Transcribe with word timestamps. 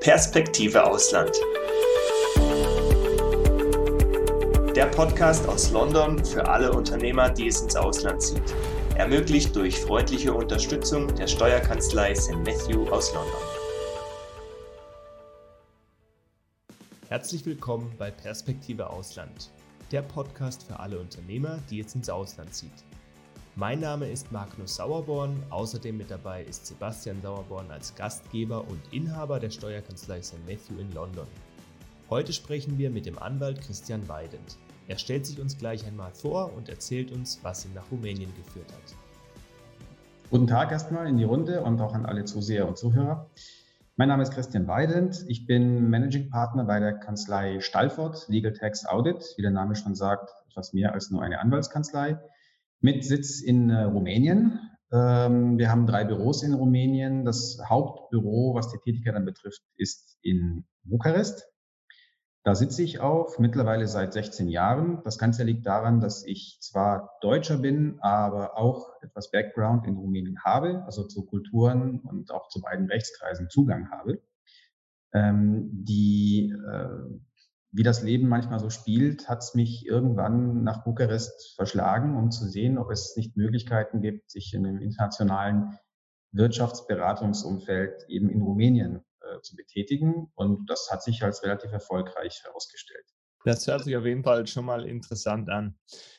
Perspektive 0.00 0.82
Ausland. 0.82 1.30
Der 4.74 4.86
Podcast 4.86 5.46
aus 5.46 5.70
London 5.72 6.24
für 6.24 6.48
alle 6.48 6.72
Unternehmer, 6.72 7.28
die 7.28 7.48
es 7.48 7.60
ins 7.60 7.76
Ausland 7.76 8.22
zieht. 8.22 8.54
Ermöglicht 8.94 9.54
durch 9.54 9.78
freundliche 9.78 10.32
Unterstützung 10.32 11.14
der 11.16 11.26
Steuerkanzlei 11.26 12.14
St. 12.14 12.36
Matthew 12.36 12.88
aus 12.88 13.12
London. 13.12 13.42
Herzlich 17.10 17.44
willkommen 17.44 17.92
bei 17.98 18.10
Perspektive 18.10 18.88
Ausland, 18.88 19.50
der 19.92 20.00
Podcast 20.00 20.62
für 20.62 20.80
alle 20.80 20.98
Unternehmer, 20.98 21.58
die 21.68 21.80
es 21.80 21.94
ins 21.94 22.08
Ausland 22.08 22.54
zieht. 22.54 22.89
Mein 23.56 23.80
Name 23.80 24.08
ist 24.08 24.30
Magnus 24.30 24.76
Sauerborn, 24.76 25.42
außerdem 25.50 25.96
mit 25.96 26.08
dabei 26.08 26.44
ist 26.44 26.66
Sebastian 26.66 27.20
Sauerborn 27.20 27.68
als 27.72 27.92
Gastgeber 27.96 28.60
und 28.60 28.80
Inhaber 28.92 29.40
der 29.40 29.50
Steuerkanzlei 29.50 30.22
St. 30.22 30.36
Matthew 30.46 30.80
in 30.80 30.92
London. 30.92 31.26
Heute 32.08 32.32
sprechen 32.32 32.78
wir 32.78 32.90
mit 32.90 33.06
dem 33.06 33.18
Anwalt 33.18 33.60
Christian 33.60 34.08
Weidend. 34.08 34.56
Er 34.86 34.98
stellt 34.98 35.26
sich 35.26 35.40
uns 35.40 35.58
gleich 35.58 35.84
einmal 35.84 36.12
vor 36.12 36.52
und 36.56 36.68
erzählt 36.68 37.10
uns, 37.10 37.40
was 37.42 37.64
ihn 37.64 37.74
nach 37.74 37.90
Rumänien 37.90 38.32
geführt 38.36 38.72
hat. 38.72 38.94
Guten 40.30 40.46
Tag 40.46 40.70
erstmal 40.70 41.08
in 41.08 41.16
die 41.16 41.24
Runde 41.24 41.60
und 41.62 41.80
auch 41.80 41.92
an 41.92 42.06
alle 42.06 42.24
Zuseher 42.24 42.68
und 42.68 42.78
Zuhörer. 42.78 43.28
Mein 43.96 44.08
Name 44.08 44.22
ist 44.22 44.32
Christian 44.32 44.68
Weidend. 44.68 45.24
Ich 45.26 45.46
bin 45.46 45.90
Managing 45.90 46.30
Partner 46.30 46.64
bei 46.64 46.78
der 46.78 46.92
Kanzlei 46.92 47.58
Stalford 47.58 48.28
Legal 48.28 48.52
Tax 48.52 48.86
Audit. 48.86 49.34
Wie 49.36 49.42
der 49.42 49.50
Name 49.50 49.74
schon 49.74 49.96
sagt, 49.96 50.30
etwas 50.48 50.72
mehr 50.72 50.92
als 50.92 51.10
nur 51.10 51.20
eine 51.20 51.40
Anwaltskanzlei 51.40 52.16
mit 52.80 53.04
Sitz 53.04 53.40
in 53.40 53.70
äh, 53.70 53.82
Rumänien. 53.82 54.58
Ähm, 54.92 55.58
wir 55.58 55.70
haben 55.70 55.86
drei 55.86 56.04
Büros 56.04 56.42
in 56.42 56.54
Rumänien. 56.54 57.24
Das 57.24 57.58
Hauptbüro, 57.68 58.54
was 58.54 58.70
die 58.70 58.78
Tätigkeit 58.78 59.14
dann 59.14 59.24
betrifft, 59.24 59.62
ist 59.76 60.18
in 60.22 60.64
Bukarest. 60.84 61.46
Da 62.42 62.54
sitze 62.54 62.82
ich 62.82 63.00
auch 63.00 63.38
mittlerweile 63.38 63.86
seit 63.86 64.14
16 64.14 64.48
Jahren. 64.48 65.02
Das 65.04 65.18
Ganze 65.18 65.44
liegt 65.44 65.66
daran, 65.66 66.00
dass 66.00 66.24
ich 66.24 66.56
zwar 66.60 67.18
Deutscher 67.20 67.58
bin, 67.58 67.98
aber 68.00 68.56
auch 68.56 68.88
etwas 69.02 69.30
Background 69.30 69.86
in 69.86 69.96
Rumänien 69.96 70.42
habe, 70.42 70.82
also 70.86 71.06
zu 71.06 71.26
Kulturen 71.26 72.00
und 72.00 72.30
auch 72.30 72.48
zu 72.48 72.62
beiden 72.62 72.86
Rechtskreisen 72.86 73.50
Zugang 73.50 73.90
habe. 73.90 74.22
Ähm, 75.12 75.68
die 75.72 76.50
äh, 76.50 77.20
wie 77.72 77.82
das 77.82 78.02
Leben 78.02 78.28
manchmal 78.28 78.58
so 78.58 78.68
spielt, 78.68 79.28
hat 79.28 79.42
es 79.42 79.54
mich 79.54 79.86
irgendwann 79.86 80.64
nach 80.64 80.82
Bukarest 80.84 81.54
verschlagen, 81.54 82.16
um 82.16 82.30
zu 82.30 82.46
sehen, 82.46 82.78
ob 82.78 82.90
es 82.90 83.16
nicht 83.16 83.36
Möglichkeiten 83.36 84.00
gibt, 84.00 84.30
sich 84.30 84.52
in 84.54 84.66
einem 84.66 84.80
internationalen 84.80 85.78
Wirtschaftsberatungsumfeld 86.32 88.04
eben 88.08 88.28
in 88.28 88.42
Rumänien 88.42 89.04
äh, 89.20 89.40
zu 89.42 89.54
betätigen. 89.56 90.32
Und 90.34 90.68
das 90.68 90.88
hat 90.90 91.02
sich 91.02 91.22
als 91.22 91.42
relativ 91.42 91.72
erfolgreich 91.72 92.42
herausgestellt. 92.44 93.06
Das 93.44 93.66
hört 93.66 93.84
sich 93.84 93.96
auf 93.96 94.04
jeden 94.04 94.22
Fall 94.22 94.46
schon 94.46 94.66
mal 94.66 94.84
interessant 94.84 95.48
an. 95.48 95.74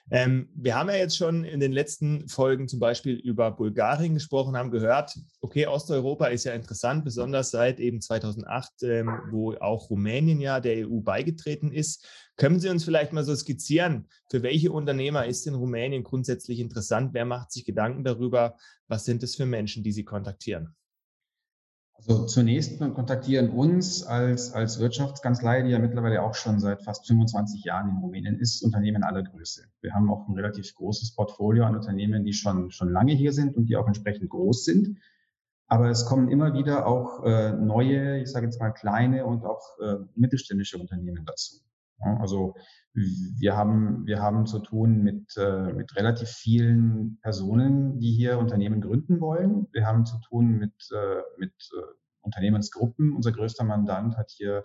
Ähm, 0.10 0.50
wir 0.56 0.76
haben 0.76 0.90
ja 0.90 0.96
jetzt 0.96 1.16
schon 1.16 1.44
in 1.44 1.60
den 1.60 1.72
letzten 1.72 2.28
Folgen 2.28 2.68
zum 2.68 2.80
Beispiel 2.80 3.16
über 3.16 3.52
Bulgarien 3.52 4.16
gesprochen, 4.16 4.58
haben 4.58 4.72
gehört, 4.72 5.16
okay, 5.40 5.68
Osteuropa 5.68 6.28
ist 6.28 6.46
ja 6.46 6.54
interessant, 6.54 7.06
besonders 7.06 7.52
seit 7.52 7.80
eben 7.80 8.02
2008, 8.02 8.84
ähm, 8.84 9.20
wo 9.30 9.54
auch 9.54 9.90
Rumänien 9.90 10.42
ja 10.42 10.60
der 10.60 10.90
EU 10.90 11.00
beigetreten 11.00 11.72
ist. 11.72 12.08
Können 12.38 12.60
Sie 12.60 12.70
uns 12.70 12.84
vielleicht 12.84 13.14
mal 13.14 13.24
so 13.24 13.36
skizzieren, 13.36 14.08
für 14.30 14.42
welche 14.42 14.72
Unternehmer 14.72 15.28
ist 15.28 15.46
in 15.46 15.54
Rumänien 15.54 16.04
grundsätzlich 16.04 16.60
interessant? 16.60 17.14
Wer 17.14 17.26
macht 17.26 17.52
sich 17.52 17.66
Gedanken 17.66 18.04
darüber? 18.04 18.58
Was 18.88 19.06
sind 19.06 19.22
es 19.22 19.36
für 19.36 19.46
Menschen, 19.46 19.84
die 19.84 19.92
Sie 19.92 20.04
kontaktieren? 20.04 20.76
Also 22.08 22.26
zunächst 22.26 22.80
kontaktieren 22.80 23.52
uns 23.52 24.04
als, 24.04 24.54
als 24.54 24.80
Wirtschaftskanzlei, 24.80 25.62
die 25.62 25.70
ja 25.70 25.78
mittlerweile 25.80 26.24
auch 26.24 26.34
schon 26.34 26.60
seit 26.60 26.82
fast 26.82 27.06
25 27.08 27.64
Jahren 27.64 27.90
in 27.90 27.98
Rumänien 27.98 28.40
ist, 28.40 28.64
Unternehmen 28.64 29.04
aller 29.04 29.22
Größe. 29.22 29.66
Wir 29.82 29.94
haben 29.94 30.10
auch 30.10 30.28
ein 30.28 30.34
relativ 30.34 30.74
großes 30.74 31.14
Portfolio 31.16 31.64
an 31.66 31.76
Unternehmen, 31.76 32.24
die 32.24 32.34
schon, 32.34 32.72
schon 32.72 32.92
lange 32.92 33.14
hier 33.14 33.34
sind 33.34 33.56
und 33.56 33.68
die 33.68 33.76
auch 33.76 33.88
entsprechend 33.88 34.30
groß 34.30 34.66
sind. 34.66 34.98
Aber 35.68 35.90
es 35.90 36.06
kommen 36.06 36.30
immer 36.30 36.54
wieder 36.54 36.88
auch 36.88 37.24
äh, 37.24 37.54
neue, 37.54 38.20
ich 38.20 38.32
sage 38.32 38.48
jetzt 38.48 38.60
mal 38.60 38.72
kleine 38.72 39.26
und 39.26 39.46
auch 39.46 39.80
äh, 39.80 39.98
mittelständische 40.16 40.78
Unternehmen 40.80 41.24
dazu. 41.26 41.58
Ja, 42.00 42.18
also 42.18 42.56
wir 42.94 43.56
haben, 43.56 44.06
wir 44.06 44.22
haben 44.22 44.46
zu 44.46 44.60
tun 44.60 45.02
mit, 45.02 45.38
äh, 45.38 45.72
mit 45.74 45.96
relativ 45.96 46.30
vielen 46.30 47.20
Personen, 47.22 48.00
die 48.00 48.12
hier 48.12 48.38
Unternehmen 48.38 48.82
gründen 48.82 49.22
wollen. 49.22 49.68
Wir 49.72 49.86
haben 49.86 50.06
zu 50.06 50.18
tun 50.20 50.58
mit, 50.58 50.74
äh, 50.92 51.22
mit 51.38 51.54
äh, 51.74 51.82
Unternehmensgruppen. 52.22 53.16
Unser 53.16 53.32
größter 53.32 53.64
Mandant 53.64 54.18
hat 54.18 54.32
hier 54.32 54.64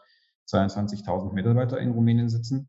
22.000 0.48 1.32
Mitarbeiter 1.32 1.78
in 1.78 1.92
Rumänien 1.92 2.28
sitzen. 2.28 2.68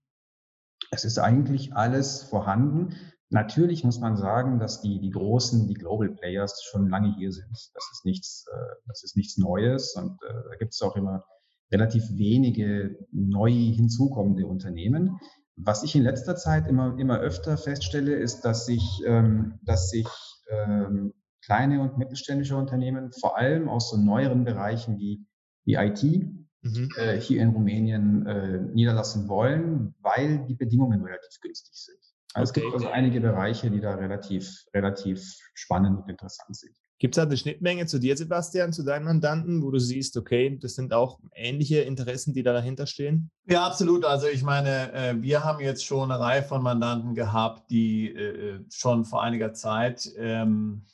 Es 0.92 1.06
ist 1.06 1.18
eigentlich 1.18 1.74
alles 1.74 2.24
vorhanden. 2.24 2.96
Natürlich 3.30 3.84
muss 3.84 4.00
man 4.00 4.16
sagen, 4.16 4.60
dass 4.60 4.82
die, 4.82 5.00
die 5.00 5.10
großen, 5.10 5.68
die 5.68 5.74
Global 5.74 6.10
Players 6.10 6.64
schon 6.64 6.88
lange 6.88 7.16
hier 7.18 7.32
sind. 7.32 7.52
Das 7.74 7.90
ist 7.92 8.06
nichts, 8.06 8.46
äh, 8.52 8.76
das 8.88 9.04
ist 9.04 9.18
nichts 9.18 9.38
Neues 9.38 9.96
und 9.96 10.22
äh, 10.22 10.34
da 10.50 10.56
gibt 10.58 10.74
es 10.74 10.82
auch 10.82 10.96
immer 10.96 11.26
relativ 11.72 12.04
wenige 12.12 12.98
neu 13.12 13.52
hinzukommende 13.52 14.48
Unternehmen. 14.48 15.20
Was 15.58 15.84
ich 15.84 15.96
in 15.96 16.04
letzter 16.04 16.36
Zeit 16.36 16.68
immer, 16.68 16.98
immer 17.00 17.20
öfter 17.20 17.58
feststelle, 17.58 18.16
ist, 18.16 18.42
dass 18.42 18.66
sich, 18.66 19.04
ähm, 19.06 19.60
dass 19.64 19.90
sich 19.90 20.08
ähm, 20.50 21.14
kleine 21.44 21.82
und 21.82 21.98
mittelständische 21.98 22.56
Unternehmen 22.56 23.12
vor 23.12 23.38
allem 23.38 23.68
aus 23.68 23.90
so 23.90 23.98
neueren 23.98 24.44
Bereichen 24.44 25.00
wie, 25.00 25.26
wie 25.66 25.76
IT 25.76 26.04
mhm. 26.04 26.90
äh, 26.98 27.20
hier 27.20 27.42
in 27.42 27.50
Rumänien 27.50 28.26
äh, 28.28 28.60
niederlassen 28.60 29.28
wollen, 29.28 29.96
weil 30.00 30.46
die 30.46 30.56
Bedingungen 30.56 31.02
relativ 31.04 31.40
günstig 31.42 31.74
sind. 31.74 31.98
Also 32.34 32.52
okay. 32.52 32.60
Es 32.60 32.64
gibt 32.64 32.74
also 32.74 32.90
einige 32.90 33.20
Bereiche, 33.20 33.72
die 33.72 33.80
da 33.80 33.96
relativ, 33.96 34.66
relativ 34.74 35.24
spannend 35.56 35.98
und 35.98 36.10
interessant 36.10 36.56
sind. 36.56 36.76
Gibt 37.00 37.16
es 37.16 37.22
da 37.22 37.28
eine 37.28 37.38
Schnittmenge 37.38 37.86
zu 37.86 38.00
dir, 38.00 38.18
Sebastian, 38.18 38.74
zu 38.74 38.84
deinen 38.84 39.06
Mandanten, 39.06 39.62
wo 39.62 39.70
du 39.70 39.80
siehst, 39.80 40.18
okay, 40.18 40.58
das 40.60 40.74
sind 40.74 40.94
auch 40.94 41.20
ähnliche 41.36 41.82
Interessen, 41.82 42.34
die 42.34 42.42
da 42.42 42.54
dahinter 42.54 42.88
stehen? 42.88 43.30
Ja, 43.46 43.68
absolut. 43.68 44.04
Also 44.04 44.28
ich 44.28 44.42
meine, 44.42 44.92
äh, 44.94 45.22
wir 45.22 45.44
haben 45.44 45.60
jetzt 45.60 45.86
schon 45.86 46.12
eine 46.12 46.20
Reihe 46.20 46.42
von 46.42 46.64
Mandanten 46.64 47.14
gehabt, 47.14 47.70
die 47.70 48.10
äh, 48.10 48.62
schon 48.72 49.06
vor 49.06 49.22
einiger 49.22 49.54
Zeit 49.54 50.10
ähm, 50.18 50.86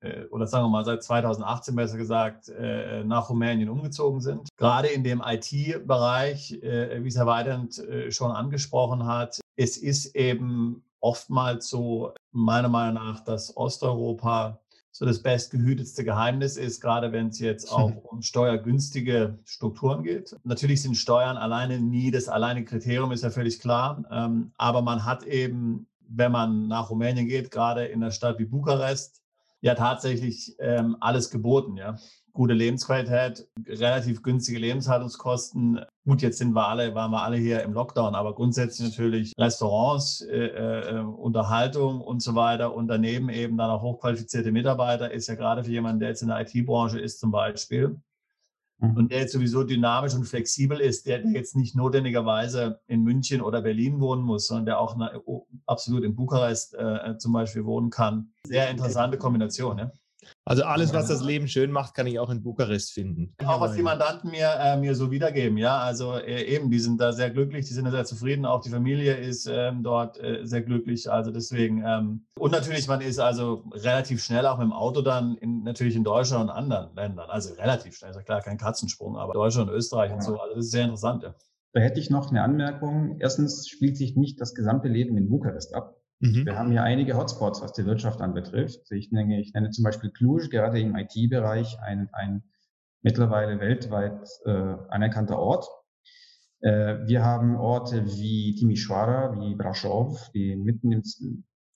äh, 0.00 0.24
oder 0.32 0.48
sagen 0.48 0.64
wir 0.64 0.70
mal 0.70 0.84
seit 0.84 1.04
2018 1.04 1.76
besser 1.76 1.96
gesagt 1.96 2.50
nach 3.04 3.30
Rumänien 3.30 3.68
umgezogen 3.68 4.20
sind. 4.20 4.48
Gerade 4.56 4.88
in 4.88 5.04
dem 5.04 5.22
IT-Bereich, 5.24 6.58
wie 6.60 7.08
es 7.08 7.16
Herr 7.16 7.26
Weidand 7.26 7.82
schon 8.10 8.32
angesprochen 8.32 9.06
hat, 9.06 9.40
es 9.56 9.76
ist 9.76 10.14
eben 10.16 10.82
oftmals 11.00 11.68
so, 11.68 12.12
meiner 12.32 12.68
Meinung 12.68 12.94
nach, 12.94 13.20
dass 13.20 13.56
Osteuropa 13.56 14.60
so 14.98 15.04
das 15.04 15.22
bestgehütetste 15.22 16.04
Geheimnis 16.04 16.56
ist, 16.56 16.80
gerade 16.80 17.12
wenn 17.12 17.28
es 17.28 17.38
jetzt 17.38 17.70
auch 17.70 17.92
um 18.04 18.22
steuergünstige 18.22 19.38
Strukturen 19.44 20.02
geht. 20.02 20.34
Natürlich 20.42 20.80
sind 20.80 20.96
Steuern 20.96 21.36
alleine 21.36 21.80
nie 21.80 22.10
das 22.10 22.28
alleine 22.28 22.64
Kriterium, 22.64 23.12
ist 23.12 23.22
ja 23.22 23.28
völlig 23.28 23.60
klar. 23.60 24.04
Ähm, 24.10 24.52
aber 24.56 24.80
man 24.80 25.04
hat 25.04 25.24
eben, 25.24 25.86
wenn 26.08 26.32
man 26.32 26.66
nach 26.68 26.88
Rumänien 26.88 27.26
geht, 27.26 27.50
gerade 27.50 27.84
in 27.84 28.02
einer 28.02 28.10
Stadt 28.10 28.38
wie 28.38 28.46
Bukarest, 28.46 29.20
ja 29.60 29.74
tatsächlich 29.74 30.56
ähm, 30.60 30.96
alles 31.00 31.30
geboten. 31.30 31.76
Ja 31.76 31.98
gute 32.36 32.52
Lebensqualität, 32.52 33.48
relativ 33.66 34.22
günstige 34.22 34.58
Lebenshaltungskosten. 34.58 35.80
Gut, 36.04 36.20
jetzt 36.20 36.36
sind 36.36 36.52
wir 36.52 36.68
alle, 36.68 36.94
waren 36.94 37.10
wir 37.10 37.22
alle 37.22 37.38
hier 37.38 37.62
im 37.62 37.72
Lockdown, 37.72 38.14
aber 38.14 38.34
grundsätzlich 38.34 38.86
natürlich 38.86 39.32
Restaurants, 39.38 40.20
äh, 40.20 40.48
äh, 40.48 41.00
Unterhaltung 41.00 42.02
und 42.02 42.22
so 42.22 42.34
weiter 42.34 42.74
und 42.74 42.88
daneben 42.88 43.30
eben 43.30 43.56
dann 43.56 43.70
auch 43.70 43.80
hochqualifizierte 43.80 44.52
Mitarbeiter 44.52 45.10
ist 45.10 45.28
ja 45.28 45.34
gerade 45.34 45.64
für 45.64 45.70
jemanden, 45.70 46.00
der 46.00 46.10
jetzt 46.10 46.20
in 46.20 46.28
der 46.28 46.40
IT-Branche 46.42 47.00
ist 47.00 47.20
zum 47.20 47.30
Beispiel 47.30 47.98
mhm. 48.80 48.96
und 48.98 49.12
der 49.12 49.20
jetzt 49.20 49.32
sowieso 49.32 49.64
dynamisch 49.64 50.14
und 50.14 50.24
flexibel 50.26 50.78
ist, 50.78 51.06
der, 51.06 51.24
jetzt 51.28 51.56
nicht 51.56 51.74
notwendigerweise 51.74 52.80
in 52.86 53.02
München 53.02 53.40
oder 53.40 53.62
Berlin 53.62 53.98
wohnen 53.98 54.22
muss, 54.22 54.46
sondern 54.46 54.66
der 54.66 54.78
auch 54.78 54.94
eine, 54.94 55.22
absolut 55.64 56.04
in 56.04 56.14
Bukarest 56.14 56.74
äh, 56.74 57.16
zum 57.16 57.32
Beispiel 57.32 57.64
wohnen 57.64 57.88
kann. 57.88 58.28
Sehr 58.44 58.68
interessante 58.68 59.16
Kombination. 59.16 59.78
Ja? 59.78 59.90
Also 60.44 60.62
alles, 60.62 60.94
was 60.94 61.08
das 61.08 61.24
Leben 61.24 61.48
schön 61.48 61.72
macht, 61.72 61.94
kann 61.94 62.06
ich 62.06 62.18
auch 62.18 62.30
in 62.30 62.42
Bukarest 62.42 62.92
finden. 62.92 63.34
Auch 63.44 63.60
was 63.60 63.74
die 63.74 63.82
Mandanten 63.82 64.30
mir, 64.30 64.48
äh, 64.60 64.76
mir 64.76 64.94
so 64.94 65.10
wiedergeben, 65.10 65.58
ja. 65.58 65.78
Also 65.78 66.14
äh, 66.14 66.42
eben, 66.44 66.70
die 66.70 66.78
sind 66.78 67.00
da 67.00 67.12
sehr 67.12 67.30
glücklich, 67.30 67.66
die 67.66 67.74
sind 67.74 67.84
da 67.84 67.90
sehr 67.90 68.04
zufrieden. 68.04 68.46
Auch 68.46 68.60
die 68.60 68.70
Familie 68.70 69.16
ist 69.16 69.46
ähm, 69.50 69.82
dort 69.82 70.22
äh, 70.22 70.46
sehr 70.46 70.62
glücklich. 70.62 71.10
Also 71.10 71.32
deswegen. 71.32 71.82
Ähm, 71.84 72.26
und 72.38 72.52
natürlich, 72.52 72.86
man 72.86 73.00
ist 73.00 73.18
also 73.18 73.64
relativ 73.72 74.22
schnell 74.22 74.46
auch 74.46 74.58
mit 74.58 74.66
dem 74.66 74.72
Auto 74.72 75.02
dann 75.02 75.36
in, 75.36 75.64
natürlich 75.64 75.96
in 75.96 76.04
Deutschland 76.04 76.44
und 76.44 76.50
anderen 76.50 76.94
Ländern. 76.94 77.28
Also 77.28 77.54
relativ 77.54 77.96
schnell, 77.96 78.10
ist 78.10 78.16
ja 78.16 78.22
klar, 78.22 78.40
kein 78.40 78.58
Katzensprung, 78.58 79.16
aber 79.16 79.32
Deutschland 79.32 79.68
und 79.68 79.76
Österreich 79.76 80.10
ja. 80.10 80.16
und 80.16 80.22
so. 80.22 80.38
Also 80.38 80.54
das 80.54 80.66
ist 80.66 80.70
sehr 80.70 80.84
interessant, 80.84 81.22
ja. 81.24 81.34
Da 81.72 81.80
hätte 81.82 82.00
ich 82.00 82.08
noch 82.08 82.30
eine 82.30 82.42
Anmerkung. 82.42 83.18
Erstens 83.20 83.68
spielt 83.68 83.98
sich 83.98 84.16
nicht 84.16 84.40
das 84.40 84.54
gesamte 84.54 84.88
Leben 84.88 85.16
in 85.18 85.28
Bukarest 85.28 85.74
ab. 85.74 86.00
Mhm. 86.20 86.46
Wir 86.46 86.58
haben 86.58 86.70
hier 86.70 86.82
einige 86.82 87.16
Hotspots, 87.16 87.60
was 87.60 87.72
die 87.72 87.84
Wirtschaft 87.84 88.20
anbetrifft. 88.20 88.90
Ich 88.90 89.12
nenne, 89.12 89.40
ich 89.40 89.52
nenne 89.52 89.70
zum 89.70 89.84
Beispiel 89.84 90.10
Cluj, 90.10 90.48
gerade 90.48 90.80
im 90.80 90.96
IT-Bereich, 90.96 91.78
ein, 91.80 92.08
ein 92.12 92.42
mittlerweile 93.02 93.60
weltweit 93.60 94.26
äh, 94.44 94.74
anerkannter 94.88 95.38
Ort. 95.38 95.68
Äh, 96.60 97.06
wir 97.06 97.22
haben 97.22 97.56
Orte 97.56 98.06
wie 98.06 98.54
Timișoara, 98.54 99.34
wie 99.34 99.54
Brașov, 99.54 100.30
die 100.32 100.56
mitten 100.56 100.92
im, 100.92 101.02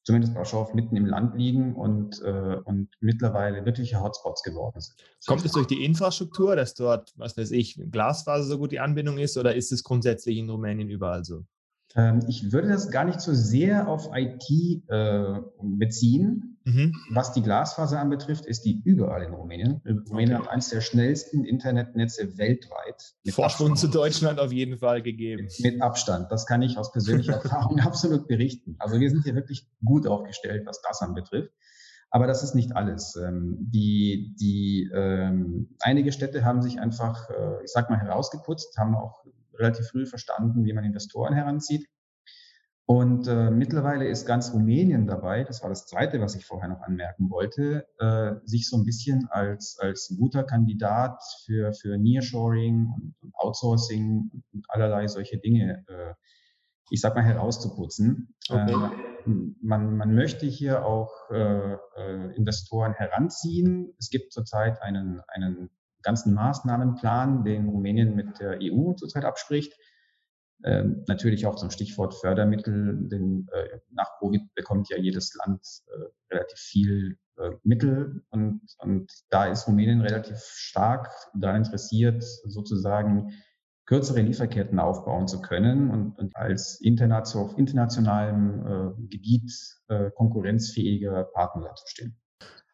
zumindest 0.02 0.34
Brașov 0.34 0.75
mitten 0.75 0.96
im 0.96 1.04
Land 1.04 1.37
liegen 1.37 1.75
und, 1.75 2.22
äh, 2.22 2.56
und 2.64 2.88
mittlerweile 3.00 3.64
wirkliche 3.66 4.00
Hotspots 4.00 4.42
geworden 4.42 4.81
sind. 4.81 4.96
Kommt 5.26 5.44
es 5.44 5.52
durch 5.52 5.66
die 5.66 5.84
Infrastruktur, 5.84 6.56
dass 6.56 6.75
dort, 6.75 7.12
was 7.16 7.37
weiß 7.37 7.50
ich, 7.50 7.78
Glasfaser 7.90 8.44
so 8.44 8.58
gut 8.58 8.72
die 8.72 8.81
Anbindung 8.81 9.19
ist 9.19 9.37
oder 9.37 9.54
ist 9.54 9.70
es 9.70 9.84
grundsätzlich 9.84 10.38
in 10.38 10.48
Rumänien 10.48 10.88
überall 10.88 11.25
so? 11.25 11.44
Ähm, 11.96 12.20
ich 12.28 12.52
würde 12.52 12.69
das 12.69 12.90
gar 12.90 13.04
nicht 13.04 13.20
so 13.20 13.34
sehr 13.34 13.88
auf 13.88 14.10
IT 14.14 14.48
äh, 14.88 15.40
beziehen. 15.62 16.58
Mhm. 16.64 16.94
Was 17.10 17.32
die 17.32 17.42
Glasfaser 17.42 17.98
anbetrifft, 18.00 18.46
ist 18.46 18.64
die 18.64 18.81
überall 18.84 19.22
in 19.22 19.32
Rumänien. 19.32 19.81
Rumänien 20.08 20.37
okay. 20.37 20.44
hat 20.44 20.52
eines 20.52 20.69
der 20.69 20.82
schnellsten 20.82 21.44
Internetnetze 21.44 22.37
weltweit. 22.38 23.14
Vorsprung 23.31 23.76
zu 23.76 23.88
Deutschland 23.88 24.38
auf 24.38 24.52
jeden 24.52 24.76
Fall 24.76 25.02
gegeben. 25.02 25.48
Mit 25.60 25.82
Abstand. 25.82 26.31
Das 26.31 26.46
kann 26.46 26.62
ich 26.62 26.76
aus 26.76 26.92
persönlicher 26.92 27.32
Erfahrung 27.42 27.81
absolut 27.81 28.28
berichten. 28.28 28.76
Also 28.78 29.00
wir 29.00 29.10
sind 29.10 29.25
hier 29.25 29.34
wirklich 29.34 29.66
gut 29.84 30.06
aufgestellt, 30.06 30.66
was 30.66 30.81
das 30.82 31.00
anbetrifft. 31.00 31.50
Aber 32.10 32.26
das 32.26 32.42
ist 32.42 32.54
nicht 32.54 32.76
alles. 32.76 33.16
Ähm, 33.16 33.56
die, 33.60 34.34
die, 34.38 34.90
ähm, 34.92 35.76
einige 35.81 36.12
Städte 36.12 36.44
haben 36.44 36.60
sich 36.60 36.81
einfach, 36.81 37.31
äh, 37.31 37.64
ich 37.64 37.70
sag 37.70 37.88
mal, 37.88 38.00
herausgeputzt, 38.00 38.76
haben 38.78 38.96
auch 38.96 39.25
relativ 39.58 39.87
früh 39.88 40.06
verstanden, 40.06 40.64
wie 40.64 40.73
man 40.73 40.85
Investoren 40.85 41.35
heranzieht. 41.35 41.87
Und 42.91 43.29
äh, 43.29 43.52
mittlerweile 43.52 44.08
ist 44.08 44.26
ganz 44.26 44.52
Rumänien 44.52 45.06
dabei, 45.06 45.44
das 45.44 45.62
war 45.62 45.69
das 45.70 45.87
Zweite, 45.87 46.20
was 46.20 46.35
ich 46.35 46.44
vorher 46.44 46.69
noch 46.69 46.81
anmerken 46.81 47.31
wollte, 47.31 47.87
äh, 48.00 48.32
sich 48.44 48.69
so 48.69 48.79
ein 48.79 48.85
bisschen 48.85 49.29
als, 49.31 49.79
als 49.79 50.12
guter 50.19 50.43
Kandidat 50.43 51.23
für, 51.44 51.73
für 51.73 51.97
Nearshoring 51.99 52.88
und, 52.93 53.14
und 53.20 53.32
Outsourcing 53.37 54.43
und 54.52 54.67
allerlei 54.70 55.06
solche 55.06 55.38
Dinge, 55.38 55.85
äh, 55.87 56.14
ich 56.91 57.00
sag 57.00 57.14
mal, 57.14 57.23
herauszuputzen. 57.23 58.35
Okay. 58.49 58.73
Äh, 58.73 59.31
man, 59.62 59.97
man 59.97 60.12
möchte 60.12 60.47
hier 60.47 60.85
auch 60.85 61.12
äh, 61.31 61.75
äh, 61.75 62.35
Investoren 62.35 62.94
heranziehen. 62.94 63.94
Es 64.00 64.11
gibt 64.11 64.32
zurzeit 64.32 64.82
einen, 64.82 65.23
einen 65.29 65.70
ganzen 66.02 66.35
Maßnahmenplan, 66.35 67.44
den 67.44 67.69
Rumänien 67.69 68.14
mit 68.14 68.41
der 68.41 68.58
EU 68.62 68.93
zurzeit 68.94 69.25
abspricht. 69.25 69.73
Ähm, 70.62 71.05
natürlich 71.08 71.47
auch 71.47 71.56
zum 71.56 71.70
Stichwort 71.70 72.14
Fördermittel, 72.14 73.08
denn 73.08 73.49
äh, 73.52 73.79
nach 73.91 74.19
Covid 74.19 74.43
bekommt 74.55 74.91
ja 74.91 74.99
jedes 74.99 75.35
Land 75.35 75.67
äh, 75.87 76.35
relativ 76.35 76.58
viel 76.58 77.19
äh, 77.38 77.52
Mittel 77.62 78.23
und, 78.29 78.61
und 78.79 79.11
da 79.31 79.47
ist 79.47 79.67
Rumänien 79.67 80.02
relativ 80.02 80.38
stark 80.38 81.11
daran 81.35 81.64
interessiert, 81.64 82.23
sozusagen 82.23 83.32
kürzere 83.87 84.20
Lieferketten 84.20 84.79
aufbauen 84.79 85.26
zu 85.26 85.41
können 85.41 85.91
und, 85.91 86.19
und 86.19 86.37
als 86.37 86.81
international, 86.81 87.47
auf 87.49 87.58
internationalem 87.58 88.67
äh, 88.67 89.08
Gebiet 89.08 89.50
äh, 89.88 90.11
konkurrenzfähiger 90.11 91.25
Partner 91.25 91.75
zu 91.75 91.88
stehen. 91.88 92.20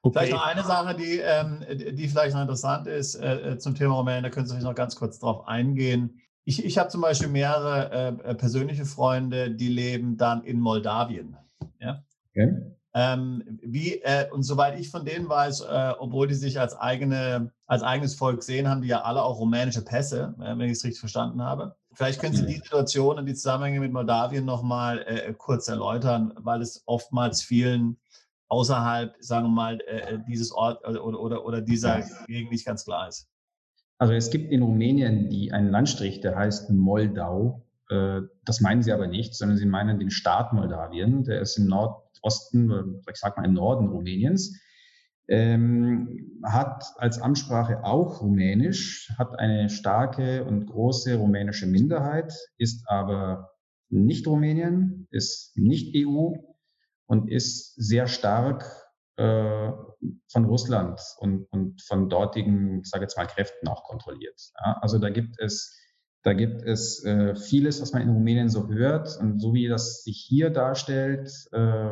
Okay. 0.07 0.19
Vielleicht 0.19 0.33
noch 0.35 0.47
eine 0.47 0.63
Sache, 0.63 0.95
die, 0.95 1.19
ähm, 1.19 1.65
die 1.97 2.07
vielleicht 2.07 2.33
noch 2.35 2.43
interessant 2.43 2.87
ist 2.87 3.17
äh, 3.17 3.55
äh 3.55 3.59
zum 3.59 3.75
Thema 3.75 3.97
Rumänien, 3.97 4.23
da 4.23 4.31
können 4.31 4.47
Sie 4.47 4.57
noch 4.59 4.75
ganz 4.75 4.95
kurz 4.95 5.19
drauf 5.19 5.49
eingehen. 5.49 6.21
Ich, 6.45 6.65
ich 6.65 6.79
habe 6.79 6.89
zum 6.91 7.01
Beispiel 7.01 7.27
mehrere 7.27 7.91
äh, 7.91 8.31
äh, 8.31 8.35
persönliche 8.37 8.85
Freunde, 8.85 9.51
die 9.51 9.67
leben 9.67 10.17
dann 10.17 10.45
in 10.45 10.61
Moldawien. 10.61 11.37
Ja? 11.81 12.05
Okay. 12.31 12.55
Ähm, 12.95 13.59
wie, 13.63 14.01
äh, 14.03 14.31
und 14.31 14.45
soweit 14.45 14.79
ich 14.79 14.91
von 14.91 15.05
denen 15.05 15.29
weiß, 15.29 15.63
äh, 15.63 15.93
obwohl 15.99 16.29
die 16.29 16.35
sich 16.35 16.61
als, 16.61 16.77
eigene, 16.77 17.51
als 17.67 17.83
eigenes 17.83 18.15
Volk 18.15 18.45
sehen, 18.45 18.69
haben 18.69 18.83
die 18.83 18.89
ja 18.89 19.03
alle 19.03 19.23
auch 19.23 19.41
rumänische 19.41 19.85
Pässe, 19.85 20.35
wenn 20.39 20.61
ich 20.61 20.73
es 20.73 20.85
richtig 20.85 21.01
verstanden 21.01 21.43
habe. 21.43 21.75
Vielleicht 21.93 22.21
können 22.21 22.37
Sie 22.37 22.47
die 22.47 22.55
Situation 22.55 23.19
und 23.19 23.27
die 23.27 23.35
Zusammenhänge 23.35 23.81
mit 23.81 23.93
Moldawien 23.93 24.45
nochmal 24.45 25.03
äh, 25.07 25.35
kurz 25.35 25.67
erläutern, 25.67 26.33
weil 26.37 26.63
es 26.63 26.83
oftmals 26.87 27.43
vielen 27.43 27.99
außerhalb, 28.49 29.15
sagen 29.21 29.47
wir 29.47 29.51
mal, 29.51 29.81
äh, 29.81 30.15
äh 30.15 30.19
dieses 30.29 30.53
Ort 30.53 30.87
oder, 30.87 31.05
oder, 31.05 31.45
oder 31.45 31.61
dieser 31.61 32.03
Gegend 32.27 32.53
nicht 32.53 32.67
ganz 32.67 32.85
klar 32.85 33.09
ist? 33.09 33.29
Also 33.99 34.13
es 34.13 34.31
gibt 34.31 34.53
in 34.53 34.63
Rumänien 34.63 35.31
die, 35.31 35.53
einen 35.53 35.71
Landstrich, 35.71 36.21
der 36.21 36.37
heißt 36.37 36.71
Moldau. 36.71 37.67
Äh, 37.89 38.23
das 38.45 38.61
meinen 38.61 38.83
sie 38.83 38.93
aber 38.93 39.07
nicht, 39.07 39.35
sondern 39.35 39.57
sie 39.57 39.67
meinen 39.67 39.99
den 39.99 40.11
Staat 40.11 40.53
Moldawien. 40.53 41.25
Der 41.25 41.41
ist 41.41 41.57
im 41.57 41.67
Nordosten, 41.67 43.03
ich 43.11 43.17
sag 43.17 43.37
mal 43.37 43.45
im 43.45 43.55
Norden 43.55 43.89
Rumäniens. 43.89 44.61
Ähm, 45.29 46.41
hat 46.45 46.85
als 46.99 47.21
Amtssprache 47.21 47.83
auch 47.83 48.21
Rumänisch, 48.21 49.13
hat 49.19 49.37
eine 49.41 49.69
starke 49.71 50.45
und 50.45 50.67
große 50.67 51.17
rumänische 51.17 51.67
Minderheit, 51.67 52.33
ist 52.59 52.85
aber 52.89 53.51
nicht 53.89 54.27
Rumänien, 54.29 55.09
ist 55.11 55.57
nicht 55.57 55.97
EU 55.97 56.35
und 57.07 57.31
ist 57.31 57.75
sehr 57.77 58.07
stark 58.07 58.65
äh, 59.17 59.73
von 60.31 60.45
Russland 60.45 61.01
und, 61.19 61.47
und 61.51 61.83
von 61.83 62.09
dortigen, 62.09 62.81
ich 62.81 62.91
sage 62.91 63.05
jetzt 63.05 63.17
mal, 63.17 63.27
Kräften 63.27 63.69
auch 63.69 63.85
kontrolliert. 63.85 64.41
Ja, 64.65 64.79
also 64.81 64.99
da 64.99 65.11
gibt 65.11 65.41
es, 65.41 65.75
da 66.23 66.33
gibt 66.33 66.63
es 66.63 67.05
äh, 67.05 67.35
vieles, 67.35 67.81
was 67.81 67.93
man 67.93 68.03
in 68.03 68.11
Rumänien 68.11 68.49
so 68.49 68.69
hört 68.69 69.17
und 69.19 69.41
so 69.41 69.55
wie 69.55 69.69
das 69.69 70.03
sich 70.03 70.25
hier 70.29 70.51
darstellt, 70.51 71.31
äh, 71.53 71.91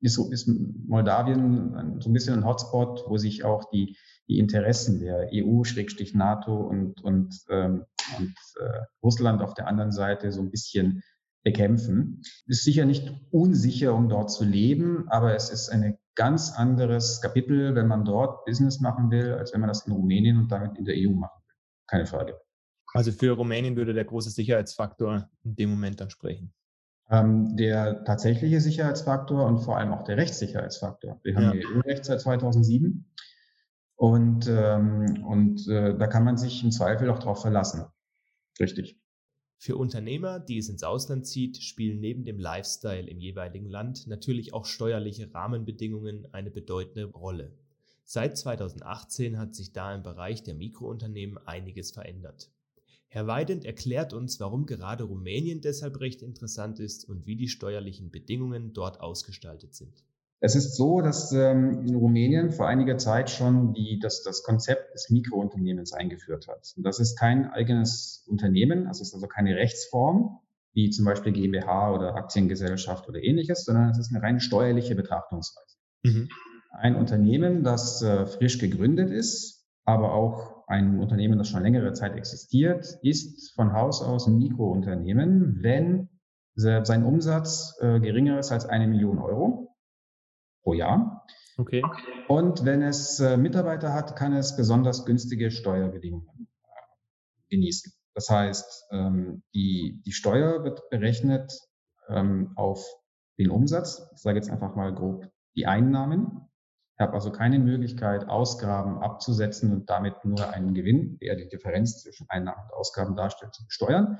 ist, 0.00 0.18
ist 0.18 0.48
Moldawien 0.48 2.00
so 2.00 2.08
ein 2.08 2.12
bisschen 2.12 2.34
ein 2.34 2.46
Hotspot, 2.46 3.04
wo 3.06 3.18
sich 3.18 3.44
auch 3.44 3.70
die, 3.70 3.96
die 4.28 4.38
Interessen 4.38 5.00
der 5.00 5.28
EU, 5.32 5.62
NATO 6.14 6.56
und, 6.56 7.02
und, 7.02 7.34
ähm, 7.50 7.84
und 8.18 8.34
äh, 8.60 8.80
Russland 9.02 9.42
auf 9.42 9.54
der 9.54 9.66
anderen 9.66 9.92
Seite 9.92 10.32
so 10.32 10.40
ein 10.40 10.50
bisschen 10.50 11.02
bekämpfen. 11.42 12.22
Ist 12.46 12.64
sicher 12.64 12.84
nicht 12.84 13.12
unsicher, 13.30 13.94
um 13.94 14.08
dort 14.08 14.30
zu 14.30 14.44
leben, 14.44 15.08
aber 15.08 15.34
es 15.34 15.50
ist 15.50 15.70
ein 15.70 15.98
ganz 16.14 16.52
anderes 16.52 17.20
Kapitel, 17.20 17.74
wenn 17.74 17.86
man 17.86 18.04
dort 18.04 18.44
Business 18.44 18.80
machen 18.80 19.10
will, 19.10 19.32
als 19.32 19.52
wenn 19.52 19.60
man 19.60 19.68
das 19.68 19.86
in 19.86 19.92
Rumänien 19.92 20.36
und 20.36 20.52
damit 20.52 20.76
in 20.76 20.84
der 20.84 20.96
EU 20.96 21.12
machen 21.12 21.40
will. 21.46 21.54
Keine 21.86 22.06
Frage. 22.06 22.38
Also 22.92 23.12
für 23.12 23.32
Rumänien 23.32 23.76
würde 23.76 23.94
der 23.94 24.04
große 24.04 24.30
Sicherheitsfaktor 24.30 25.30
in 25.44 25.54
dem 25.54 25.70
Moment 25.70 26.00
dann 26.00 26.10
sprechen. 26.10 26.52
Ähm, 27.08 27.56
der 27.56 28.04
tatsächliche 28.04 28.60
Sicherheitsfaktor 28.60 29.46
und 29.46 29.58
vor 29.58 29.78
allem 29.78 29.92
auch 29.92 30.04
der 30.04 30.16
Rechtssicherheitsfaktor. 30.16 31.20
Wir 31.22 31.34
haben 31.34 31.58
ja. 31.58 31.68
EU-Recht 31.68 32.04
seit 32.04 32.20
2007 32.20 33.04
und, 33.96 34.46
ähm, 34.48 35.24
und 35.24 35.66
äh, 35.68 35.96
da 35.96 36.06
kann 36.06 36.24
man 36.24 36.36
sich 36.36 36.62
im 36.62 36.70
Zweifel 36.70 37.10
auch 37.10 37.18
drauf 37.18 37.42
verlassen. 37.42 37.86
Richtig. 38.60 38.99
Für 39.62 39.76
Unternehmer, 39.76 40.40
die 40.40 40.56
es 40.56 40.70
ins 40.70 40.82
Ausland 40.82 41.26
zieht, 41.26 41.62
spielen 41.62 42.00
neben 42.00 42.24
dem 42.24 42.38
Lifestyle 42.38 43.06
im 43.06 43.20
jeweiligen 43.20 43.68
Land 43.68 44.06
natürlich 44.06 44.54
auch 44.54 44.64
steuerliche 44.64 45.34
Rahmenbedingungen 45.34 46.26
eine 46.32 46.50
bedeutende 46.50 47.04
Rolle. 47.04 47.52
Seit 48.06 48.38
2018 48.38 49.36
hat 49.36 49.54
sich 49.54 49.74
da 49.74 49.94
im 49.94 50.02
Bereich 50.02 50.42
der 50.42 50.54
Mikrounternehmen 50.54 51.36
einiges 51.46 51.90
verändert. 51.90 52.50
Herr 53.08 53.26
Weidend 53.26 53.66
erklärt 53.66 54.14
uns, 54.14 54.40
warum 54.40 54.64
gerade 54.64 55.04
Rumänien 55.04 55.60
deshalb 55.60 56.00
recht 56.00 56.22
interessant 56.22 56.80
ist 56.80 57.06
und 57.06 57.26
wie 57.26 57.36
die 57.36 57.48
steuerlichen 57.48 58.10
Bedingungen 58.10 58.72
dort 58.72 59.00
ausgestaltet 59.00 59.74
sind. 59.74 60.06
Es 60.42 60.56
ist 60.56 60.74
so, 60.74 61.02
dass 61.02 61.32
ähm, 61.32 61.84
in 61.86 61.94
Rumänien 61.94 62.50
vor 62.50 62.66
einiger 62.66 62.96
Zeit 62.96 63.28
schon 63.28 63.74
die, 63.74 63.98
das, 63.98 64.22
das 64.22 64.42
Konzept 64.42 64.94
des 64.94 65.10
Mikrounternehmens 65.10 65.92
eingeführt 65.92 66.48
hat. 66.48 66.72
Und 66.76 66.82
das 66.82 66.98
ist 66.98 67.18
kein 67.18 67.50
eigenes 67.50 68.24
Unternehmen, 68.26 68.86
also 68.86 69.02
es 69.02 69.08
ist 69.08 69.14
also 69.14 69.26
keine 69.26 69.56
Rechtsform, 69.56 70.38
wie 70.72 70.88
zum 70.88 71.04
Beispiel 71.04 71.32
GmbH 71.32 71.92
oder 71.92 72.14
Aktiengesellschaft 72.14 73.06
oder 73.06 73.22
ähnliches, 73.22 73.64
sondern 73.66 73.90
es 73.90 73.98
ist 73.98 74.14
eine 74.14 74.22
rein 74.22 74.40
steuerliche 74.40 74.94
Betrachtungsweise. 74.94 75.76
Mhm. 76.04 76.28
Ein 76.72 76.96
Unternehmen, 76.96 77.62
das 77.62 78.00
äh, 78.00 78.24
frisch 78.24 78.58
gegründet 78.58 79.10
ist, 79.10 79.66
aber 79.84 80.14
auch 80.14 80.66
ein 80.68 81.00
Unternehmen, 81.00 81.36
das 81.36 81.48
schon 81.48 81.62
längere 81.62 81.92
Zeit 81.92 82.16
existiert, 82.16 82.98
ist 83.02 83.52
von 83.54 83.74
Haus 83.74 84.00
aus 84.02 84.26
ein 84.26 84.38
Mikrounternehmen, 84.38 85.58
wenn 85.62 86.08
sein 86.54 87.04
Umsatz 87.04 87.76
äh, 87.80 88.00
geringer 88.00 88.38
ist 88.38 88.52
als 88.52 88.66
eine 88.66 88.86
Million 88.86 89.18
Euro 89.18 89.69
pro 90.62 90.74
Jahr. 90.74 91.26
Okay. 91.58 91.82
Und 92.28 92.64
wenn 92.64 92.82
es 92.82 93.20
äh, 93.20 93.36
Mitarbeiter 93.36 93.92
hat, 93.92 94.16
kann 94.16 94.32
es 94.32 94.56
besonders 94.56 95.04
günstige 95.04 95.50
Steuerbedingungen 95.50 96.48
äh, 96.62 97.50
genießen. 97.50 97.92
Das 98.14 98.28
heißt, 98.30 98.86
ähm, 98.92 99.42
die, 99.54 100.02
die 100.04 100.12
Steuer 100.12 100.64
wird 100.64 100.88
berechnet 100.90 101.52
ähm, 102.08 102.52
auf 102.56 102.84
den 103.38 103.50
Umsatz. 103.50 104.08
Ich 104.14 104.20
sage 104.20 104.36
jetzt 104.36 104.50
einfach 104.50 104.74
mal 104.74 104.94
grob 104.94 105.26
die 105.56 105.66
Einnahmen. 105.66 106.48
Ich 106.94 107.00
habe 107.00 107.14
also 107.14 107.32
keine 107.32 107.58
Möglichkeit, 107.58 108.28
Ausgaben 108.28 108.98
abzusetzen 108.98 109.72
und 109.72 109.88
damit 109.88 110.24
nur 110.24 110.52
einen 110.52 110.74
Gewinn, 110.74 111.18
der 111.18 111.36
die 111.36 111.48
Differenz 111.48 112.02
zwischen 112.02 112.28
Einnahmen 112.28 112.62
und 112.64 112.74
Ausgaben 112.74 113.16
darstellt, 113.16 113.54
zu 113.54 113.64
besteuern, 113.64 114.18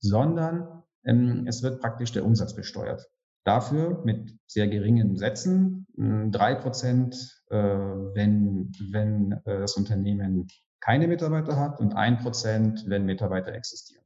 sondern 0.00 0.82
ähm, 1.04 1.44
es 1.46 1.62
wird 1.62 1.80
praktisch 1.80 2.12
der 2.12 2.24
Umsatz 2.24 2.54
besteuert. 2.54 3.08
Dafür 3.48 4.02
mit 4.04 4.38
sehr 4.46 4.68
geringen 4.68 5.16
Sätzen, 5.16 5.86
drei 5.96 6.54
Prozent, 6.54 7.14
äh, 7.48 7.56
wenn, 7.56 8.70
wenn 8.90 9.32
äh, 9.46 9.60
das 9.60 9.74
Unternehmen 9.74 10.48
keine 10.80 11.08
Mitarbeiter 11.08 11.56
hat 11.56 11.80
und 11.80 11.94
ein 11.94 12.18
Prozent, 12.18 12.84
wenn 12.88 13.06
Mitarbeiter 13.06 13.54
existieren. 13.54 14.04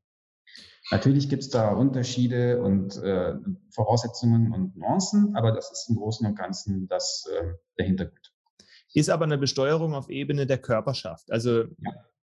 Natürlich 0.92 1.28
gibt 1.28 1.42
es 1.42 1.50
da 1.50 1.72
Unterschiede 1.72 2.62
und 2.62 2.96
äh, 2.98 3.34
Voraussetzungen 3.74 4.52
und 4.52 4.76
Nuancen, 4.76 5.34
aber 5.34 5.50
das 5.50 5.72
ist 5.72 5.90
im 5.90 5.96
Großen 5.96 6.24
und 6.24 6.38
Ganzen 6.38 6.86
das, 6.86 7.28
äh, 7.36 7.54
der 7.78 7.86
Hintergrund. 7.86 8.32
Ist 8.94 9.10
aber 9.10 9.24
eine 9.24 9.38
Besteuerung 9.38 9.92
auf 9.92 10.08
Ebene 10.08 10.46
der 10.46 10.58
Körperschaft. 10.58 11.32
Also 11.32 11.62
ja. 11.62 11.92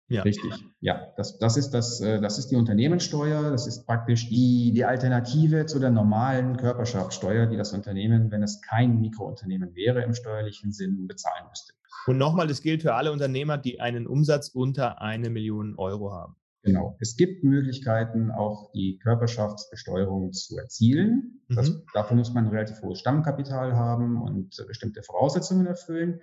Ja. 0.09 0.23
Richtig. 0.23 0.53
Ja, 0.81 1.12
das, 1.17 1.38
das, 1.38 1.59
ist 1.59 1.71
das, 1.71 2.00
äh, 2.00 2.21
das 2.21 2.38
ist 2.38 2.50
die 2.50 2.57
Unternehmenssteuer. 2.57 3.50
Das 3.50 3.67
ist 3.67 3.85
praktisch 3.85 4.29
die, 4.29 4.73
die 4.73 4.85
Alternative 4.85 5.67
zu 5.67 5.79
der 5.79 5.91
normalen 5.91 6.57
Körperschaftssteuer, 6.57 7.47
die 7.47 7.59
das 7.59 7.75
Unternehmen, 7.75 8.31
wenn 8.31 8.43
es 8.43 8.62
kein 8.62 9.00
Mikrounternehmen 9.00 9.75
wäre, 9.75 10.03
im 10.03 10.15
steuerlichen 10.15 10.73
Sinn 10.73 11.07
bezahlen 11.07 11.47
müsste. 11.50 11.75
Und 12.07 12.17
nochmal, 12.17 12.47
das 12.47 12.62
gilt 12.62 12.81
für 12.83 12.95
alle 12.95 13.12
Unternehmer, 13.12 13.59
die 13.59 13.81
einen 13.81 14.07
Umsatz 14.07 14.49
unter 14.49 15.03
eine 15.03 15.29
Million 15.29 15.75
Euro 15.77 16.12
haben. 16.12 16.37
Genau. 16.62 16.97
Es 17.00 17.17
gibt 17.17 17.45
Möglichkeiten, 17.45 18.31
auch 18.31 18.73
die 18.73 18.99
Körperschaftsbesteuerung 18.99 20.33
zu 20.33 20.57
erzielen. 20.57 21.43
Das, 21.49 21.71
mhm. 21.71 21.83
Dafür 21.93 22.17
muss 22.17 22.33
man 22.33 22.47
ein 22.47 22.50
relativ 22.50 22.81
hohes 22.83 22.99
Stammkapital 22.99 23.75
haben 23.77 24.21
und 24.21 24.57
bestimmte 24.67 25.03
Voraussetzungen 25.03 25.67
erfüllen. 25.67 26.21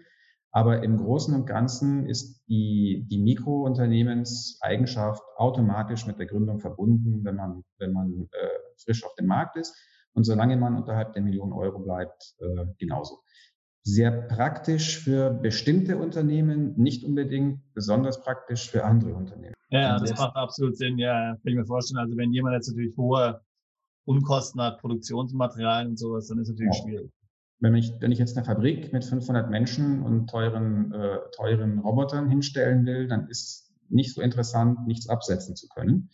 Aber 0.55 0.81
im 0.83 0.95
Großen 0.95 1.35
und 1.35 1.45
Ganzen 1.45 2.07
ist 2.07 2.41
die, 2.47 3.05
die 3.12 3.17
Mikrounternehmenseigenschaft 3.17 5.21
automatisch 5.35 6.07
mit 6.07 6.17
der 6.17 6.27
Gründung 6.27 6.62
verbunden, 6.62 7.25
wenn 7.25 7.35
man, 7.35 7.65
wenn 7.77 7.91
man 7.91 8.29
äh, 8.31 8.47
frisch 8.81 9.03
auf 9.03 9.13
dem 9.15 9.25
Markt 9.25 9.57
ist. 9.57 9.75
Und 10.13 10.24
solange 10.24 10.55
man 10.55 10.77
unterhalb 10.77 11.12
der 11.12 11.24
Million 11.24 11.51
Euro 11.51 11.79
bleibt, 11.79 12.35
äh, 12.39 12.67
genauso. 12.77 13.19
Sehr 13.83 14.12
praktisch 14.12 14.97
für 14.97 15.29
bestimmte 15.29 15.97
Unternehmen, 15.97 16.74
nicht 16.77 17.03
unbedingt 17.03 17.59
besonders 17.74 18.21
praktisch 18.21 18.71
für 18.71 18.85
andere 18.85 19.13
Unternehmen. 19.13 19.55
Ja, 19.71 20.00
das 20.00 20.17
macht 20.17 20.38
absolut 20.38 20.77
Sinn. 20.77 20.97
Ja, 20.97 21.35
kann 21.35 21.41
ich 21.43 21.55
mir 21.55 21.65
vorstellen. 21.65 22.00
Also 22.00 22.15
wenn 22.15 22.31
jemand 22.31 22.53
jetzt 22.53 22.69
natürlich 22.69 22.95
hohe 22.95 23.41
Unkosten 24.05 24.62
hat, 24.62 24.79
Produktionsmaterialien 24.79 25.89
und 25.89 26.00
sowas, 26.00 26.29
dann 26.29 26.39
ist 26.39 26.47
es 26.47 26.53
natürlich 26.53 26.77
ja. 26.77 26.81
schwierig. 26.81 27.12
Wenn 27.59 27.75
ich, 27.75 27.93
wenn 28.00 28.12
ich 28.12 28.19
jetzt 28.19 28.35
eine 28.35 28.45
Fabrik 28.45 28.91
mit 28.91 29.05
500 29.05 29.50
Menschen 29.50 30.03
und 30.03 30.29
teuren, 30.29 30.91
äh, 30.91 31.17
teuren 31.35 31.79
Robotern 31.79 32.29
hinstellen 32.29 32.85
will, 32.85 33.07
dann 33.07 33.27
ist 33.29 33.74
nicht 33.89 34.13
so 34.13 34.21
interessant, 34.21 34.85
nichts 34.88 35.07
absetzen 35.07 35.55
zu 35.55 35.67
können. 35.69 36.09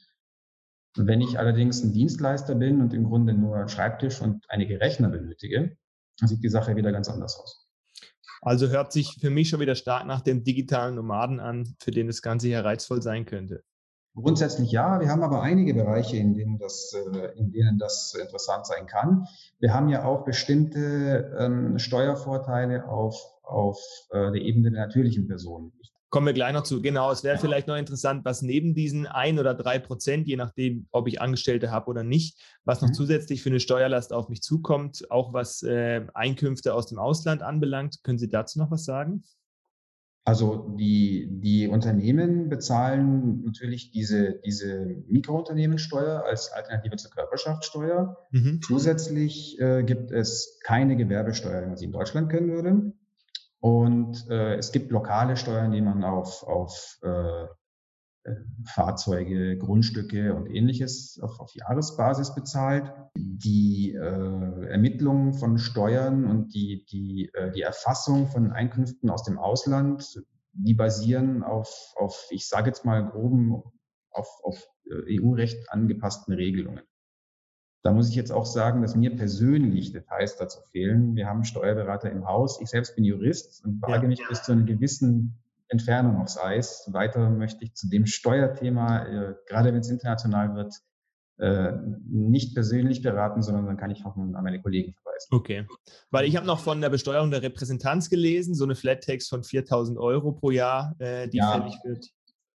Wenn 0.96 1.22
ich 1.22 1.40
allerdings 1.40 1.84
ein 1.84 1.94
Dienstleister 1.94 2.56
bin 2.56 2.82
und 2.82 2.94
im 2.94 3.06
Grunde 3.06 3.34
nur 3.34 3.56
einen 3.56 3.70
Schreibtisch 3.70 4.22
und 4.22 4.46
einige 4.50 4.80
Rechner 4.80 5.10
benötige, 5.10 5.78
dann 6.20 6.28
sieht 6.28 6.44
die 6.44 6.50
Sache 6.50 6.76
wieder 6.76 6.92
ganz 6.92 7.10
anders 7.10 7.38
aus. 7.38 7.68
Also 8.42 8.70
hört 8.70 8.92
sich 8.92 9.18
für 9.20 9.30
mich 9.30 9.50
schon 9.50 9.60
wieder 9.60 9.76
stark 9.76 10.06
nach 10.06 10.22
dem 10.22 10.44
digitalen 10.44 10.96
Nomaden 10.96 11.40
an, 11.40 11.76
für 11.80 11.92
den 11.92 12.08
das 12.08 12.22
Ganze 12.22 12.48
hier 12.48 12.66
reizvoll 12.66 13.02
sein 13.02 13.26
könnte. 13.26 13.64
Grundsätzlich 14.14 14.72
ja. 14.72 15.00
Wir 15.00 15.10
haben 15.10 15.24
aber 15.24 15.42
einige 15.42 15.74
Bereiche, 15.74 16.18
in 16.18 16.34
denen 16.34 16.58
das, 16.58 16.94
äh, 16.94 17.38
in 17.38 17.52
denen 17.52 17.78
das 17.78 18.14
interessant 18.20 18.68
sein 18.68 18.86
kann. 18.86 19.26
Wir 19.60 19.74
haben 19.74 19.88
ja 19.88 20.04
auch 20.04 20.26
bestimmte 20.26 21.34
ähm, 21.40 21.80
Steuervorteile 21.80 22.88
auf, 22.90 23.16
auf 23.44 23.80
äh, 24.10 24.32
der 24.32 24.42
Ebene 24.42 24.72
der 24.72 24.88
natürlichen 24.88 25.28
Personen. 25.28 25.72
Kommen 26.10 26.26
wir 26.26 26.34
gleich 26.34 26.52
noch 26.52 26.64
zu. 26.64 26.82
Genau, 26.82 27.10
es 27.10 27.24
wäre 27.24 27.38
vielleicht 27.38 27.68
noch 27.68 27.78
interessant, 27.78 28.26
was 28.26 28.42
neben 28.42 28.76
diesen 28.76 29.08
ein 29.08 29.40
oder 29.40 29.54
drei 29.54 29.80
Prozent, 29.80 30.28
je 30.28 30.36
nachdem, 30.36 30.88
ob 30.92 31.08
ich 31.08 31.22
Angestellte 31.22 31.72
habe 31.72 31.90
oder 31.90 32.04
nicht, 32.04 32.38
was 32.66 32.82
noch 32.82 32.90
mhm. 32.90 32.96
zusätzlich 32.96 33.42
für 33.42 33.50
eine 33.50 33.62
Steuerlast 33.62 34.12
auf 34.12 34.28
mich 34.28 34.42
zukommt, 34.42 35.10
auch 35.10 35.32
was 35.32 35.64
äh, 35.64 36.06
Einkünfte 36.14 36.74
aus 36.74 36.88
dem 36.88 37.00
Ausland 37.00 37.42
anbelangt. 37.42 38.04
Können 38.04 38.18
Sie 38.18 38.28
dazu 38.28 38.60
noch 38.60 38.72
was 38.72 38.84
sagen? 38.84 39.24
Also 40.24 40.76
die, 40.78 41.28
die 41.42 41.68
Unternehmen 41.68 42.50
bezahlen 42.50 43.42
natürlich 43.44 43.92
diese, 43.92 44.40
diese 44.46 44.86
Mikrounternehmenssteuer 45.08 46.24
als 46.26 46.52
Alternative 46.52 46.96
zur 46.98 47.12
Körperschaftssteuer. 47.12 48.18
Mhm. 48.32 48.60
Zusätzlich 48.62 49.60
äh, 49.60 49.84
gibt 49.84 50.12
es 50.12 50.60
keine 50.64 50.96
Gewerbesteuer, 50.96 51.64
wie 51.64 51.68
man 51.68 51.78
sie 51.78 51.86
in 51.86 51.92
Deutschland 51.92 52.30
kennen 52.32 52.52
würde. 52.52 52.94
Und 53.60 54.30
äh, 54.30 54.56
es 54.56 54.72
gibt 54.72 54.92
lokale 54.92 55.38
Steuern, 55.38 55.72
die 55.72 55.82
man 55.82 56.04
auf, 56.04 56.44
auf 56.44 57.00
äh, 57.02 57.46
Fahrzeuge, 58.66 59.58
Grundstücke 59.58 60.36
und 60.36 60.48
ähnliches 60.48 61.20
auf, 61.22 61.40
auf 61.40 61.54
Jahresbasis 61.56 62.36
bezahlt. 62.36 62.92
Die 63.16 63.94
äh, 63.94 64.68
Ermittlung 64.68 65.34
von 65.34 65.58
Steuern 65.58 66.26
und 66.26 66.54
die, 66.54 66.86
die, 66.86 67.32
äh, 67.34 67.52
die 67.52 67.62
Erfassung 67.62 68.28
von 68.28 68.52
Einkünften 68.52 69.10
aus 69.10 69.24
dem 69.24 69.40
Ausland, 69.40 70.22
die 70.54 70.74
basieren 70.74 71.44
auf, 71.44 71.94
auf 71.96 72.28
ich 72.30 72.48
sage 72.48 72.68
jetzt 72.68 72.86
mal 72.86 73.10
groben, 73.10 73.64
auf, 74.12 74.28
auf 74.44 74.68
äh, 74.86 75.20
EU-Recht 75.20 75.72
angepassten 75.72 76.34
Regelungen. 76.34 76.84
Da 77.84 77.92
muss 77.92 78.10
ich 78.10 78.16
jetzt 78.16 78.32
auch 78.32 78.46
sagen, 78.46 78.84
dass 78.84 78.96
mir 78.96 79.16
persönlich 79.16 79.92
Details 79.92 80.38
dazu 80.38 80.60
fehlen. 80.70 81.16
Wir 81.16 81.26
haben 81.26 81.44
Steuerberater 81.44 82.12
im 82.12 82.28
Haus. 82.28 82.62
Ich 82.62 82.70
selbst 82.70 82.96
bin 82.96 83.04
Jurist 83.04 83.66
und 83.66 83.82
wage 83.82 84.08
mich 84.08 84.22
bis 84.28 84.44
zu 84.44 84.52
einem 84.52 84.68
gewissen 84.68 85.41
Entfernung 85.72 86.22
aufs 86.22 86.38
Eis. 86.38 86.88
Weiter 86.92 87.30
möchte 87.30 87.64
ich 87.64 87.74
zu 87.74 87.90
dem 87.90 88.06
Steuerthema, 88.06 89.06
äh, 89.06 89.36
gerade 89.48 89.74
wenn 89.74 89.80
es 89.80 89.90
international 89.90 90.54
wird, 90.54 90.76
äh, 91.38 91.72
nicht 92.08 92.54
persönlich 92.54 93.02
beraten, 93.02 93.42
sondern 93.42 93.66
dann 93.66 93.78
kann 93.78 93.90
ich 93.90 94.06
auch 94.06 94.16
an 94.16 94.32
meine 94.32 94.62
Kollegen 94.62 94.94
verweisen. 94.94 95.30
Okay, 95.32 95.68
weil 96.12 96.26
ich 96.26 96.36
habe 96.36 96.46
noch 96.46 96.60
von 96.60 96.82
der 96.82 96.90
Besteuerung 96.90 97.32
der 97.32 97.42
Repräsentanz 97.42 98.10
gelesen, 98.10 98.54
so 98.54 98.66
eine 98.66 98.76
Flat 98.76 99.04
Tax 99.04 99.28
von 99.28 99.42
4.000 99.44 99.98
Euro 99.98 100.34
pro 100.34 100.52
Jahr, 100.52 100.94
äh, 101.00 101.28
die 101.30 101.38
ja. 101.38 101.54
fällig 101.54 101.80
wird. 101.84 102.06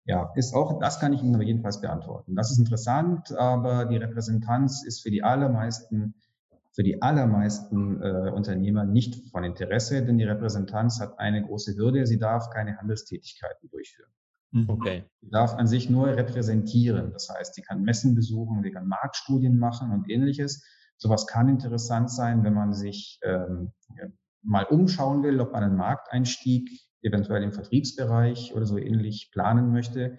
Ja, 0.05 0.33
ist 0.35 0.53
auch, 0.53 0.81
das 0.81 0.99
kann 0.99 1.13
ich 1.13 1.23
Ihnen 1.23 1.35
aber 1.35 1.45
jedenfalls 1.45 1.81
beantworten. 1.81 2.35
Das 2.35 2.51
ist 2.51 2.59
interessant, 2.59 3.31
aber 3.37 3.85
die 3.85 3.99
Repräsentanz 3.99 4.85
ist 4.85 5.03
für 5.03 5.13
die 5.13 5.23
allermeisten 5.23 6.15
für 6.73 6.83
die 6.83 7.03
allermeisten 7.03 8.01
äh, 8.01 8.31
Unternehmer 8.31 8.85
nicht 8.85 9.31
von 9.31 9.45
Interesse, 9.45 10.05
denn 10.05 10.19
die 10.19 10.25
Repräsentanz 10.25 11.01
hat 11.01 11.19
eine 11.19 11.45
große 11.45 11.77
Hürde. 11.77 12.07
Sie 12.07 12.19
darf 12.19 12.51
keine 12.51 12.79
Handelstätigkeiten 12.79 13.69
durchführen. 13.69 14.11
Mhm. 14.53 14.71
Okay. 14.71 15.05
Sie 15.21 15.31
darf 15.31 15.55
an 15.55 15.67
sich 15.67 15.91
nur 15.91 16.09
repräsentieren. 16.09 17.13
Das 17.13 17.29
heißt, 17.29 17.55
sie 17.55 17.63
kann 17.63 17.83
Messen 17.83 18.15
besuchen, 18.15 18.63
sie 18.63 18.71
kann 18.71 18.89
Marktstudien 18.89 19.59
machen 19.59 19.91
und 19.91 20.09
ähnliches. 20.11 20.65
Sowas 20.97 21.27
kann 21.27 21.49
interessant 21.49 22.11
sein, 22.11 22.43
wenn 22.45 22.55
man 22.55 22.73
sich 22.73 23.19
ähm, 23.23 23.73
mal 24.43 24.65
umschauen 24.65 25.23
will, 25.23 25.41
ob 25.41 25.53
man 25.53 25.65
einen 25.65 25.77
Markteinstieg 25.77 26.71
eventuell 27.03 27.43
im 27.43 27.53
Vertriebsbereich 27.53 28.55
oder 28.55 28.65
so 28.65 28.79
ähnlich 28.79 29.31
planen 29.33 29.73
möchte 29.73 30.19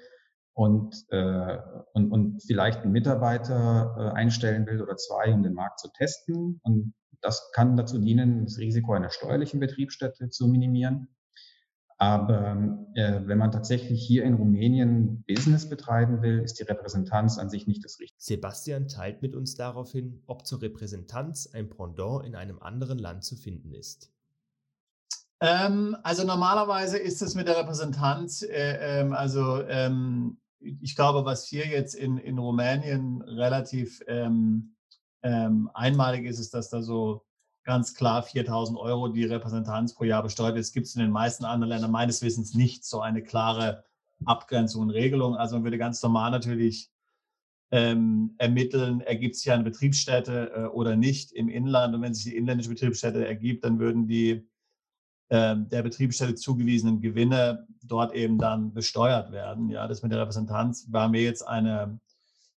und, 0.54 1.06
äh, 1.10 1.58
und, 1.94 2.12
und 2.12 2.44
vielleicht 2.44 2.82
einen 2.82 2.92
Mitarbeiter 2.92 3.96
äh, 3.98 4.18
einstellen 4.18 4.66
will 4.68 4.82
oder 4.82 4.96
zwei, 4.98 5.34
um 5.34 5.44
den 5.44 5.54
Markt 5.54 5.80
zu 5.80 5.90
testen. 5.98 6.60
Und 6.64 6.94
das 7.22 7.52
kann 7.54 7.76
dazu 7.78 8.00
dienen, 8.00 8.46
das 8.46 8.60
Risiko 8.60 8.94
einer 8.94 9.10
steuerlichen 9.10 9.60
Betriebsstätte 9.60 10.30
zu 10.30 10.48
minimieren. 10.48 11.08
Aber 11.98 12.58
äh, 12.96 13.22
wenn 13.26 13.38
man 13.38 13.52
tatsächlich 13.52 14.06
hier 14.06 14.24
in 14.24 14.34
Rumänien 14.34 15.24
Business 15.26 15.70
betreiben 15.70 16.22
will, 16.22 16.40
ist 16.40 16.60
die 16.60 16.64
Repräsentanz 16.64 17.38
an 17.38 17.50
sich 17.50 17.66
nicht 17.66 17.86
das 17.86 18.00
Richtige. 18.00 18.22
Sebastian 18.22 18.88
teilt 18.88 19.22
mit 19.22 19.36
uns 19.36 19.56
daraufhin, 19.56 20.22
ob 20.28 20.46
zur 20.46 20.62
Repräsentanz 20.62 21.50
ein 21.54 21.70
Pendant 21.70 22.26
in 22.26 22.36
einem 22.36 22.60
anderen 22.60 23.00
Land 23.00 23.24
zu 23.24 23.36
finden 23.36 23.74
ist. 23.74 24.12
Ähm, 25.40 25.96
also 26.04 26.26
normalerweise 26.26 26.98
ist 26.98 27.22
es 27.22 27.36
mit 27.36 27.48
der 27.48 27.58
Repräsentanz, 27.58 28.42
äh, 28.44 29.02
ähm, 29.02 29.14
also 29.14 29.62
ähm, 29.68 30.38
ich 30.82 30.96
glaube, 30.96 31.26
was 31.26 31.48
hier 31.48 31.68
jetzt 31.68 31.96
in, 31.96 32.18
in 32.18 32.38
Rumänien 32.38 33.22
relativ 33.22 34.02
ähm, 34.08 34.76
ähm, 35.22 35.70
einmalig 35.74 36.26
ist, 36.26 36.40
ist, 36.40 36.54
dass 36.54 36.70
da 36.70 36.82
so 36.82 37.26
ganz 37.64 37.94
klar 37.94 38.24
4000 38.24 38.78
Euro 38.78 39.08
die 39.08 39.26
Repräsentanz 39.26 39.96
pro 39.96 40.04
Jahr 40.04 40.24
besteuert. 40.24 40.56
Gibt 40.74 40.88
es 40.88 40.96
in 40.96 41.02
den 41.02 41.12
meisten 41.12 41.46
anderen 41.46 41.70
Ländern 41.70 41.92
meines 41.92 42.22
Wissens 42.22 42.54
nicht 42.54 42.86
so 42.86 43.00
eine 43.00 43.24
klare 43.24 43.84
Abgrenzung 44.26 44.84
und 44.84 44.90
Regelung. 44.90 45.36
Also 45.36 45.56
man 45.56 45.64
würde 45.64 45.78
ganz 45.78 46.02
normal 46.02 46.32
natürlich 46.32 46.90
ähm, 47.72 48.36
ermitteln, 48.38 49.02
ergibt 49.02 49.36
sich 49.36 49.52
eine 49.52 49.64
Betriebsstätte 49.64 50.52
äh, 50.56 50.66
oder 50.66 50.96
nicht 50.96 51.32
im 51.32 51.50
Inland. 51.50 51.96
Und 51.96 52.02
wenn 52.02 52.14
sich 52.14 52.26
die 52.26 52.38
inländische 52.38 52.70
Betriebsstätte 52.70 53.26
ergibt, 53.26 53.64
dann 53.64 53.80
würden 53.80 54.08
die 54.08 54.48
der 55.30 55.82
Betriebsstätte 55.82 56.36
zugewiesenen 56.36 57.02
Gewinne 57.02 57.66
dort 57.82 58.14
eben 58.14 58.38
dann 58.38 58.74
besteuert 58.74 59.32
werden. 59.32 59.70
Ja, 59.70 59.88
das 59.88 60.04
mit 60.04 60.12
der 60.12 60.20
Repräsentanz 60.20 60.88
war 60.92 61.10
mir 61.10 61.22
jetzt 61.22 61.48
eine, 61.48 62.00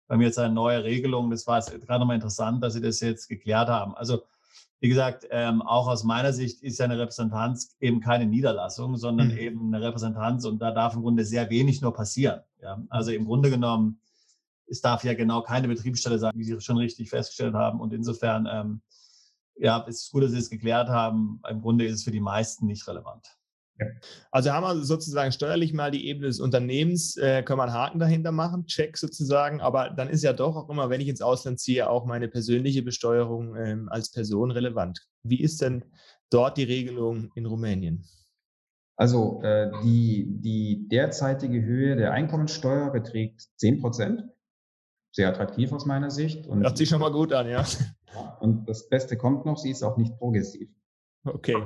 bei 0.08 0.16
mir 0.16 0.24
jetzt 0.24 0.38
eine 0.38 0.52
neue 0.52 0.82
Regelung. 0.82 1.30
Das 1.30 1.46
war 1.46 1.60
gerade 1.60 2.00
nochmal 2.00 2.16
interessant, 2.16 2.62
dass 2.64 2.74
Sie 2.74 2.80
das 2.80 3.00
jetzt 3.00 3.28
geklärt 3.28 3.68
haben. 3.68 3.94
Also 3.94 4.22
wie 4.80 4.88
gesagt, 4.88 5.26
ähm, 5.30 5.62
auch 5.62 5.88
aus 5.88 6.04
meiner 6.04 6.34
Sicht 6.34 6.62
ist 6.62 6.78
ja 6.78 6.84
eine 6.84 6.98
Repräsentanz 6.98 7.74
eben 7.80 8.00
keine 8.00 8.26
Niederlassung, 8.26 8.98
sondern 8.98 9.28
mhm. 9.28 9.38
eben 9.38 9.74
eine 9.74 9.82
Repräsentanz 9.82 10.44
und 10.44 10.58
da 10.60 10.72
darf 10.72 10.94
im 10.94 11.00
Grunde 11.00 11.24
sehr 11.24 11.48
wenig 11.48 11.80
nur 11.80 11.94
passieren. 11.94 12.40
Ja? 12.60 12.82
Also 12.90 13.10
im 13.12 13.24
Grunde 13.24 13.48
genommen, 13.48 14.00
es 14.66 14.82
darf 14.82 15.02
ja 15.04 15.14
genau 15.14 15.42
keine 15.42 15.68
Betriebsstätte 15.68 16.18
sein, 16.18 16.32
wie 16.34 16.44
Sie 16.44 16.60
schon 16.60 16.76
richtig 16.76 17.08
festgestellt 17.08 17.54
haben. 17.54 17.80
Und 17.80 17.94
insofern 17.94 18.46
ähm, 18.50 18.80
ja, 19.56 19.84
es 19.88 20.02
ist 20.02 20.12
gut, 20.12 20.22
dass 20.22 20.32
Sie 20.32 20.38
es 20.38 20.50
geklärt 20.50 20.88
haben. 20.88 21.40
Im 21.48 21.60
Grunde 21.60 21.86
ist 21.86 21.94
es 21.94 22.04
für 22.04 22.10
die 22.10 22.20
meisten 22.20 22.66
nicht 22.66 22.86
relevant. 22.86 23.26
Also 24.30 24.52
haben 24.52 24.64
wir 24.64 24.84
sozusagen 24.84 25.32
steuerlich 25.32 25.72
mal 25.72 25.90
die 25.90 26.06
Ebene 26.06 26.28
des 26.28 26.38
Unternehmens, 26.38 27.16
äh, 27.16 27.42
kann 27.42 27.58
man 27.58 27.68
einen 27.68 27.78
Haken 27.78 27.98
dahinter 27.98 28.30
machen, 28.30 28.66
Check 28.66 28.96
sozusagen, 28.96 29.60
aber 29.60 29.90
dann 29.90 30.08
ist 30.08 30.22
ja 30.22 30.32
doch 30.32 30.54
auch 30.54 30.68
immer, 30.68 30.90
wenn 30.90 31.00
ich 31.00 31.08
ins 31.08 31.22
Ausland 31.22 31.58
ziehe, 31.58 31.90
auch 31.90 32.04
meine 32.06 32.28
persönliche 32.28 32.82
Besteuerung 32.82 33.56
ähm, 33.56 33.88
als 33.88 34.12
Person 34.12 34.52
relevant. 34.52 35.00
Wie 35.24 35.40
ist 35.40 35.60
denn 35.60 35.84
dort 36.30 36.56
die 36.56 36.64
Regelung 36.64 37.32
in 37.34 37.46
Rumänien? 37.46 38.04
Also 38.96 39.42
äh, 39.42 39.72
die, 39.82 40.26
die 40.40 40.86
derzeitige 40.88 41.60
Höhe 41.62 41.96
der 41.96 42.12
Einkommensteuer 42.12 42.92
beträgt 42.92 43.48
10 43.56 43.80
Prozent. 43.80 44.22
Sehr 45.14 45.28
attraktiv 45.28 45.70
aus 45.70 45.86
meiner 45.86 46.10
Sicht. 46.10 46.48
Und 46.48 46.64
Hört 46.64 46.76
sich 46.76 46.88
schon 46.88 47.00
mal 47.00 47.12
gut 47.12 47.32
an, 47.32 47.48
ja. 47.48 47.64
Und 48.40 48.68
das 48.68 48.88
Beste 48.88 49.16
kommt 49.16 49.46
noch, 49.46 49.58
sie 49.58 49.70
ist 49.70 49.84
auch 49.84 49.96
nicht 49.96 50.18
progressiv. 50.18 50.68
Okay. 51.24 51.56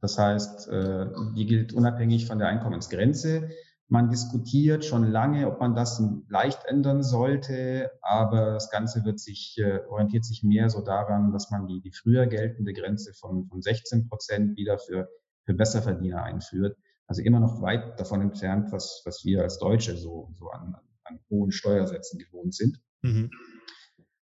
Das 0.00 0.18
heißt, 0.18 0.68
äh, 0.68 1.06
die 1.36 1.46
gilt 1.46 1.72
unabhängig 1.72 2.26
von 2.26 2.40
der 2.40 2.48
Einkommensgrenze. 2.48 3.50
Man 3.86 4.08
diskutiert 4.08 4.84
schon 4.84 5.04
lange, 5.04 5.46
ob 5.46 5.60
man 5.60 5.76
das 5.76 6.02
leicht 6.28 6.64
ändern 6.64 7.04
sollte, 7.04 7.92
aber 8.02 8.52
das 8.52 8.70
Ganze 8.70 9.04
wird 9.04 9.20
sich, 9.20 9.56
äh, 9.58 9.80
orientiert 9.88 10.24
sich 10.24 10.42
mehr 10.42 10.68
so 10.68 10.80
daran, 10.80 11.32
dass 11.32 11.50
man 11.52 11.68
die, 11.68 11.80
die 11.80 11.92
früher 11.92 12.26
geltende 12.26 12.72
Grenze 12.72 13.12
von, 13.14 13.46
von 13.46 13.62
16 13.62 14.08
Prozent 14.08 14.56
wieder 14.56 14.78
für, 14.78 15.08
für 15.44 15.54
Besserverdiener 15.54 16.24
einführt. 16.24 16.76
Also 17.06 17.22
immer 17.22 17.38
noch 17.38 17.62
weit 17.62 18.00
davon 18.00 18.20
entfernt, 18.20 18.72
was, 18.72 19.02
was 19.04 19.24
wir 19.24 19.42
als 19.42 19.58
Deutsche 19.58 19.96
so, 19.96 20.32
so 20.36 20.48
an, 20.50 20.76
an 21.10 21.20
hohen 21.28 21.52
Steuersätzen 21.52 22.18
gewohnt 22.18 22.54
sind. 22.54 22.80
Mhm. 23.02 23.30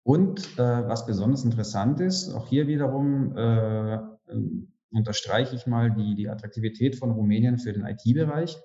Und 0.02 0.58
äh, 0.58 0.88
was 0.88 1.04
besonders 1.04 1.44
interessant 1.44 2.00
ist, 2.00 2.32
auch 2.32 2.48
hier 2.48 2.66
wiederum 2.66 3.36
äh, 3.36 3.98
ähm, 4.30 4.72
unterstreiche 4.90 5.54
ich 5.54 5.66
mal 5.66 5.90
die, 5.90 6.14
die 6.14 6.30
Attraktivität 6.30 6.96
von 6.96 7.10
Rumänien 7.10 7.58
für 7.58 7.74
den 7.74 7.84
IT-Bereich. 7.84 8.58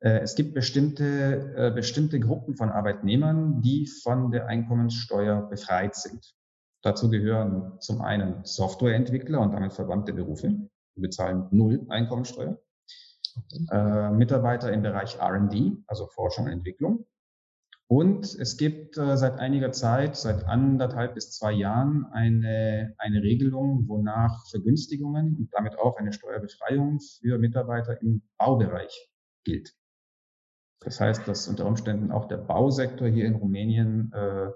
Äh, 0.00 0.20
es 0.20 0.34
gibt 0.34 0.54
bestimmte, 0.54 1.54
äh, 1.56 1.70
bestimmte 1.70 2.18
Gruppen 2.18 2.56
von 2.56 2.70
Arbeitnehmern, 2.70 3.62
die 3.62 3.86
von 3.86 4.30
der 4.30 4.46
Einkommenssteuer 4.46 5.48
befreit 5.48 5.94
sind. 5.94 6.34
Dazu 6.82 7.10
gehören 7.10 7.80
zum 7.80 8.00
einen 8.02 8.44
Softwareentwickler 8.44 9.40
und 9.40 9.52
damit 9.52 9.72
verwandte 9.72 10.12
Berufe, 10.12 10.48
die 10.96 11.00
bezahlen 11.00 11.46
null 11.50 11.86
Einkommensteuer. 11.88 12.58
Okay. 13.36 13.66
Äh, 13.70 14.10
Mitarbeiter 14.10 14.72
im 14.72 14.82
Bereich 14.82 15.16
R&D, 15.16 15.76
also 15.86 16.06
Forschung 16.08 16.46
und 16.46 16.52
Entwicklung. 16.52 17.06
Und 17.90 18.38
es 18.38 18.58
gibt 18.58 18.98
äh, 18.98 19.16
seit 19.16 19.38
einiger 19.38 19.72
Zeit, 19.72 20.14
seit 20.14 20.44
anderthalb 20.44 21.14
bis 21.14 21.32
zwei 21.32 21.52
Jahren, 21.52 22.04
eine, 22.12 22.94
eine 22.98 23.22
Regelung, 23.22 23.88
wonach 23.88 24.46
Vergünstigungen 24.50 25.34
und 25.36 25.48
damit 25.52 25.78
auch 25.78 25.96
eine 25.96 26.12
Steuerbefreiung 26.12 27.00
für 27.00 27.38
Mitarbeiter 27.38 28.00
im 28.02 28.22
Baubereich 28.36 29.08
gilt. 29.44 29.74
Das 30.80 31.00
heißt, 31.00 31.26
dass 31.26 31.48
unter 31.48 31.64
Umständen 31.64 32.12
auch 32.12 32.28
der 32.28 32.36
Bausektor 32.36 33.08
hier 33.08 33.24
in 33.24 33.36
Rumänien 33.36 34.12
äh, 34.12 34.50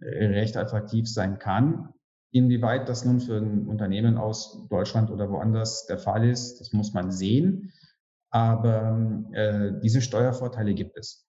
recht 0.00 0.56
attraktiv 0.56 1.08
sein 1.08 1.40
kann. 1.40 1.92
Inwieweit 2.30 2.88
das 2.88 3.04
nun 3.04 3.18
für 3.18 3.38
ein 3.38 3.66
Unternehmen 3.66 4.18
aus 4.18 4.68
Deutschland 4.68 5.10
oder 5.10 5.30
woanders 5.30 5.86
der 5.86 5.98
Fall 5.98 6.28
ist, 6.28 6.60
das 6.60 6.72
muss 6.72 6.94
man 6.94 7.10
sehen. 7.10 7.72
Aber 8.30 9.26
äh, 9.32 9.72
diese 9.82 10.00
Steuervorteile 10.00 10.74
gibt 10.74 10.96
es. 10.96 11.27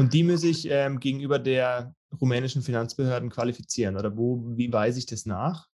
Und 0.00 0.14
die 0.14 0.24
muss 0.24 0.44
ich 0.44 0.66
ähm, 0.70 0.98
gegenüber 0.98 1.38
der 1.38 1.94
rumänischen 2.18 2.62
Finanzbehörden 2.62 3.28
qualifizieren 3.28 3.98
oder 3.98 4.16
wo, 4.16 4.42
wie 4.56 4.72
weise 4.72 4.98
ich 4.98 5.04
das 5.04 5.26
nach? 5.26 5.68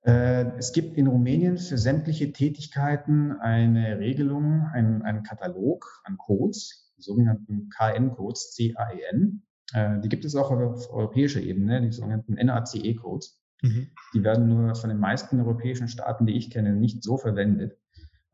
Äh, 0.00 0.46
es 0.56 0.72
gibt 0.72 0.96
in 0.96 1.08
Rumänien 1.08 1.58
für 1.58 1.76
sämtliche 1.76 2.32
Tätigkeiten 2.32 3.32
eine 3.32 3.98
Regelung, 3.98 4.62
einen, 4.72 5.02
einen 5.02 5.24
Katalog 5.24 6.00
an 6.04 6.16
Codes, 6.16 6.90
die 6.96 7.02
sogenannten 7.02 7.68
KN-Codes, 7.68 8.52
C-A-E-N. 8.52 9.42
Äh, 9.74 10.00
die 10.00 10.08
gibt 10.08 10.24
es 10.24 10.34
auch 10.36 10.50
auf 10.50 10.90
europäischer 10.90 11.42
Ebene, 11.42 11.82
die 11.82 11.92
sogenannten 11.92 12.32
NACE-Codes. 12.34 13.38
Mhm. 13.60 13.88
Die 14.14 14.24
werden 14.24 14.48
nur 14.48 14.74
von 14.74 14.88
den 14.88 15.00
meisten 15.00 15.38
europäischen 15.38 15.88
Staaten, 15.88 16.24
die 16.24 16.38
ich 16.38 16.50
kenne, 16.50 16.74
nicht 16.74 17.02
so 17.02 17.18
verwendet. 17.18 17.76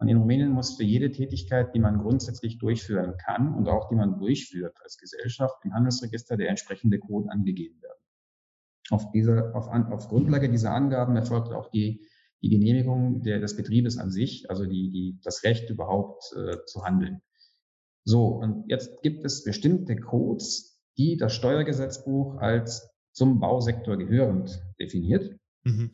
Und 0.02 0.08
in 0.08 0.16
Rumänien 0.16 0.50
muss 0.50 0.76
für 0.76 0.82
jede 0.82 1.12
Tätigkeit, 1.12 1.76
die 1.76 1.78
man 1.78 1.98
grundsätzlich 1.98 2.58
durchführen 2.58 3.14
kann 3.24 3.54
und 3.54 3.68
auch 3.68 3.88
die 3.88 3.94
man 3.94 4.18
durchführt 4.18 4.74
als 4.82 4.98
Gesellschaft 4.98 5.54
im 5.64 5.74
Handelsregister 5.74 6.36
der 6.36 6.48
entsprechende 6.48 6.98
Code 6.98 7.30
angegeben 7.30 7.80
werden. 7.80 8.00
Auf, 8.90 9.12
dieser, 9.12 9.54
auf, 9.54 9.68
auf 9.68 10.08
Grundlage 10.08 10.50
dieser 10.50 10.72
Angaben 10.72 11.14
erfolgt 11.14 11.52
auch 11.52 11.70
die, 11.70 12.04
die 12.42 12.48
Genehmigung 12.48 13.22
der, 13.22 13.38
des 13.38 13.56
Betriebes 13.56 13.96
an 13.96 14.10
sich, 14.10 14.50
also 14.50 14.66
die, 14.66 14.90
die, 14.90 15.20
das 15.22 15.44
Recht 15.44 15.70
überhaupt 15.70 16.24
äh, 16.36 16.56
zu 16.66 16.82
handeln. 16.82 17.22
So, 18.02 18.26
und 18.26 18.64
jetzt 18.68 19.02
gibt 19.02 19.24
es 19.24 19.44
bestimmte 19.44 19.94
Codes, 19.94 20.82
die 20.98 21.16
das 21.16 21.32
Steuergesetzbuch 21.32 22.38
als 22.38 22.90
zum 23.12 23.38
Bausektor 23.38 23.96
gehörend 23.96 24.60
definiert. 24.80 25.38
Mhm. 25.62 25.92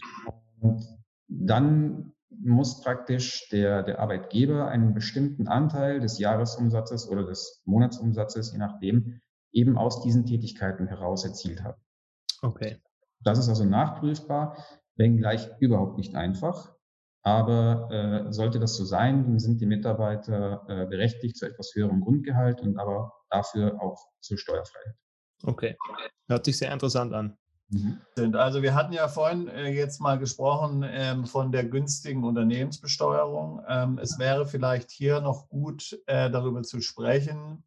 Und 0.61 0.83
dann 1.29 2.15
muss 2.31 2.83
praktisch 2.83 3.49
der, 3.51 3.83
der 3.83 4.01
Arbeitgeber 4.01 4.69
einen 4.69 4.95
bestimmten 4.95 5.49
Anteil 5.49 6.01
des 6.01 6.19
Jahresumsatzes 6.19 7.09
oder 7.09 7.25
des 7.25 7.63
Monatsumsatzes, 7.65 8.53
je 8.53 8.59
nachdem, 8.59 9.21
eben 9.53 9.79
aus 9.79 10.03
diesen 10.03 10.27
Tätigkeiten 10.27 10.87
heraus 10.87 11.25
erzielt 11.25 11.63
haben. 11.63 11.81
Okay. 12.43 12.81
Das 13.21 13.39
ist 13.39 13.49
also 13.49 13.65
nachprüfbar, 13.65 14.57
wenngleich 14.97 15.49
überhaupt 15.59 15.97
nicht 15.97 16.15
einfach. 16.15 16.75
Aber 17.23 17.89
äh, 17.91 18.33
sollte 18.33 18.59
das 18.61 18.77
so 18.77 18.85
sein, 18.85 19.25
dann 19.25 19.39
sind 19.39 19.61
die 19.61 19.67
Mitarbeiter 19.67 20.65
äh, 20.69 20.87
berechtigt 20.87 21.37
zu 21.37 21.47
etwas 21.47 21.73
höherem 21.75 22.01
Grundgehalt 22.01 22.61
und 22.61 22.79
aber 22.79 23.13
dafür 23.29 23.83
auch 23.83 23.99
zur 24.21 24.39
Steuerfreiheit. 24.39 24.95
Okay. 25.43 25.77
Hört 26.29 26.45
sich 26.45 26.59
sehr 26.59 26.73
interessant 26.73 27.13
an. 27.13 27.37
Mhm. 27.71 27.99
sind. 28.17 28.35
Also 28.35 28.63
wir 28.63 28.75
hatten 28.75 28.95
ja 28.95 29.09
vorhin 29.09 29.49
äh, 29.49 29.69
jetzt 29.69 30.01
mal 30.01 30.19
gesprochen 30.19 30.85
ähm, 30.89 31.27
von 31.27 31.53
der 31.53 31.65
günstigen 31.65 32.25
Unternehmensbesteuerung. 32.25 33.63
Ähm, 33.69 33.99
es 33.99 34.19
wäre 34.19 34.47
vielleicht 34.47 34.91
hier 34.91 35.21
noch 35.21 35.49
gut, 35.51 35.99
äh, 36.07 36.31
darüber 36.31 36.63
zu 36.63 36.81
sprechen, 36.81 37.63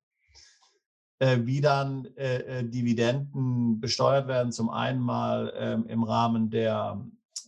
äh, 1.20 1.40
wie 1.44 1.62
dann 1.62 2.08
Dividenden 2.16 3.80
besteuert 3.80 4.28
werden. 4.28 4.52
Zum 4.52 4.72
einen 4.72 5.00
mal 5.00 5.54
ähm, 5.56 5.86
im 5.88 6.04
Rahmen 6.04 6.50
der, 6.50 7.06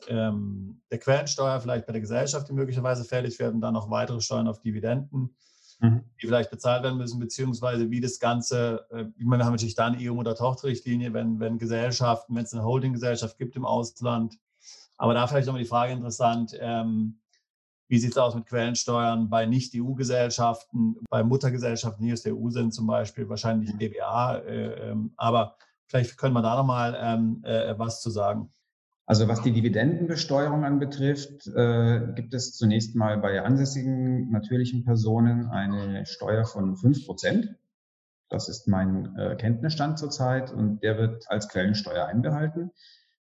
der 0.10 1.00
Quellensteuer, 1.00 1.62
vielleicht 1.62 1.86
bei 1.86 1.94
der 1.94 2.02
Gesellschaft, 2.02 2.50
die 2.50 2.54
möglicherweise 2.54 3.06
fällig 3.06 3.40
werden, 3.40 3.62
dann 3.62 3.74
noch 3.74 3.90
weitere 3.90 4.20
Steuern 4.20 4.50
auf 4.50 4.60
Dividenden 4.60 5.34
mhm. 5.84 6.02
die 6.22 6.28
vielleicht 6.28 6.50
bezahlt 6.50 6.84
werden 6.84 6.98
müssen, 6.98 7.20
beziehungsweise 7.20 7.92
wie 7.92 8.02
das 8.02 8.20
Ganze, 8.20 8.88
äh, 8.90 9.06
ich 9.18 9.26
meine, 9.26 9.42
wir 9.42 9.46
haben 9.46 9.54
natürlich 9.54 9.76
dann 9.76 9.98
EU- 10.00 10.18
oder 10.18 10.36
Tochterrichtlinie, 10.36 11.14
wenn, 11.14 11.40
wenn 11.40 11.60
Gesellschaften, 11.60 12.36
wenn 12.36 12.46
es 12.46 12.54
eine 12.54 12.64
Holdinggesellschaft 12.64 13.38
gibt 13.38 13.56
im 13.56 13.66
Ausland. 13.66 14.40
Aber 14.98 15.14
da 15.14 15.28
vielleicht 15.28 15.48
nochmal 15.48 15.62
die 15.62 15.68
Frage 15.68 15.94
interessant, 15.94 16.58
ähm, 16.60 17.20
wie 17.90 18.00
sieht 18.00 18.12
es 18.12 18.18
aus 18.18 18.34
mit 18.34 18.46
Quellensteuern 18.48 19.30
bei 19.30 19.46
Nicht-EU-Gesellschaften, 19.46 20.96
bei 21.10 21.24
Muttergesellschaften, 21.24 22.06
die 22.06 22.14
aus 22.14 22.24
der 22.24 22.36
EU 22.36 22.50
sind 22.50 22.74
zum 22.74 22.88
Beispiel, 22.88 23.28
wahrscheinlich 23.30 23.70
in 23.70 23.78
DBA, 23.78 24.38
äh, 24.38 24.92
ähm, 24.92 25.14
aber 25.18 25.58
vielleicht 25.88 26.18
können 26.18 26.34
wir 26.34 26.42
da 26.42 26.56
nochmal 26.56 26.98
ähm, 27.00 27.44
äh, 27.44 27.78
was 27.78 28.02
zu 28.02 28.10
sagen. 28.10 28.52
Also 29.06 29.28
was 29.28 29.42
die 29.42 29.52
Dividendenbesteuerung 29.52 30.64
anbetrifft, 30.64 31.48
äh, 31.48 32.14
gibt 32.16 32.34
es 32.34 32.56
zunächst 32.56 32.96
mal 32.96 33.18
bei 33.18 33.42
ansässigen 33.42 34.30
natürlichen 34.32 34.86
Personen 34.86 35.48
eine 35.48 36.06
Steuer 36.06 36.46
von 36.46 36.78
fünf 36.78 37.06
Prozent. 37.06 37.56
Das 38.30 38.48
ist 38.48 38.68
mein 38.68 39.16
äh, 39.18 39.36
Kenntnisstand 39.36 40.00
zurzeit 40.00 40.52
und 40.52 40.82
der 40.84 40.98
wird 40.98 41.30
als 41.30 41.50
Quellensteuer 41.50 42.06
einbehalten. 42.06 42.72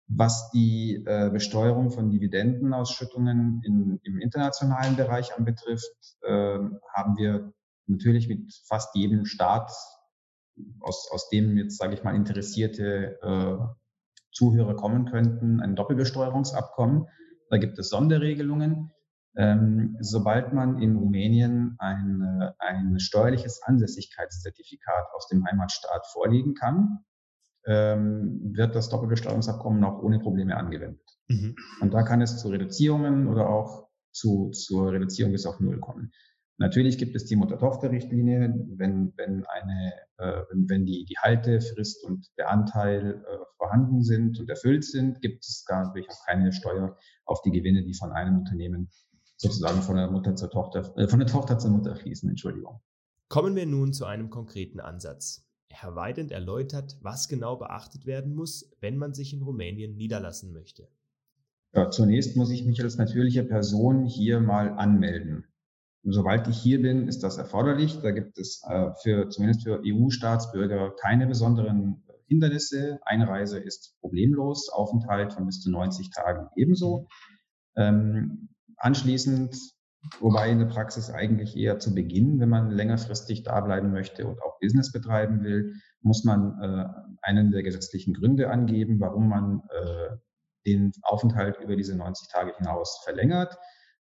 Was 0.08 0.52
die 0.52 1.04
äh, 1.06 1.30
Besteuerung 1.32 1.90
von 1.90 2.12
Dividendenausschüttungen 2.12 3.62
in, 3.66 4.00
im 4.04 4.20
internationalen 4.20 4.96
Bereich 4.96 5.36
anbetrifft, 5.36 5.96
äh, 6.22 6.60
haben 6.94 7.18
wir 7.18 7.54
natürlich 7.88 8.28
mit 8.28 8.54
fast 8.68 8.94
jedem 8.96 9.26
Staat, 9.26 9.72
aus, 10.80 11.10
aus 11.12 11.30
dem 11.30 11.58
jetzt, 11.58 11.78
sage 11.78 11.94
ich 11.94 12.04
mal, 12.04 12.16
interessierte 12.16 13.18
äh, 13.22 13.81
Zuhörer 14.32 14.76
kommen 14.76 15.06
könnten, 15.06 15.60
ein 15.60 15.76
Doppelbesteuerungsabkommen. 15.76 17.08
Da 17.50 17.58
gibt 17.58 17.78
es 17.80 17.90
Sonderregelungen. 17.90 18.92
Ähm, 19.38 19.98
sobald 20.02 20.52
man 20.52 20.80
in 20.80 20.98
Rumänien 20.98 21.76
ein, 21.80 22.52
ein 22.60 23.00
steuerliches 23.00 23.62
Ansässigkeitszertifikat 23.64 25.06
aus 25.14 25.28
dem 25.28 25.46
Heimatstaat 25.46 26.06
vorlegen 26.08 26.54
kann, 26.54 27.00
ähm, 27.66 28.52
wird 28.54 28.76
das 28.76 28.90
Doppelbesteuerungsabkommen 28.90 29.84
auch 29.84 30.02
ohne 30.02 30.20
Probleme 30.20 30.58
angewendet. 30.58 31.08
Mhm. 31.28 31.56
Und 31.80 31.94
da 31.94 32.04
kann 32.04 32.22
es 32.22 32.40
zu 32.40 32.50
Reduzierungen 32.50 33.28
oder 33.28 33.50
auch 33.50 33.88
zu, 34.12 34.50
zur 34.50 34.92
Reduzierung 34.92 35.32
bis 35.32 35.46
auf 35.46 35.60
Null 35.60 35.80
kommen. 35.80 36.12
Natürlich 36.58 36.98
gibt 36.98 37.16
es 37.16 37.26
die 37.26 37.36
Mutter-Tochter-Richtlinie, 37.36 38.54
wenn, 38.78 39.14
wenn, 39.18 39.46
eine, 39.46 39.94
äh, 40.18 40.44
wenn 40.52 40.86
die, 40.86 41.06
die 41.06 41.18
Haltefrist 41.18 42.04
und 42.04 42.28
der 42.38 42.52
Anteil 42.52 43.24
äh, 43.26 43.38
vorhanden 43.58 44.04
sind 44.04 44.40
und 44.40 44.50
erfüllt 44.50 44.84
sind, 44.84 45.22
gibt 45.22 45.44
es 45.44 45.66
da 45.68 45.84
natürlich 45.84 46.10
auch 46.10 46.26
keine 46.28 46.52
Steuer 46.54 46.98
auf 47.26 47.42
die 47.42 47.52
Gewinne, 47.52 47.84
die 47.84 47.96
von 47.96 48.12
einem 48.12 48.38
Unternehmen 48.40 48.90
sozusagen 49.38 49.82
von 49.82 49.96
der 49.96 50.12
Mutter 50.12 50.36
zur 50.36 50.52
Tochter, 50.52 50.94
äh, 50.98 51.08
von 51.08 51.20
der 51.20 51.28
Tochter 51.28 51.58
zur 51.58 51.72
Mutter 51.72 51.96
fließen, 51.96 52.30
Entschuldigung. 52.30 52.80
Kommen 53.28 53.56
wir 53.56 53.66
nun 53.66 53.94
zu 53.94 54.06
einem 54.06 54.30
konkreten 54.30 54.80
Ansatz. 54.80 55.48
Herr 55.70 55.96
Weidend 55.96 56.32
erläutert, 56.32 56.98
was 57.02 57.28
genau 57.28 57.56
beachtet 57.56 58.06
werden 58.06 58.36
muss, 58.36 58.70
wenn 58.82 58.98
man 58.98 59.14
sich 59.14 59.34
in 59.34 59.42
Rumänien 59.42 59.96
niederlassen 59.96 60.52
möchte. 60.54 60.90
Ja, 61.74 61.90
zunächst 61.90 62.36
muss 62.36 62.52
ich 62.52 62.66
mich 62.66 62.84
als 62.84 62.98
natürliche 62.98 63.44
Person 63.44 64.06
hier 64.06 64.42
mal 64.42 64.72
anmelden. 64.72 65.46
Sobald 66.04 66.48
ich 66.48 66.58
hier 66.58 66.82
bin, 66.82 67.08
ist 67.08 67.22
das 67.24 67.38
erforderlich. 67.38 68.00
Da 68.02 68.12
gibt 68.12 68.38
es 68.40 68.64
äh, 68.68 68.90
für, 69.04 69.30
zumindest 69.30 69.64
für 69.64 69.82
EU-Staatsbürger 69.86 70.96
keine 71.00 71.28
besonderen 71.28 72.04
Hindernisse. 72.28 73.00
Einreise 73.06 73.60
ist 73.60 73.96
problemlos, 74.00 74.70
Aufenthalt 74.70 75.34
von 75.34 75.46
bis 75.46 75.62
zu 75.62 75.70
90 75.70 76.10
Tagen 76.10 76.48
ebenso. 76.56 77.08
Ähm, 77.76 78.50
anschließend, 78.78 79.56
wobei 80.20 80.50
in 80.50 80.58
der 80.58 80.66
Praxis 80.66 81.12
eigentlich 81.12 81.56
eher 81.56 81.78
zu 81.78 81.94
Beginn, 81.94 82.40
wenn 82.40 82.50
man 82.50 82.72
längerfristig 82.72 83.44
da 83.44 83.62
bleiben 83.62 83.92
möchte 83.92 84.26
und 84.26 84.42
auch 84.42 84.60
Business 84.60 84.92
betreiben 84.92 85.44
will, 85.44 85.76
muss 86.02 86.24
man 86.24 86.60
äh, 86.62 86.86
einen 87.22 87.52
der 87.52 87.62
gesetzlichen 87.62 88.16
Gründe 88.16 88.50
angeben, 88.50 89.00
warum 89.00 89.30
man 89.30 89.62
äh, 89.70 90.18
den 90.66 90.92
Aufenthalt 91.04 91.60
über 91.60 91.76
diese 91.76 91.96
90 91.96 92.28
Tage 92.30 92.56
hinaus 92.58 93.02
verlängert. 93.04 93.58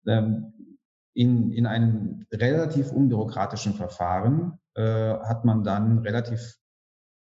Ähm, 0.08 0.78
in, 1.16 1.52
in 1.52 1.66
einem 1.66 2.26
relativ 2.32 2.92
unbürokratischen 2.92 3.74
Verfahren 3.74 4.60
äh, 4.76 4.82
hat 4.84 5.46
man 5.46 5.64
dann 5.64 6.00
relativ 6.00 6.58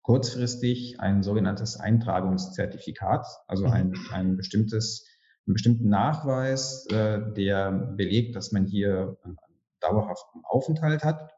kurzfristig 0.01 0.99
ein 0.99 1.21
sogenanntes 1.23 1.79
Eintragungszertifikat, 1.79 3.25
also 3.47 3.67
ein, 3.67 3.89
mhm. 3.89 4.07
ein 4.11 4.35
bestimmtes, 4.35 5.07
einen 5.45 5.53
bestimmten 5.53 5.89
Nachweis, 5.89 6.87
äh, 6.87 7.21
der 7.33 7.71
belegt, 7.71 8.35
dass 8.35 8.51
man 8.51 8.65
hier 8.65 9.17
einen 9.23 9.37
dauerhaften 9.79 10.41
Aufenthalt 10.43 11.03
hat. 11.03 11.31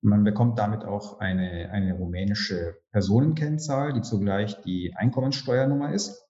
Man 0.00 0.24
bekommt 0.24 0.58
damit 0.58 0.84
auch 0.84 1.20
eine, 1.20 1.70
eine 1.70 1.94
rumänische 1.94 2.78
Personenkennzahl, 2.90 3.92
die 3.92 4.02
zugleich 4.02 4.62
die 4.62 4.94
Einkommenssteuernummer 4.96 5.92
ist. 5.92 6.25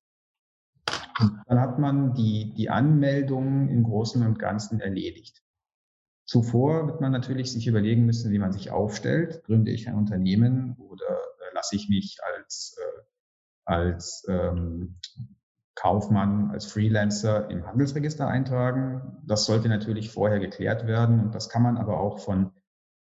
Dann 1.19 1.61
hat 1.61 1.79
man 1.79 2.15
die, 2.15 2.53
die 2.55 2.71
Anmeldung 2.71 3.69
im 3.69 3.85
Großen 3.85 4.25
und 4.27 4.39
Ganzen 4.39 4.81
erledigt. 4.81 5.43
Zuvor 6.27 6.89
wird 6.89 7.01
man 7.01 7.13
natürlich 7.13 7.53
sich 7.53 7.67
überlegen 7.69 8.05
müssen, 8.05 8.33
wie 8.33 8.39
man 8.39 8.53
sich 8.53 8.71
aufstellt. 8.71 9.45
Gründe 9.45 9.71
ich 9.71 9.89
ein 9.89 9.95
Unternehmen 9.95 10.77
oder 10.79 11.07
äh, 11.07 11.55
lasse 11.55 11.77
ich 11.77 11.89
mich 11.89 12.19
als, 12.35 12.77
äh, 12.79 13.03
als 13.65 14.27
ähm, 14.29 14.99
Kaufmann, 15.77 16.51
als 16.51 16.67
Freelancer 16.67 17.49
im 17.49 17.65
Handelsregister 17.65 18.27
eintragen? 18.27 19.23
Das 19.25 19.45
sollte 19.45 19.69
natürlich 19.69 20.11
vorher 20.11 20.41
geklärt 20.41 20.87
werden 20.89 21.21
und 21.21 21.35
das 21.35 21.49
kann 21.49 21.63
man 21.63 21.77
aber 21.77 22.01
auch 22.01 22.19
von, 22.19 22.51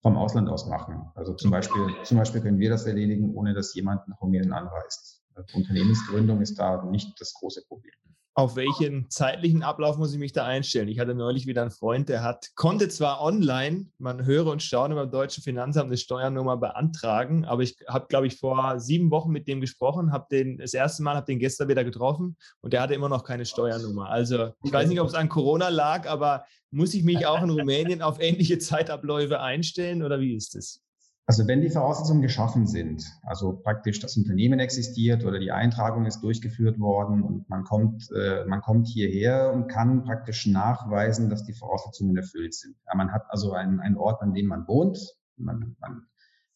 vom 0.03 0.17
Ausland 0.17 0.49
aus 0.49 0.67
machen. 0.67 1.13
Also 1.15 1.35
zum 1.35 1.53
Beispiel, 1.53 1.87
zum 2.03 2.19
Beispiel 2.19 2.41
können 2.41 2.59
wir 2.59 2.71
das 2.71 2.87
erledigen, 2.87 3.37
ohne 3.37 3.55
dass 3.55 3.73
jemand 3.75 4.09
nach 4.09 4.21
Rumänien 4.21 4.53
anreist. 4.53 5.22
Unternehmensgründung 5.55 6.41
ist 6.41 6.59
da 6.59 6.83
nicht 6.85 7.21
das 7.21 7.35
große 7.35 7.63
Problem 7.67 7.93
auf 8.35 8.57
welchen 8.57 9.11
zeitlichen 9.11 9.63
Ablauf 9.63 9.99
muss 9.99 10.13
ich 10.15 10.19
mich 10.19 10.33
da 10.33 10.47
einstellen? 10.47 10.89
Ich 10.89 10.99
hatte 10.99 11.15
neulich 11.15 11.47
wieder 11.47 11.63
einen 11.63 11.71
Freund, 11.71 12.09
der 12.09 12.23
hat, 12.23 12.51
konnte 12.55 12.89
zwar 12.89 13.21
online, 13.21 13.87
man 13.99 14.25
höre 14.25 14.47
und 14.47 14.63
staune 14.63 14.95
beim 14.95 15.11
deutschen 15.11 15.43
Finanzamt 15.43 15.89
eine 15.89 15.99
Steuernummer 15.99 16.57
beantragen, 16.57 17.45
aber 17.45 17.63
ich 17.63 17.77
habe, 17.87 18.07
glaube 18.09 18.27
ich, 18.27 18.37
vor 18.37 18.81
sieben 18.81 19.11
Wochen 19.11 19.33
mit 19.33 19.49
dem 19.49 19.61
gesprochen, 19.61 20.13
habe 20.13 20.27
den 20.31 20.57
das 20.59 20.73
erste 20.73 21.03
Mal, 21.03 21.17
habe 21.17 21.27
den 21.27 21.39
gestern 21.39 21.69
wieder 21.69 21.85
getroffen 21.85 22.37
und 22.63 22.73
der 22.73 22.81
hatte 22.81 22.95
immer 22.95 23.11
noch 23.11 23.25
keine 23.25 23.45
Steuernummer. 23.45 24.09
Also 24.09 24.53
ich 24.65 24.73
weiß 24.73 24.89
nicht, 24.89 25.01
ob 25.01 25.09
es 25.09 25.15
an 25.15 25.29
Corona 25.29 25.69
lag, 25.69 26.09
aber 26.09 26.45
muss 26.71 26.95
ich 26.95 27.05
mich 27.05 27.27
auch 27.27 27.43
in 27.43 27.51
Rumänien 27.51 28.01
auf 28.01 28.19
ähnliche 28.19 28.59
Zeitabläufe 28.59 29.41
einstellen 29.41 30.03
oder 30.03 30.21
wie 30.21 30.35
ist 30.35 30.57
es? 30.57 30.83
Also 31.27 31.47
wenn 31.47 31.61
die 31.61 31.71
Voraussetzungen 31.71 32.21
geschaffen 32.21 32.67
sind, 32.67 33.05
also 33.23 33.57
praktisch 33.57 34.01
das 34.01 34.17
Unternehmen 34.17 34.59
existiert 34.59 35.25
oder 35.25 35.39
die 35.39 35.53
Eintragung 35.53 36.05
ist 36.05 36.21
durchgeführt 36.21 36.81
worden 36.81 37.23
und 37.23 37.49
man 37.49 37.63
kommt, 37.63 38.11
äh, 38.11 38.45
man 38.47 38.61
kommt 38.61 38.89
hierher 38.89 39.53
und 39.53 39.69
kann 39.69 40.03
praktisch 40.03 40.47
nachweisen, 40.47 41.31
dass 41.31 41.45
die 41.45 41.53
Voraussetzungen 41.53 42.17
erfüllt 42.17 42.55
sind. 42.55 42.77
Ja, 42.87 42.97
man 42.97 43.13
hat 43.13 43.23
also 43.29 43.53
einen, 43.53 43.79
einen 43.79 43.97
Ort, 43.97 44.21
an 44.21 44.35
dem 44.35 44.47
man 44.47 44.67
wohnt, 44.67 44.99
man, 45.37 45.77
man, 45.79 46.07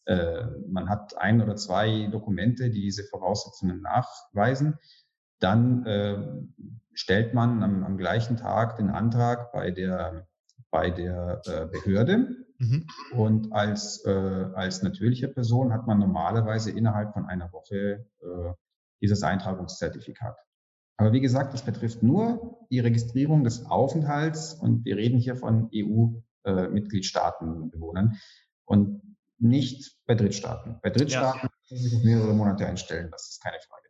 äh, 0.05 0.45
man 0.67 0.89
hat 0.89 1.17
ein 1.17 1.41
oder 1.41 1.55
zwei 1.55 2.07
Dokumente, 2.11 2.69
die 2.69 2.81
diese 2.81 3.05
Voraussetzungen 3.05 3.81
nachweisen. 3.81 4.75
Dann 5.39 5.85
äh, 5.85 6.17
stellt 6.93 7.33
man 7.33 7.63
am, 7.63 7.85
am 7.85 7.97
gleichen 7.97 8.35
Tag 8.35 8.75
den 8.77 8.89
Antrag 8.89 9.53
bei 9.53 9.71
der, 9.71 10.27
bei 10.71 10.89
der 10.89 11.41
äh, 11.45 11.67
Behörde 11.67 12.46
Mhm. 12.59 12.87
Und 13.13 13.53
als, 13.53 14.03
äh, 14.05 14.09
als 14.09 14.81
natürliche 14.81 15.27
Person 15.27 15.71
hat 15.73 15.85
man 15.87 15.99
normalerweise 15.99 16.71
innerhalb 16.71 17.13
von 17.13 17.25
einer 17.25 17.51
Woche 17.53 18.07
äh, 18.21 18.53
dieses 19.01 19.21
Eintragungszertifikat. 19.23 20.37
Aber 20.97 21.13
wie 21.13 21.21
gesagt, 21.21 21.53
das 21.53 21.63
betrifft 21.63 22.01
nur 22.01 22.57
die 22.71 22.79
Registrierung 22.79 23.43
des 23.43 23.67
Aufenthalts 23.67 24.55
und 24.55 24.83
wir 24.85 24.97
reden 24.97 25.19
hier 25.19 25.35
von 25.35 25.69
EU-Mitgliedstaatenbewohnern 25.73 28.13
äh, 28.13 28.17
und 28.65 29.03
nicht 29.37 29.95
bei 30.07 30.15
Drittstaaten. 30.15 30.79
Bei 30.81 30.89
Drittstaaten 30.89 31.41
ja. 31.43 31.49
können 31.67 31.81
sich 31.81 31.95
auf 31.95 32.03
mehrere 32.03 32.33
Monate 32.33 32.65
einstellen, 32.65 33.11
das 33.11 33.29
ist 33.29 33.43
keine 33.43 33.59
Frage. 33.59 33.83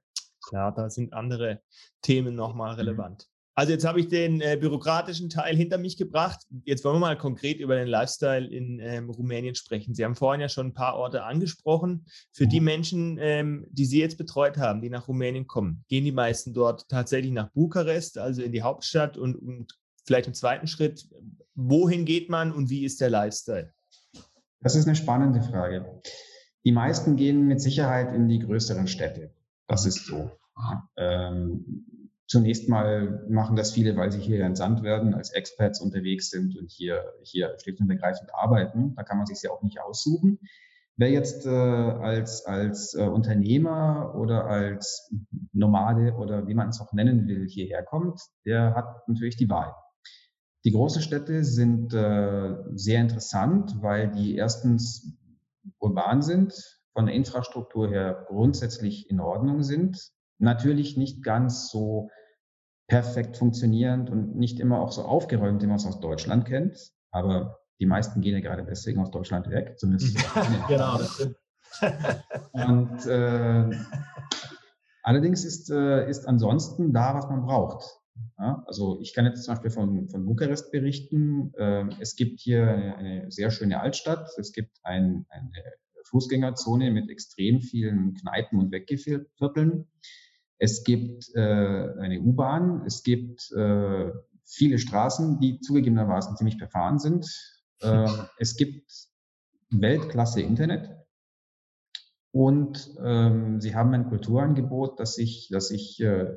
Klar, 0.46 0.74
da 0.74 0.90
sind 0.90 1.14
andere 1.14 1.62
Themen 2.02 2.36
nochmal 2.36 2.74
mhm. 2.74 2.80
relevant. 2.80 3.30
Also 3.58 3.72
jetzt 3.72 3.86
habe 3.86 4.00
ich 4.00 4.08
den 4.08 4.40
äh, 4.40 4.56
bürokratischen 4.56 5.30
Teil 5.30 5.56
hinter 5.56 5.80
mich 5.80 5.98
gebracht. 5.98 6.46
Jetzt 6.64 6.86
wollen 6.86 6.98
wir 6.98 7.00
mal 7.00 7.18
konkret 7.18 7.60
über 7.60 7.76
den 7.76 7.88
Lifestyle 7.88 8.46
in 8.46 8.80
ähm, 8.80 9.10
Rumänien 9.10 9.56
sprechen. 9.56 9.96
Sie 9.96 10.06
haben 10.06 10.14
vorhin 10.14 10.42
ja 10.42 10.48
schon 10.48 10.68
ein 10.68 10.74
paar 10.76 10.96
Orte 10.96 11.24
angesprochen. 11.24 12.06
Für 12.32 12.46
die. 12.46 12.68
Menschen, 12.68 13.18
ähm, 13.20 13.66
die 13.72 13.86
Sie 13.86 14.00
jetzt 14.00 14.20
betreut 14.20 14.58
haben, 14.58 14.82
die 14.82 14.92
nach 14.92 15.08
Rumänien 15.08 15.48
kommen, 15.48 15.84
gehen 15.88 16.06
die 16.06 16.12
meisten 16.12 16.54
dort 16.54 16.88
tatsächlich 16.88 17.32
nach 17.32 17.50
Bukarest, 17.50 18.20
also 18.20 18.44
in 18.44 18.52
die 18.52 18.62
Hauptstadt 18.62 19.18
und, 19.18 19.36
und 19.36 19.74
vielleicht 20.06 20.28
im 20.28 20.36
zweiten 20.36 20.68
Schritt, 20.68 21.08
wohin 21.56 22.06
geht 22.06 22.30
man 22.30 22.52
und 22.52 22.70
wie 22.70 22.86
ist 22.86 23.02
der 23.02 23.10
Lifestyle? 23.10 23.74
Das 24.60 24.76
ist 24.76 24.86
eine 24.86 24.96
spannende 24.96 25.42
Frage. 25.42 26.00
Die 26.64 26.72
meisten 26.72 27.16
gehen 27.16 27.48
mit 27.48 27.60
Sicherheit 27.60 28.14
in 28.14 28.28
die 28.28 28.40
größeren 28.40 28.88
Städte. 28.88 29.32
Das 29.68 29.88
ist 29.88 30.06
so. 30.06 30.30
Ähm, 30.98 31.86
Zunächst 32.28 32.68
mal 32.68 33.26
machen 33.30 33.56
das 33.56 33.72
viele, 33.72 33.96
weil 33.96 34.12
sie 34.12 34.20
hier 34.20 34.44
entsandt 34.44 34.84
werden, 34.84 35.14
als 35.14 35.32
Experts 35.32 35.80
unterwegs 35.80 36.30
sind 36.30 36.58
und 36.58 36.70
hier, 36.70 37.14
hier 37.24 37.56
schlicht 37.62 37.80
und 37.80 37.90
ergreifend 37.90 38.36
arbeiten. 38.36 38.96
Da 38.96 39.04
kann 39.04 39.18
man 39.18 39.26
sich 39.26 39.42
ja 39.42 39.52
auch 39.52 39.64
nicht 39.64 39.80
aussuchen. 39.80 40.40
Wer 40.98 41.12
jetzt 41.12 41.46
äh, 41.46 41.50
als, 41.50 42.46
als 42.46 42.96
äh, 42.96 43.04
Unternehmer 43.04 44.16
oder 44.16 44.46
als 44.46 45.10
Nomade 45.54 46.14
oder 46.16 46.48
wie 46.48 46.56
man 46.56 46.70
es 46.70 46.82
auch 46.82 46.92
nennen 46.92 47.28
will, 47.28 47.48
hierher 47.48 47.84
kommt, 47.84 48.20
der 48.46 48.74
hat 48.76 49.08
natürlich 49.08 49.38
die 49.38 49.50
Wahl. 49.50 49.74
Die 50.66 50.72
großen 50.72 51.02
Städte 51.02 51.46
sind 51.46 51.94
äh, 51.94 52.56
sehr 52.74 53.00
interessant, 53.00 53.76
weil 53.82 54.12
die 54.12 54.36
erstens 54.36 55.16
urban 55.80 56.22
sind, 56.22 56.54
von 56.94 57.06
der 57.06 57.16
Infrastruktur 57.16 57.88
her 57.88 58.26
grundsätzlich 58.28 59.10
in 59.10 59.20
Ordnung 59.20 59.62
sind, 59.64 60.12
natürlich 60.40 60.98
nicht 60.98 61.24
ganz 61.24 61.70
so 61.70 62.10
perfekt 62.88 63.38
funktionierend 63.38 64.10
und 64.10 64.36
nicht 64.36 64.60
immer 64.60 64.80
auch 64.80 64.92
so 64.92 65.04
aufgeräumt, 65.04 65.62
wie 65.62 65.68
man 65.68 65.76
es 65.76 65.86
aus 65.86 66.00
Deutschland 66.00 66.46
kennt. 66.46 66.92
Aber 67.12 67.60
die 67.80 67.86
meisten 67.86 68.22
gehen 68.22 68.34
ja 68.34 68.40
gerade 68.40 68.64
deswegen 68.64 69.02
aus 69.02 69.12
Deutschland 69.12 69.50
weg, 69.50 69.78
zumindest. 69.78 70.18
genau, 70.68 70.98
das 70.98 71.14
stimmt. 71.14 71.36
und 72.54 73.06
äh, 73.06 73.78
allerdings 75.04 75.44
ist, 75.46 75.70
äh, 75.70 76.10
ist 76.10 76.28
ansonsten 76.28 76.94
da, 76.94 77.14
was 77.14 77.28
man 77.28 77.44
braucht. 77.44 77.84
Ja, 78.40 78.64
also 78.66 79.00
ich 79.02 79.14
kann 79.14 79.26
jetzt 79.26 79.44
zum 79.44 79.54
Beispiel 79.54 79.70
von, 79.70 80.10
von 80.10 80.26
Bukarest 80.26 80.72
berichten. 80.72 81.54
Äh, 81.56 81.86
es 82.00 82.16
gibt 82.16 82.40
hier 82.40 82.68
eine, 82.68 82.96
eine, 82.96 83.32
sehr 83.32 83.52
schöne 83.52 83.80
Altstadt. 83.80 84.30
Es 84.38 84.54
gibt 84.54 84.80
ein, 84.84 85.26
eine 85.30 85.52
Fußgängerzone 86.06 86.92
mit 86.92 87.10
extrem 87.10 87.62
vielen 87.62 88.14
Kneipen 88.16 88.60
und 88.60 88.72
Weggevierteln. 88.72 89.88
Es 90.60 90.84
gibt 90.84 91.30
äh, 91.36 91.40
eine 91.40 92.20
U-Bahn, 92.22 92.84
es 92.86 93.04
gibt 93.04 93.52
äh, 93.52 94.12
viele 94.44 94.80
Straßen, 94.80 95.40
die 95.40 95.60
zugegebenermaßen 95.60 96.36
ziemlich 96.36 96.58
befahren 96.58 97.00
sind. 97.00 97.28
Äh, 97.82 98.08
es 98.38 98.56
gibt 98.56 98.92
Weltklasse 99.70 100.42
Internet 100.42 100.90
und 102.32 102.96
ähm, 103.04 103.60
sie 103.62 103.76
haben 103.76 103.94
ein 103.94 104.10
Kulturangebot, 104.10 105.00
das 105.00 105.16
sich, 105.16 105.50
das 105.52 105.70
sich 105.70 106.00
äh, 106.00 106.28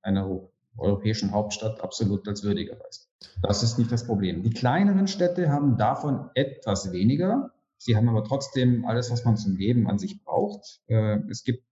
einer 0.00 0.48
europäischen 0.78 1.32
Hauptstadt 1.32 1.80
absolut 1.80 2.26
als 2.28 2.42
würdig 2.42 2.70
erweist. 2.70 3.10
Das 3.42 3.62
ist 3.62 3.78
nicht 3.78 3.92
das 3.92 4.06
Problem. 4.06 4.42
Die 4.42 4.50
kleineren 4.50 5.06
Städte 5.06 5.50
haben 5.50 5.76
davon 5.76 6.30
etwas 6.34 6.92
weniger. 6.92 7.50
Sie 7.76 7.96
haben 7.96 8.08
aber 8.08 8.24
trotzdem 8.24 8.84
alles, 8.84 9.10
was 9.10 9.24
man 9.24 9.36
zum 9.36 9.56
Leben 9.56 9.88
an 9.88 9.98
sich 9.98 10.22
braucht. 10.24 10.80
Äh, 10.86 11.18
es 11.28 11.44
gibt 11.44 11.64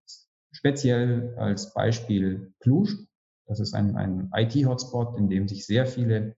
Speziell 0.53 1.35
als 1.37 1.73
Beispiel 1.75 2.53
Cluj. 2.61 2.89
Das 3.47 3.61
ist 3.61 3.75
ein, 3.75 3.97
ein 3.97 4.31
IT-Hotspot, 4.35 5.19
in 5.19 5.29
dem 5.29 5.49
sich 5.49 5.67
sehr 5.67 5.87
viele 5.87 6.37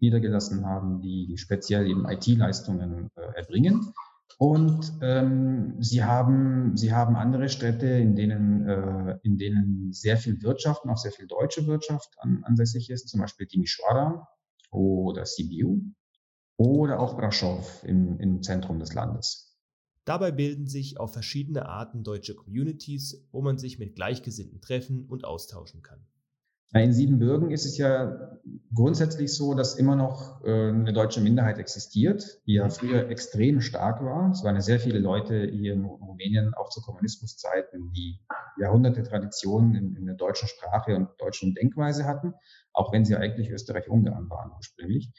niedergelassen 0.00 0.64
haben, 0.66 1.00
die 1.00 1.36
speziell 1.38 1.86
eben 1.86 2.08
IT-Leistungen 2.08 3.10
äh, 3.16 3.36
erbringen. 3.36 3.92
Und 4.38 4.92
ähm, 5.02 5.74
sie 5.80 6.04
haben 6.04 6.76
sie 6.76 6.92
haben 6.92 7.16
andere 7.16 7.48
Städte, 7.48 7.86
in 7.86 8.14
denen 8.14 8.68
äh, 8.68 9.18
in 9.22 9.36
denen 9.36 9.92
sehr 9.92 10.16
viel 10.16 10.40
Wirtschaft 10.42 10.84
und 10.84 10.90
auch 10.90 10.96
sehr 10.96 11.10
viel 11.10 11.26
deutsche 11.26 11.66
Wirtschaft 11.66 12.14
an, 12.18 12.44
ansässig 12.44 12.90
ist, 12.90 13.08
zum 13.08 13.20
Beispiel 13.20 13.46
Timișoara 13.46 14.28
oder 14.70 15.26
Sibiu 15.26 15.80
oder 16.56 17.00
auch 17.00 17.18
Brașov 17.18 17.84
im, 17.84 18.20
im 18.20 18.42
Zentrum 18.42 18.78
des 18.78 18.94
Landes. 18.94 19.47
Dabei 20.08 20.30
bilden 20.30 20.66
sich 20.66 20.98
auf 20.98 21.12
verschiedene 21.12 21.66
Arten 21.66 22.02
deutsche 22.02 22.34
Communities, 22.34 23.28
wo 23.30 23.42
man 23.42 23.58
sich 23.58 23.78
mit 23.78 23.94
Gleichgesinnten 23.94 24.62
treffen 24.62 25.04
und 25.06 25.26
austauschen 25.26 25.82
kann. 25.82 26.00
In 26.72 26.94
Siebenbürgen 26.94 27.50
ist 27.50 27.66
es 27.66 27.76
ja 27.76 28.38
grundsätzlich 28.72 29.34
so, 29.34 29.52
dass 29.52 29.74
immer 29.74 29.96
noch 29.96 30.42
äh, 30.44 30.70
eine 30.70 30.94
deutsche 30.94 31.20
Minderheit 31.20 31.58
existiert, 31.58 32.40
die 32.46 32.54
ja 32.54 32.70
früher 32.70 33.10
extrem 33.10 33.60
stark 33.60 34.02
war. 34.02 34.30
Es 34.30 34.42
waren 34.44 34.54
ja 34.54 34.62
sehr 34.62 34.80
viele 34.80 34.98
Leute 34.98 35.46
hier 35.46 35.74
in 35.74 35.84
Rumänien, 35.84 36.54
auch 36.54 36.70
zu 36.70 36.80
Kommunismuszeiten, 36.80 37.92
die 37.92 38.18
Jahrhunderte 38.58 39.02
Traditionen 39.02 39.74
in, 39.74 39.94
in 39.94 40.06
der 40.06 40.14
deutschen 40.14 40.48
Sprache 40.48 40.96
und 40.96 41.10
deutschen 41.18 41.54
Denkweise 41.54 42.06
hatten, 42.06 42.32
auch 42.72 42.94
wenn 42.94 43.04
sie 43.04 43.14
eigentlich 43.14 43.50
Österreich-Ungarn 43.50 44.30
waren 44.30 44.52
ursprünglich. 44.56 45.10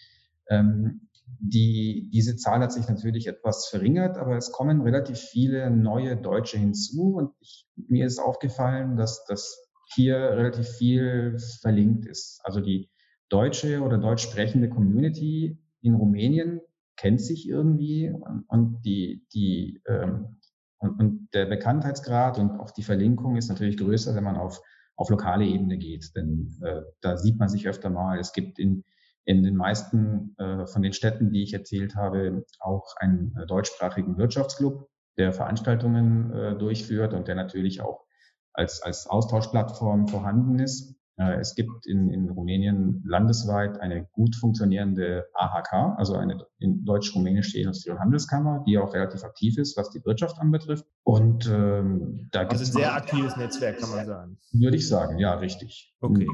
Ähm, 0.49 1.09
die, 1.41 2.09
diese 2.12 2.35
Zahl 2.35 2.59
hat 2.59 2.73
sich 2.73 2.88
natürlich 2.89 3.27
etwas 3.27 3.67
verringert, 3.67 4.17
aber 4.17 4.35
es 4.35 4.51
kommen 4.51 4.81
relativ 4.81 5.19
viele 5.19 5.69
neue 5.69 6.17
Deutsche 6.17 6.57
hinzu 6.57 7.15
und 7.15 7.31
ich, 7.39 7.65
mir 7.75 8.05
ist 8.05 8.19
aufgefallen, 8.19 8.97
dass 8.97 9.23
das 9.25 9.57
hier 9.93 10.17
relativ 10.17 10.67
viel 10.67 11.38
verlinkt 11.62 12.05
ist. 12.05 12.41
Also 12.43 12.59
die 12.59 12.89
deutsche 13.29 13.81
oder 13.81 13.97
deutsch 13.97 14.23
sprechende 14.23 14.69
Community 14.69 15.57
in 15.81 15.95
Rumänien 15.95 16.62
kennt 16.97 17.21
sich 17.21 17.47
irgendwie 17.47 18.09
und, 18.09 18.43
und 18.47 18.81
die, 18.83 19.25
die 19.33 19.81
ähm, 19.88 20.39
und, 20.79 20.99
und 20.99 21.29
der 21.33 21.45
Bekanntheitsgrad 21.45 22.39
und 22.39 22.51
auch 22.59 22.71
die 22.71 22.83
Verlinkung 22.83 23.35
ist 23.35 23.49
natürlich 23.49 23.77
größer, 23.77 24.15
wenn 24.15 24.23
man 24.23 24.38
auf, 24.38 24.62
auf 24.95 25.09
lokale 25.09 25.45
Ebene 25.45 25.77
geht. 25.77 26.15
Denn 26.15 26.57
äh, 26.62 26.81
da 27.01 27.17
sieht 27.17 27.38
man 27.38 27.49
sich 27.49 27.67
öfter 27.67 27.89
mal. 27.89 28.19
Es 28.19 28.33
gibt 28.33 28.59
in, 28.59 28.83
in 29.29 29.43
den 29.43 29.55
meisten 29.55 30.35
äh, 30.39 30.65
von 30.65 30.81
den 30.81 30.91
Städten, 30.91 31.31
die 31.31 31.43
ich 31.43 31.53
erzählt 31.53 31.95
habe, 31.95 32.45
auch 32.59 32.95
einen 32.97 33.35
äh, 33.37 33.45
deutschsprachigen 33.45 34.17
Wirtschaftsclub, 34.17 34.89
der 35.19 35.33
Veranstaltungen 35.33 36.33
äh, 36.33 36.57
durchführt 36.57 37.13
und 37.13 37.27
der 37.27 37.35
natürlich 37.35 37.79
auch 37.81 38.05
als, 38.53 38.81
als 38.81 39.05
Austauschplattform 39.05 40.07
vorhanden 40.07 40.57
ist. 40.57 40.95
Äh, 41.17 41.39
es 41.39 41.53
gibt 41.53 41.85
in, 41.85 42.09
in 42.09 42.27
Rumänien 42.27 43.03
landesweit 43.05 43.79
eine 43.79 44.07
gut 44.13 44.35
funktionierende 44.35 45.27
AHK, 45.35 45.73
also 45.99 46.15
eine 46.15 46.43
in 46.57 46.83
deutsch-rumänische 46.83 47.59
Industrie- 47.59 47.91
und 47.91 47.99
Handelskammer, 47.99 48.63
die 48.65 48.79
auch 48.79 48.95
relativ 48.95 49.23
aktiv 49.23 49.59
ist, 49.59 49.77
was 49.77 49.91
die 49.91 50.03
Wirtschaft 50.05 50.39
anbetrifft. 50.39 50.87
Und 51.03 51.45
ähm, 51.45 52.29
da 52.31 52.47
also 52.47 52.63
ein 52.63 52.81
sehr 52.81 52.95
aktives 52.95 53.37
Netzwerk, 53.37 53.77
kann 53.77 53.91
man 53.91 54.07
sagen. 54.07 54.37
Würde 54.53 54.77
ich 54.77 54.87
sagen, 54.87 55.19
ja, 55.19 55.35
richtig. 55.35 55.93
Okay. 56.01 56.25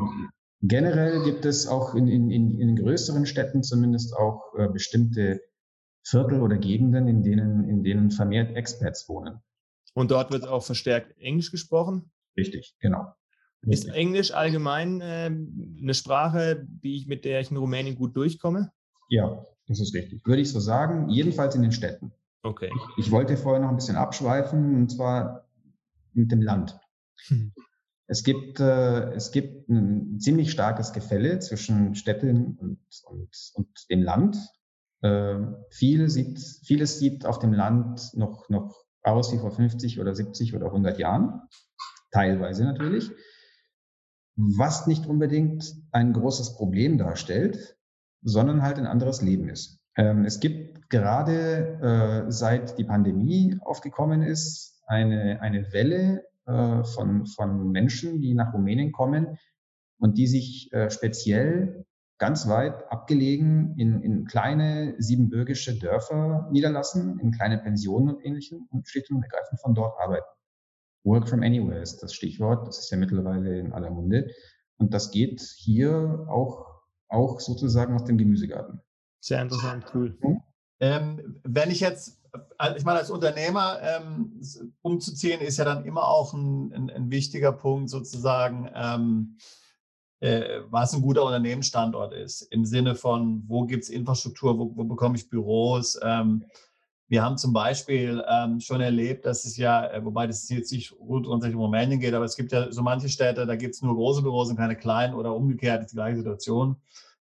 Generell 0.62 1.24
gibt 1.24 1.46
es 1.46 1.68
auch 1.68 1.96
in, 1.96 2.08
in, 2.08 2.32
in, 2.32 2.76
größeren 2.76 3.26
Städten 3.26 3.62
zumindest 3.62 4.16
auch 4.16 4.54
äh, 4.58 4.68
bestimmte 4.70 5.42
Viertel 6.04 6.42
oder 6.42 6.58
Gegenden, 6.58 7.08
in 7.08 7.24
denen, 7.24 7.68
in 7.70 7.84
denen 7.84 8.12
vermehrt 8.12 8.56
Expats 8.56 9.08
wohnen. 9.10 9.40
Und 9.94 10.12
dort 10.12 10.32
wird 10.32 10.48
auch 10.48 10.64
verstärkt 10.64 11.18
Englisch 11.20 11.52
gesprochen? 11.52 12.12
Richtig, 12.38 12.76
genau. 12.80 13.14
Ist 13.68 13.88
Englisch 13.88 14.32
allgemein 14.32 15.02
äh, 15.02 15.32
eine 15.82 15.94
Sprache, 15.94 16.66
die 16.68 16.98
ich, 16.98 17.08
mit 17.08 17.26
der 17.26 17.40
ich 17.40 17.50
in 17.50 17.58
Rumänien 17.58 17.96
gut 17.96 18.16
durchkomme? 18.16 18.72
Ja, 19.10 19.44
das 19.68 19.80
ist 19.80 19.94
richtig. 19.96 20.26
Würde 20.26 20.42
ich 20.42 20.52
so 20.52 20.60
sagen, 20.60 21.10
jedenfalls 21.10 21.56
in 21.56 21.64
den 21.64 21.72
Städten. 21.72 22.12
Okay. 22.44 22.70
Ich, 22.98 23.06
ich 23.06 23.12
wollte 23.12 23.38
vorher 23.38 23.62
noch 23.62 23.70
ein 23.70 23.76
bisschen 23.76 23.96
abschweifen, 23.96 24.76
und 24.76 24.92
zwar 24.92 25.50
mit 26.14 26.32
dem 26.32 26.42
Land. 26.42 26.78
Hm. 27.28 27.54
Es 28.08 28.24
gibt, 28.24 28.60
äh, 28.60 29.14
es 29.14 29.32
gibt 29.32 29.68
ein 29.70 30.20
ziemlich 30.20 30.52
starkes 30.52 30.94
Gefälle 30.94 31.40
zwischen 31.40 31.96
Städten 31.96 32.58
und, 32.58 32.80
und, 33.06 33.30
und 33.56 33.68
dem 33.90 34.04
Land. 34.04 34.38
Äh, 35.02 35.38
viel 35.70 36.10
sieht, 36.10 36.40
vieles 36.64 37.00
sieht 37.00 37.26
auf 37.26 37.40
dem 37.40 37.54
Land 37.54 38.12
noch, 38.14 38.50
noch 38.50 38.86
aus 39.02 39.34
wie 39.34 39.38
vor 39.38 39.52
50 39.52 40.00
oder 40.00 40.14
70 40.14 40.56
oder 40.56 40.68
100 40.68 40.98
Jahren, 41.00 41.42
teilweise 42.12 42.64
natürlich, 42.64 43.12
was 44.36 44.88
nicht 44.88 45.06
unbedingt 45.06 45.74
ein 45.92 46.14
großes 46.14 46.56
Problem 46.56 46.98
darstellt, 46.98 47.78
sondern 48.22 48.62
halt 48.62 48.78
ein 48.78 48.88
anderes 48.88 49.22
Leben 49.22 49.50
ist. 49.50 49.80
Ähm, 49.96 50.26
es 50.26 50.40
gibt 50.40 50.90
gerade 50.90 52.26
äh, 52.28 52.32
seit 52.32 52.78
die 52.78 52.84
Pandemie 52.84 53.58
aufgekommen 53.62 54.22
ist, 54.24 54.82
eine, 54.88 55.42
eine 55.42 55.72
Welle 55.72 56.26
äh, 56.46 56.84
von, 56.84 57.26
von 57.26 57.72
Menschen, 57.72 58.22
die 58.22 58.34
nach 58.34 58.54
Rumänien 58.54 58.92
kommen 58.92 59.38
und 60.00 60.18
die 60.18 60.28
sich 60.28 60.72
äh, 60.74 60.90
speziell 60.90 61.86
ganz 62.18 62.48
weit 62.48 62.92
abgelegen 62.92 63.76
in, 63.78 64.02
in 64.02 64.26
kleine 64.26 64.96
siebenbürgische 64.98 65.78
Dörfer 65.78 66.48
niederlassen, 66.52 67.20
in 67.20 67.32
kleine 67.32 67.58
Pensionen 67.58 68.16
und 68.16 68.26
ähnlichem 68.26 68.68
und 68.72 68.88
schlicht 68.88 69.12
und 69.12 69.22
ergreifend 69.22 69.60
von 69.60 69.74
dort 69.76 70.00
arbeiten. 70.00 70.26
Work 71.04 71.30
from 71.30 71.44
anywhere 71.44 71.82
ist 71.82 72.02
das 72.02 72.14
Stichwort. 72.14 72.68
Das 72.68 72.80
ist 72.80 72.90
ja 72.90 72.98
mittlerweile 72.98 73.60
in 73.60 73.74
aller 73.74 73.92
Munde. 73.92 74.32
Und 74.78 74.94
das 74.94 75.12
geht 75.12 75.42
hier 75.42 76.26
auch, 76.30 76.82
auch 77.10 77.40
sozusagen 77.40 77.94
aus 77.94 78.06
dem 78.06 78.18
Gemüsegarten. 78.18 78.82
Sehr 79.22 79.42
interessant, 79.42 79.86
cool. 79.94 80.18
Hm? 80.22 80.42
Ähm, 80.80 81.40
wenn 81.44 81.72
ich 81.72 81.80
jetzt, 81.80 82.22
ich 82.78 82.84
meine, 82.84 83.00
als 83.00 83.10
Unternehmer 83.10 83.80
ähm, 83.82 84.42
umzuziehen, 84.82 85.42
ist 85.42 85.58
ja 85.58 85.66
dann 85.66 85.86
immer 85.86 86.08
auch 86.08 86.34
ein, 86.34 86.72
ein, 86.74 86.90
ein 86.90 87.12
wichtiger 87.12 87.52
Punkt 87.52 87.90
sozusagen. 87.90 88.70
Ähm, 88.74 89.38
äh, 90.22 90.62
was 90.70 90.94
ein 90.94 91.02
guter 91.02 91.24
Unternehmensstandort 91.24 92.14
ist. 92.14 92.42
Im 92.44 92.66
Sinne 92.66 92.96
von, 92.96 93.44
wo 93.48 93.66
gibt 93.66 93.84
es 93.84 93.90
Infrastruktur, 93.90 94.58
wo, 94.58 94.72
wo, 94.76 94.84
bekomme 94.86 95.18
ich 95.18 95.30
Büros. 95.30 96.00
Ähm, 96.02 96.46
wir 97.08 97.22
haben 97.22 97.38
zum 97.38 97.54
Beispiel 97.54 98.24
ähm, 98.28 98.60
schon 98.60 98.82
erlebt, 98.82 99.26
dass 99.26 99.46
es 99.46 99.58
ja, 99.58 99.86
äh, 99.86 100.04
wobei 100.04 100.26
das 100.26 100.50
jetzt 100.50 100.72
nicht 100.72 100.98
gut 100.98 101.26
grundsätzlich 101.26 101.56
um 101.56 101.62
Rumänien 101.62 102.00
geht, 102.00 102.14
aber 102.14 102.26
es 102.26 102.36
gibt 102.36 102.52
ja 102.52 102.72
so 102.72 102.82
manche 102.82 103.10
Städte, 103.10 103.46
da 103.46 103.56
gibt 103.56 103.76
es 103.76 103.82
nur 103.82 103.94
große 103.94 104.22
Büros 104.24 104.50
und 104.50 104.56
keine 104.56 104.76
kleinen 104.76 105.14
oder 105.14 105.36
umgekehrt, 105.36 105.92
die 105.92 105.96
gleiche 105.96 106.18
Situation. 106.18 106.78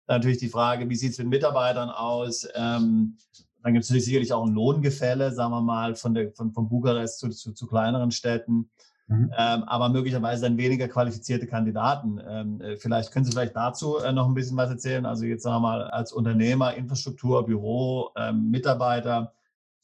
Natürlich 0.07 0.37
die 0.37 0.49
Frage, 0.49 0.87
wie 0.87 0.95
sieht 0.95 1.11
es 1.11 1.17
mit 1.17 1.27
Mitarbeitern 1.27 1.89
aus? 1.89 2.47
Ähm, 2.55 3.17
dann 3.63 3.73
gibt 3.73 3.83
es 3.83 3.89
natürlich 3.89 4.05
sicherlich 4.05 4.33
auch 4.33 4.45
ein 4.45 4.53
Lohngefälle, 4.53 5.31
sagen 5.31 5.51
wir 5.51 5.61
mal, 5.61 5.95
von, 5.95 6.13
der, 6.13 6.31
von, 6.33 6.51
von 6.51 6.67
Bukarest 6.67 7.19
zu, 7.19 7.29
zu, 7.29 7.53
zu 7.53 7.65
kleineren 7.65 8.11
Städten. 8.11 8.69
Mhm. 9.07 9.31
Ähm, 9.37 9.63
aber 9.63 9.89
möglicherweise 9.89 10.43
dann 10.43 10.57
weniger 10.57 10.87
qualifizierte 10.87 11.47
Kandidaten. 11.47 12.19
Ähm, 12.25 12.61
äh, 12.61 12.75
vielleicht 12.77 13.11
können 13.11 13.25
Sie 13.25 13.31
vielleicht 13.31 13.55
dazu 13.55 13.97
äh, 13.99 14.11
noch 14.11 14.27
ein 14.27 14.33
bisschen 14.33 14.57
was 14.57 14.69
erzählen. 14.69 15.05
Also 15.05 15.25
jetzt 15.25 15.43
sagen 15.43 15.55
wir 15.55 15.59
mal 15.61 15.83
als 15.85 16.11
Unternehmer, 16.11 16.73
Infrastruktur, 16.75 17.45
Büro, 17.45 18.09
ähm, 18.17 18.49
Mitarbeiter, 18.49 19.33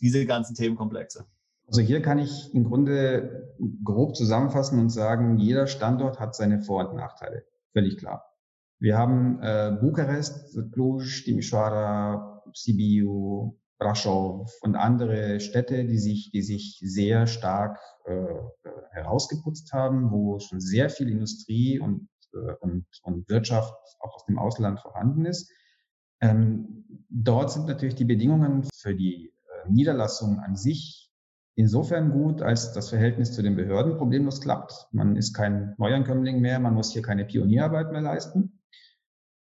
diese 0.01 0.25
ganzen 0.25 0.55
Themenkomplexe. 0.55 1.25
Also 1.67 1.81
hier 1.81 2.01
kann 2.01 2.19
ich 2.19 2.53
im 2.53 2.63
Grunde 2.63 3.53
grob 3.83 4.15
zusammenfassen 4.15 4.79
und 4.79 4.89
sagen, 4.89 5.37
jeder 5.37 5.67
Standort 5.67 6.19
hat 6.19 6.35
seine 6.35 6.61
Vor- 6.61 6.89
und 6.89 6.95
Nachteile. 6.95 7.43
Völlig 7.73 7.97
klar. 7.97 8.25
Wir 8.79 8.97
haben 8.97 9.39
äh, 9.41 9.77
Bukarest, 9.79 10.57
Cluj, 10.71 11.23
Timișoara, 11.25 12.41
Sibiu, 12.53 13.55
Brașov 13.79 14.51
und 14.61 14.75
andere 14.75 15.39
Städte, 15.39 15.85
die 15.85 15.97
sich, 15.97 16.29
die 16.31 16.41
sich 16.41 16.79
sehr 16.83 17.27
stark 17.27 17.79
äh, 18.05 18.25
herausgeputzt 18.91 19.71
haben, 19.73 20.11
wo 20.11 20.39
schon 20.39 20.59
sehr 20.59 20.89
viel 20.89 21.09
Industrie 21.09 21.79
und, 21.79 22.09
äh, 22.33 22.53
und, 22.59 22.85
und 23.03 23.29
Wirtschaft 23.29 23.73
auch 23.99 24.15
aus 24.15 24.25
dem 24.25 24.37
Ausland 24.37 24.79
vorhanden 24.81 25.25
ist. 25.25 25.51
Ähm, 26.21 26.85
dort 27.09 27.51
sind 27.51 27.67
natürlich 27.67 27.95
die 27.95 28.05
Bedingungen 28.05 28.67
für 28.75 28.93
die 28.93 29.27
äh, 29.29 29.71
Niederlassung 29.71 30.39
an 30.39 30.55
sich 30.55 31.09
insofern 31.55 32.11
gut, 32.11 32.41
als 32.41 32.73
das 32.73 32.89
Verhältnis 32.89 33.33
zu 33.33 33.41
den 33.41 33.55
Behörden 33.55 33.97
problemlos 33.97 34.41
klappt. 34.41 34.87
Man 34.91 35.15
ist 35.15 35.33
kein 35.33 35.73
Neuankömmling 35.77 36.39
mehr, 36.39 36.59
man 36.59 36.73
muss 36.73 36.91
hier 36.93 37.01
keine 37.01 37.25
Pionierarbeit 37.25 37.91
mehr 37.91 38.01
leisten. 38.01 38.58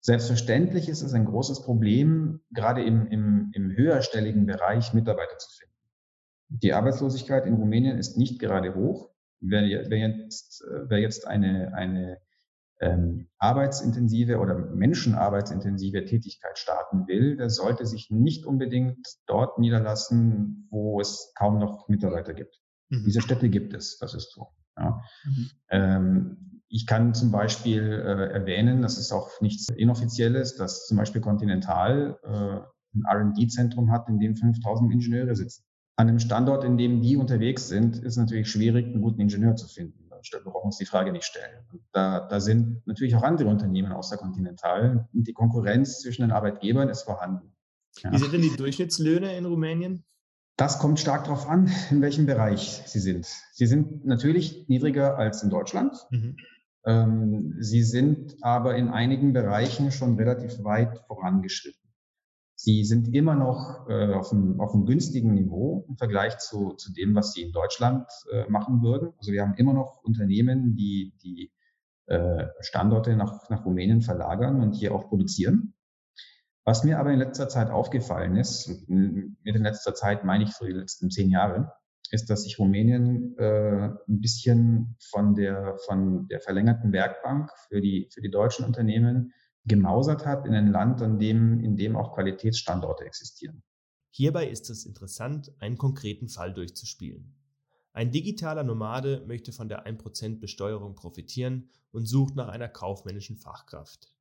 Selbstverständlich 0.01 0.89
ist 0.89 1.03
es 1.03 1.13
ein 1.13 1.27
großes 1.27 1.63
Problem, 1.63 2.41
gerade 2.51 2.83
im, 2.83 3.07
im, 3.07 3.51
im 3.53 3.71
höherstelligen 3.71 4.47
Bereich 4.47 4.95
Mitarbeiter 4.95 5.37
zu 5.39 5.51
finden. 5.59 5.75
Die 6.49 6.73
Arbeitslosigkeit 6.73 7.47
in 7.47 7.55
Rumänien 7.55 7.99
ist 7.99 8.17
nicht 8.17 8.41
gerade 8.41 8.75
hoch. 8.75 9.11
Wer, 9.41 9.63
wer 9.91 9.99
jetzt, 9.99 10.65
wer 10.89 10.99
jetzt 10.99 11.27
eine, 11.27 11.75
eine 11.75 12.19
ähm, 12.81 13.29
arbeitsintensive 13.39 14.39
oder 14.39 14.55
menschenarbeitsintensive 14.55 16.05
Tätigkeit 16.07 16.59
starten 16.59 17.07
will, 17.07 17.37
der 17.37 17.51
sollte 17.51 17.87
sich 17.87 18.11
nicht 18.11 18.47
unbedingt 18.47 19.07
dort 19.27 19.59
niederlassen, 19.59 20.67
wo 20.71 21.01
es 21.01 21.33
kaum 21.37 21.59
noch 21.59 21.89
Mitarbeiter 21.89 22.35
gibt. 22.35 22.61
Mhm. 22.89 23.05
Diese 23.05 23.21
Städte 23.21 23.51
gibt 23.51 23.75
es, 23.75 23.99
das 23.99 24.15
ist 24.15 24.33
so. 24.33 24.49
Ja. 24.79 25.03
Mhm. 25.25 25.51
Ähm, 25.71 26.60
ich 26.71 26.87
kann 26.87 27.15
zum 27.15 27.33
Beispiel 27.33 27.83
äh, 27.83 28.33
erwähnen, 28.33 28.81
das 28.81 28.97
ist 28.97 29.13
auch 29.13 29.41
nichts 29.41 29.69
Inoffizielles, 29.69 30.55
dass 30.57 30.87
zum 30.87 30.97
Beispiel 30.97 31.21
Continental 31.21 32.19
äh, 32.23 32.97
ein 32.97 33.33
RD-Zentrum 33.35 33.91
hat, 33.91 34.09
in 34.09 34.21
dem 34.21 34.37
5000 34.37 34.93
Ingenieure 34.93 35.35
sitzen. 35.35 35.65
An 35.97 36.09
einem 36.09 36.21
Standort, 36.21 36.65
in 36.65 36.79
dem 36.79 37.03
die 37.03 37.17
unterwegs 37.17 37.69
sind, 37.69 37.99
ist 37.99 38.17
natürlich 38.17 38.51
schwierig, 38.51 38.87
einen 38.87 39.03
guten 39.03 39.21
Ingenieur 39.21 39.57
zu 39.57 39.67
finden. 39.67 40.09
Da 40.09 40.39
brauchen 40.39 40.63
wir 40.63 40.65
uns 40.67 40.79
die 40.79 40.87
Frage 40.87 41.13
nicht 41.13 41.25
stellen. 41.25 41.65
Da, 41.93 42.21
da, 42.21 42.41
sind 42.41 42.87
natürlich 42.87 43.17
auch 43.17 43.23
andere 43.23 43.49
Unternehmen 43.49 43.93
außer 43.93 44.17
Continental. 44.17 45.09
Und 45.13 45.27
die 45.27 45.33
Konkurrenz 45.33 46.01
zwischen 46.01 46.23
den 46.23 46.31
Arbeitgebern 46.31 46.89
ist 46.89 47.03
vorhanden. 47.03 47.53
Ja. 48.03 48.13
Wie 48.13 48.19
sind 48.19 48.33
denn 48.33 48.43
die 48.43 48.57
Durchschnittslöhne 48.57 49.37
in 49.37 49.47
Rumänien? 49.47 50.05
Das 50.57 50.79
kommt 50.79 51.01
stark 51.01 51.25
darauf 51.25 51.49
an, 51.49 51.71
in 51.91 52.03
welchem 52.03 52.27
Bereich 52.27 52.83
sie 52.87 53.01
sind. 53.01 53.27
Sie 53.53 53.67
sind 53.67 54.05
natürlich 54.05 54.69
niedriger 54.69 55.17
als 55.17 55.43
in 55.43 55.51
Deutschland. 55.51 55.97
Mhm. 56.11 56.37
Ähm, 56.85 57.57
sie 57.61 57.83
sind 57.83 58.37
aber 58.43 58.77
in 58.77 58.89
einigen 58.89 59.33
Bereichen 59.33 59.91
schon 59.93 60.17
relativ 60.17 60.63
weit 60.65 60.99
vorangeschritten. 61.07 61.81
Sie 62.55 62.85
sind 62.85 63.15
immer 63.15 63.35
noch 63.35 63.89
äh, 63.89 64.13
auf, 64.13 64.33
einem, 64.33 64.61
auf 64.61 64.75
einem 64.75 64.85
günstigen 64.85 65.33
Niveau 65.35 65.87
im 65.89 65.97
Vergleich 65.97 66.39
zu, 66.39 66.75
zu 66.75 66.93
dem, 66.93 67.15
was 67.15 67.33
sie 67.33 67.43
in 67.43 67.53
Deutschland 67.53 68.07
äh, 68.33 68.49
machen 68.51 68.83
würden. 68.83 69.15
Also 69.19 69.33
wir 69.33 69.43
haben 69.43 69.55
immer 69.55 69.73
noch 69.73 70.03
Unternehmen, 70.03 70.77
die 70.77 71.15
die 71.23 71.53
äh, 72.07 72.49
Standorte 72.61 73.17
nach, 73.17 73.49
nach 73.49 73.65
Rumänien 73.65 74.03
verlagern 74.03 74.61
und 74.61 74.73
hier 74.73 74.95
auch 74.95 75.09
produzieren. 75.09 75.75
Was 76.65 76.85
mir 76.85 76.99
aber 76.99 77.13
in 77.13 77.19
letzter 77.19 77.49
Zeit 77.49 77.71
aufgefallen 77.71 78.37
ist, 78.37 78.69
mit 78.89 79.57
in 79.57 79.63
letzter 79.63 79.95
Zeit 79.95 80.25
meine 80.25 80.45
ich 80.45 80.53
so 80.53 80.67
die 80.67 80.73
letzten 80.73 81.11
zehn 81.11 81.31
Jahre, 81.31 81.73
ist, 82.13 82.31
dass 82.31 82.45
sich 82.45 82.59
Rumänien 82.59 83.37
äh, 83.39 83.89
ein 84.09 84.21
bisschen 84.21 84.97
von 85.01 85.35
der, 85.35 85.77
von 85.87 86.27
der 86.29 86.41
verlängerten 86.41 86.93
Werkbank 86.93 87.51
für 87.69 87.81
die, 87.81 88.09
für 88.13 88.21
die 88.21 88.31
deutschen 88.31 88.65
Unternehmen 88.65 89.33
gemausert 89.65 90.27
hat 90.27 90.47
in 90.47 90.55
ein 90.55 90.69
Land, 90.69 91.01
in 91.01 91.19
dem, 91.19 91.61
in 91.61 91.77
dem 91.77 91.97
auch 91.97 92.15
Qualitätsstandorte 92.15 93.05
existieren. 93.05 93.63
Hierbei 94.11 94.49
ist 94.49 94.71
es 94.71 94.87
interessant, 94.87 95.53
einen 95.61 95.79
konkreten 95.79 96.29
Fall 96.29 96.53
durchzuspielen. 96.53 97.37
Ein 97.93 98.11
digitaler 98.11 98.65
Nomade 98.65 99.25
möchte 99.27 99.53
von 99.53 99.69
der 99.69 99.87
1% 99.87 100.41
Besteuerung 100.41 100.95
profitieren 100.95 101.71
und 101.93 102.07
sucht 102.07 102.37
nach 102.37 102.49
einer 102.49 102.69
kaufmännischen 102.69 103.37
Fachkraft. 103.37 104.15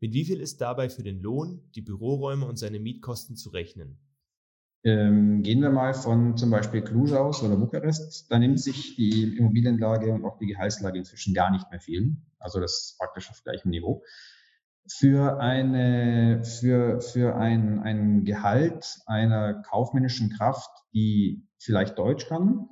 Mit 0.00 0.12
wie 0.12 0.24
viel 0.24 0.40
ist 0.40 0.60
dabei 0.60 0.88
für 0.90 1.04
den 1.04 1.20
Lohn, 1.20 1.70
die 1.74 1.80
Büroräume 1.80 2.46
und 2.46 2.56
seine 2.56 2.80
Mietkosten 2.80 3.36
zu 3.36 3.50
rechnen? 3.50 3.98
Ähm, 4.84 5.42
gehen 5.42 5.62
wir 5.62 5.70
mal 5.70 5.94
von 5.94 6.36
zum 6.36 6.50
Beispiel 6.50 6.82
Cluj 6.82 7.14
aus 7.14 7.42
oder 7.42 7.56
Bukarest. 7.56 8.30
Da 8.30 8.38
nimmt 8.38 8.60
sich 8.60 8.96
die 8.96 9.36
Immobilienlage 9.36 10.12
und 10.12 10.24
auch 10.24 10.38
die 10.38 10.46
Gehaltslage 10.46 10.98
inzwischen 10.98 11.34
gar 11.34 11.50
nicht 11.52 11.70
mehr 11.70 11.80
viel. 11.80 12.16
Also 12.38 12.60
das 12.60 12.72
ist 12.72 12.98
praktisch 12.98 13.30
auf 13.30 13.42
gleichem 13.44 13.70
Niveau. 13.70 14.02
Für, 14.88 15.38
eine, 15.38 16.42
für, 16.44 17.00
für 17.00 17.36
ein, 17.36 17.78
ein 17.78 18.24
Gehalt 18.24 18.98
einer 19.06 19.62
kaufmännischen 19.62 20.30
Kraft, 20.30 20.70
die 20.92 21.46
vielleicht 21.58 21.96
Deutsch 21.98 22.26
kann, 22.26 22.68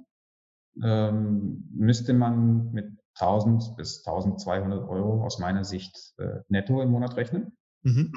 ähm, 0.82 1.68
müsste 1.72 2.12
man 2.12 2.72
mit 2.72 2.90
1000 3.14 3.76
bis 3.76 4.04
1200 4.04 4.88
Euro 4.88 5.24
aus 5.24 5.38
meiner 5.38 5.64
Sicht 5.64 6.14
äh, 6.18 6.40
netto 6.48 6.82
im 6.82 6.90
Monat 6.90 7.16
rechnen. 7.16 7.56
Mhm. 7.82 8.12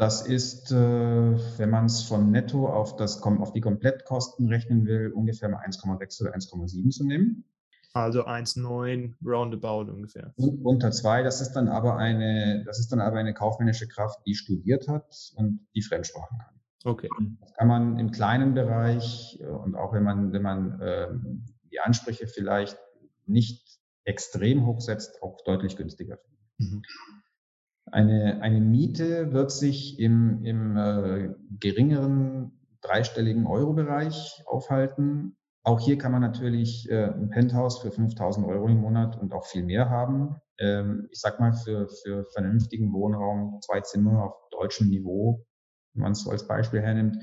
Das 0.00 0.22
ist, 0.22 0.72
äh, 0.72 0.76
wenn 0.76 1.68
man 1.68 1.84
es 1.84 2.02
von 2.04 2.30
netto 2.30 2.66
auf, 2.66 2.96
das, 2.96 3.22
auf 3.22 3.52
die 3.52 3.60
Komplettkosten 3.60 4.48
rechnen 4.48 4.86
will, 4.86 5.12
ungefähr 5.12 5.50
mal 5.50 5.62
1,6 5.62 6.22
oder 6.22 6.34
1,7 6.34 6.88
zu 6.88 7.04
nehmen. 7.04 7.44
Also 7.92 8.24
1,9 8.24 9.12
roundabout 9.22 9.92
ungefähr. 9.92 10.32
Und 10.36 10.64
unter 10.64 10.90
2, 10.90 11.22
das 11.22 11.42
ist 11.42 11.52
dann 11.52 11.68
aber 11.68 11.98
eine, 11.98 12.64
das 12.64 12.78
ist 12.78 12.90
dann 12.92 13.00
aber 13.00 13.18
eine 13.18 13.34
kaufmännische 13.34 13.88
Kraft, 13.88 14.20
die 14.24 14.34
studiert 14.34 14.88
hat 14.88 15.34
und 15.34 15.66
die 15.74 15.82
Fremdsprachen 15.82 16.38
kann. 16.38 16.54
Okay. 16.84 17.10
Das 17.42 17.52
kann 17.52 17.68
man 17.68 17.98
im 17.98 18.10
kleinen 18.10 18.54
Bereich 18.54 19.38
äh, 19.42 19.48
und 19.48 19.74
auch 19.74 19.92
wenn 19.92 20.02
man, 20.02 20.32
wenn 20.32 20.42
man 20.42 20.80
äh, 20.80 21.08
die 21.70 21.80
Ansprüche 21.80 22.26
vielleicht 22.26 22.78
nicht 23.26 23.78
extrem 24.04 24.64
hoch 24.64 24.80
setzt, 24.80 25.22
auch 25.22 25.44
deutlich 25.44 25.76
günstiger 25.76 26.16
finden. 26.16 26.76
Mhm. 26.76 26.82
Eine, 27.92 28.40
eine 28.42 28.60
Miete 28.60 29.32
wird 29.32 29.50
sich 29.50 29.98
im, 29.98 30.44
im 30.44 30.76
äh, 30.76 31.34
geringeren 31.58 32.52
dreistelligen 32.80 33.46
Euro-Bereich 33.46 34.42
aufhalten. 34.46 35.36
Auch 35.62 35.80
hier 35.80 35.98
kann 35.98 36.12
man 36.12 36.22
natürlich 36.22 36.88
äh, 36.90 37.06
ein 37.06 37.30
Penthouse 37.30 37.80
für 37.80 37.90
5000 37.90 38.46
Euro 38.46 38.68
im 38.68 38.80
Monat 38.80 39.20
und 39.20 39.32
auch 39.34 39.44
viel 39.44 39.62
mehr 39.62 39.90
haben. 39.90 40.36
Ähm, 40.58 41.08
ich 41.10 41.20
sag 41.20 41.40
mal, 41.40 41.52
für, 41.52 41.88
für 42.02 42.24
vernünftigen 42.32 42.92
Wohnraum, 42.92 43.60
zwei 43.62 43.80
Zimmer 43.80 44.24
auf 44.24 44.34
deutschem 44.50 44.88
Niveau, 44.88 45.44
wenn 45.94 46.02
man 46.02 46.12
es 46.12 46.22
so 46.22 46.30
als 46.30 46.46
Beispiel 46.46 46.80
hernimmt, 46.80 47.16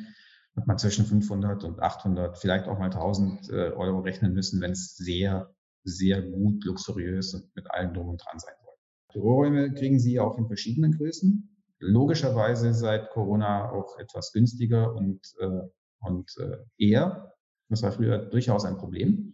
wird 0.53 0.67
man 0.67 0.77
zwischen 0.77 1.05
500 1.05 1.63
und 1.63 1.79
800, 1.79 2.37
vielleicht 2.37 2.67
auch 2.67 2.77
mal 2.77 2.85
1000 2.85 3.49
äh, 3.49 3.71
Euro 3.71 3.99
rechnen 3.99 4.33
müssen, 4.33 4.61
wenn 4.61 4.71
es 4.71 4.95
sehr 4.95 5.49
sehr 5.87 6.21
gut, 6.21 6.63
luxuriös 6.65 7.33
und 7.33 7.55
mit 7.55 7.69
allem 7.71 7.93
drum 7.93 8.09
und 8.09 8.23
dran 8.23 8.39
sein 8.39 8.53
soll. 8.61 8.66
Büroräume 9.13 9.73
kriegen 9.73 9.99
Sie 9.99 10.19
auch 10.19 10.37
in 10.37 10.47
verschiedenen 10.47 10.97
Größen. 10.97 11.49
Logischerweise 11.79 12.73
seit 12.73 13.09
Corona 13.11 13.71
auch 13.71 13.97
etwas 13.99 14.31
günstiger 14.33 14.93
und, 14.93 15.21
äh, 15.39 15.61
und 15.99 16.31
äh, 16.39 16.57
eher. 16.77 17.33
Das 17.69 17.83
war 17.83 17.91
früher 17.91 18.17
durchaus 18.17 18.65
ein 18.65 18.77
Problem. 18.77 19.33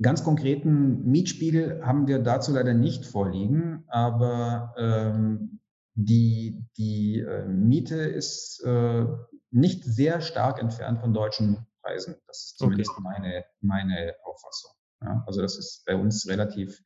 Ganz 0.00 0.24
konkreten 0.24 1.04
Mietspiegel 1.04 1.84
haben 1.84 2.06
wir 2.06 2.20
dazu 2.20 2.52
leider 2.52 2.72
nicht 2.72 3.04
vorliegen, 3.04 3.84
aber 3.88 4.74
ähm, 4.78 5.60
die, 5.94 6.64
die 6.78 7.20
äh, 7.20 7.44
Miete 7.46 7.96
ist 7.96 8.62
äh, 8.64 9.04
nicht 9.50 9.84
sehr 9.84 10.22
stark 10.22 10.60
entfernt 10.60 11.00
von 11.00 11.12
deutschen 11.12 11.66
Preisen. 11.82 12.16
Das 12.26 12.38
ist 12.38 12.58
zumindest 12.58 12.90
okay. 12.92 13.02
meine, 13.02 13.44
meine 13.60 14.14
Auffassung. 14.24 14.72
Ja, 15.02 15.22
also 15.26 15.42
das 15.42 15.58
ist 15.58 15.84
bei 15.84 15.96
uns 15.96 16.26
relativ, 16.28 16.82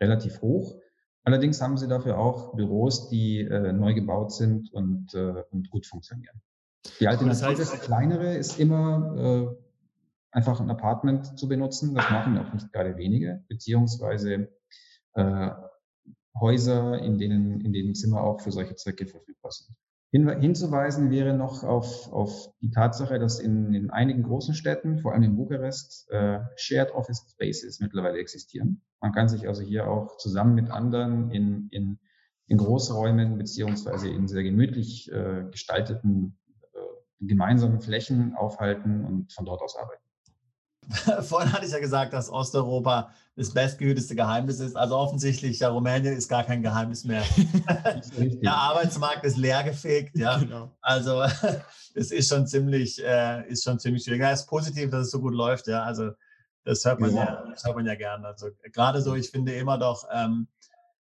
relativ 0.00 0.40
hoch. 0.40 0.80
Allerdings 1.24 1.60
haben 1.60 1.76
sie 1.76 1.88
dafür 1.88 2.18
auch 2.18 2.54
Büros, 2.54 3.08
die 3.08 3.40
äh, 3.40 3.72
neu 3.72 3.94
gebaut 3.94 4.32
sind 4.32 4.72
und, 4.72 5.14
äh, 5.14 5.44
und 5.50 5.70
gut 5.70 5.86
funktionieren. 5.86 6.40
Die 6.98 7.06
Alternative 7.06 7.56
das 7.58 7.72
heißt, 7.72 7.82
kleinere 7.82 8.34
ist 8.34 8.58
immer 8.58 9.14
äh, 9.16 9.56
einfach 10.32 10.60
ein 10.60 10.70
Apartment 10.70 11.38
zu 11.38 11.46
benutzen. 11.46 11.94
Das 11.94 12.10
machen 12.10 12.36
auch 12.38 12.52
nicht 12.52 12.72
gerade 12.72 12.96
wenige, 12.96 13.44
beziehungsweise 13.48 14.48
äh, 15.14 15.50
Häuser, 16.40 16.98
in 16.98 17.18
denen, 17.18 17.60
in 17.60 17.72
denen 17.72 17.94
Zimmer 17.94 18.22
auch 18.22 18.40
für 18.40 18.50
solche 18.50 18.74
Zwecke 18.74 19.06
verfügbar 19.06 19.52
sind. 19.52 19.76
Hin, 20.12 20.28
hinzuweisen 20.40 21.10
wäre 21.10 21.32
noch 21.32 21.64
auf, 21.64 22.12
auf 22.12 22.52
die 22.60 22.70
Tatsache, 22.70 23.18
dass 23.18 23.40
in, 23.40 23.72
in 23.72 23.88
einigen 23.88 24.22
großen 24.22 24.54
Städten, 24.54 24.98
vor 24.98 25.12
allem 25.12 25.22
in 25.22 25.36
Bukarest, 25.36 26.06
äh, 26.10 26.40
Shared 26.56 26.92
Office 26.92 27.24
Spaces 27.32 27.80
mittlerweile 27.80 28.18
existieren. 28.18 28.82
Man 29.00 29.12
kann 29.12 29.30
sich 29.30 29.48
also 29.48 29.62
hier 29.62 29.88
auch 29.88 30.18
zusammen 30.18 30.54
mit 30.54 30.70
anderen 30.70 31.30
in, 31.30 31.68
in, 31.70 31.98
in 32.46 32.58
Großräumen 32.58 33.38
beziehungsweise 33.38 34.10
in 34.10 34.28
sehr 34.28 34.42
gemütlich 34.42 35.10
äh, 35.10 35.44
gestalteten 35.50 36.38
äh, 36.74 36.78
gemeinsamen 37.20 37.80
Flächen 37.80 38.34
aufhalten 38.36 39.06
und 39.06 39.32
von 39.32 39.46
dort 39.46 39.62
aus 39.62 39.78
arbeiten. 39.78 40.01
Vorhin 41.22 41.52
hatte 41.52 41.66
ich 41.66 41.72
ja 41.72 41.78
gesagt, 41.78 42.12
dass 42.12 42.28
Osteuropa 42.30 43.12
das 43.36 43.50
bestgehüteste 43.50 44.14
Geheimnis 44.14 44.60
ist. 44.60 44.76
Also 44.76 44.96
offensichtlich, 44.96 45.60
ja, 45.60 45.68
Rumänien 45.68 46.16
ist 46.16 46.28
gar 46.28 46.44
kein 46.44 46.62
Geheimnis 46.62 47.04
mehr. 47.04 47.22
Der 48.18 48.54
Arbeitsmarkt 48.54 49.24
ist 49.24 49.36
leergefegt, 49.36 50.16
ja. 50.18 50.38
Genau. 50.38 50.70
Also 50.80 51.22
es 51.94 52.10
ist 52.10 52.28
schon 52.28 52.46
ziemlich, 52.46 53.02
äh, 53.02 53.48
ist 53.48 53.64
schon 53.64 53.78
ziemlich 53.78 54.04
schwierig. 54.04 54.20
Ja, 54.20 54.32
es 54.32 54.40
ist 54.40 54.46
positiv, 54.46 54.90
dass 54.90 55.06
es 55.06 55.10
so 55.10 55.20
gut 55.20 55.34
läuft, 55.34 55.66
ja. 55.66 55.82
Also 55.82 56.10
das 56.64 56.84
hört 56.84 57.00
man 57.00 57.14
ja, 57.14 57.24
ja 57.24 57.44
das 57.50 57.64
hört 57.64 57.76
man 57.76 57.86
ja 57.86 57.94
gern. 57.94 58.24
Also 58.24 58.48
gerade 58.72 59.00
so, 59.00 59.14
ich 59.14 59.30
finde 59.30 59.52
immer 59.54 59.78
doch, 59.78 60.06
ähm, 60.12 60.48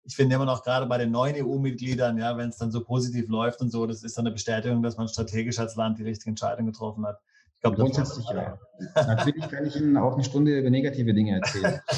ich 0.03 0.15
finde 0.15 0.35
immer 0.35 0.45
noch 0.45 0.63
gerade 0.63 0.87
bei 0.87 0.97
den 0.97 1.11
neuen 1.11 1.35
EU-Mitgliedern, 1.35 2.17
ja, 2.17 2.35
wenn 2.35 2.49
es 2.49 2.57
dann 2.57 2.71
so 2.71 2.83
positiv 2.83 3.29
läuft 3.29 3.61
und 3.61 3.69
so, 3.69 3.85
das 3.85 4.03
ist 4.03 4.17
dann 4.17 4.25
eine 4.25 4.33
Bestätigung, 4.33 4.81
dass 4.81 4.97
man 4.97 5.07
strategisch 5.07 5.59
als 5.59 5.75
Land 5.75 5.99
die 5.99 6.03
richtige 6.03 6.31
Entscheidung 6.31 6.65
getroffen 6.65 7.05
hat. 7.05 7.19
Ich 7.59 7.63
glaube, 7.63 7.75
grundsätzlich 7.75 8.25
ja. 8.29 8.57
natürlich 8.95 9.49
kann 9.49 9.65
ich 9.65 9.75
Ihnen 9.75 9.97
auch 9.97 10.13
eine 10.13 10.23
Stunde 10.23 10.57
über 10.57 10.69
negative 10.69 11.13
Dinge 11.13 11.41
erzählen. 11.41 11.81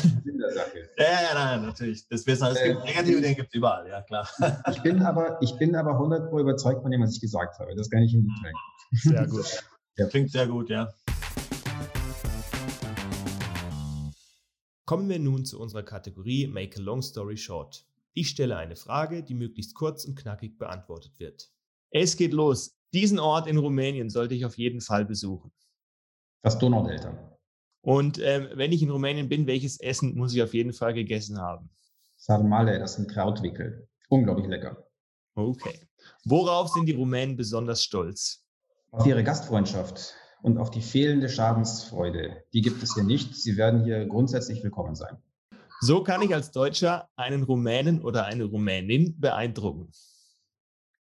ja, 0.97 1.03
ja, 1.05 1.21
ja, 1.21 1.33
nein, 1.35 1.61
natürlich. 1.61 2.07
Das 2.07 2.25
wissen 2.25 2.47
wir, 2.47 2.51
es 2.53 2.63
gibt 2.63 2.81
äh, 2.81 2.83
negative 2.83 3.21
Dinge 3.21 3.35
gibt 3.35 3.49
es 3.49 3.53
überall, 3.53 3.87
ja 3.87 4.01
klar. 4.01 4.27
ich 4.71 4.81
bin 4.81 5.03
aber, 5.03 5.37
ich 5.39 5.55
bin 5.59 5.75
aber 5.75 5.91
100 5.91 6.33
überzeugt 6.33 6.81
von 6.81 6.89
dem, 6.89 7.03
was 7.03 7.13
ich 7.13 7.21
gesagt 7.21 7.59
habe. 7.59 7.75
Das 7.75 7.91
kann 7.91 8.01
ich 8.01 8.11
Ihnen 8.11 8.25
mitteilen. 8.25 8.55
Sehr 8.91 9.27
gut. 9.27 9.45
Ja. 9.97 10.07
Klingt 10.07 10.31
sehr 10.31 10.47
gut, 10.47 10.69
ja. 10.69 10.89
Kommen 14.85 15.09
wir 15.09 15.19
nun 15.19 15.43
zu 15.43 15.59
unserer 15.59 15.83
Kategorie 15.83 16.47
Make 16.47 16.79
a 16.79 16.81
Long 16.81 17.01
Story 17.01 17.35
Short. 17.35 17.85
Ich 18.13 18.29
stelle 18.29 18.55
eine 18.55 18.77
Frage, 18.77 19.21
die 19.21 19.35
möglichst 19.35 19.75
kurz 19.75 20.05
und 20.05 20.15
knackig 20.15 20.57
beantwortet 20.57 21.19
wird. 21.19 21.51
Es 21.91 22.15
geht 22.15 22.31
los. 22.31 22.80
Diesen 22.93 23.19
Ort 23.19 23.47
in 23.47 23.57
Rumänien 23.57 24.09
sollte 24.09 24.35
ich 24.35 24.45
auf 24.45 24.57
jeden 24.57 24.81
Fall 24.81 25.05
besuchen. 25.05 25.51
Das 26.41 26.59
Donaudelta. 26.59 27.37
Und 27.81 28.19
ähm, 28.19 28.49
wenn 28.53 28.71
ich 28.71 28.83
in 28.83 28.89
Rumänien 28.89 29.29
bin, 29.29 29.47
welches 29.47 29.79
Essen 29.79 30.15
muss 30.15 30.33
ich 30.33 30.43
auf 30.43 30.53
jeden 30.53 30.73
Fall 30.73 30.93
gegessen 30.93 31.39
haben? 31.39 31.69
Sarmale, 32.17 32.77
das 32.79 32.95
sind 32.95 33.09
Krautwickel. 33.09 33.87
Unglaublich 34.09 34.47
lecker. 34.47 34.85
Okay. 35.35 35.87
Worauf 36.25 36.69
sind 36.69 36.85
die 36.85 36.93
Rumänen 36.93 37.37
besonders 37.37 37.81
stolz? 37.83 38.43
Auf 38.91 39.05
ihre 39.05 39.23
Gastfreundschaft 39.23 40.13
und 40.43 40.57
auf 40.57 40.69
die 40.69 40.81
fehlende 40.81 41.29
Schadensfreude. 41.29 42.43
Die 42.53 42.61
gibt 42.61 42.83
es 42.83 42.93
hier 42.93 43.03
nicht. 43.03 43.35
Sie 43.35 43.55
werden 43.55 43.83
hier 43.83 44.05
grundsätzlich 44.05 44.63
willkommen 44.63 44.95
sein. 44.95 45.17
So 45.79 46.03
kann 46.03 46.21
ich 46.21 46.33
als 46.35 46.51
Deutscher 46.51 47.09
einen 47.15 47.43
Rumänen 47.43 48.01
oder 48.03 48.25
eine 48.25 48.43
Rumänin 48.43 49.19
beeindrucken. 49.19 49.91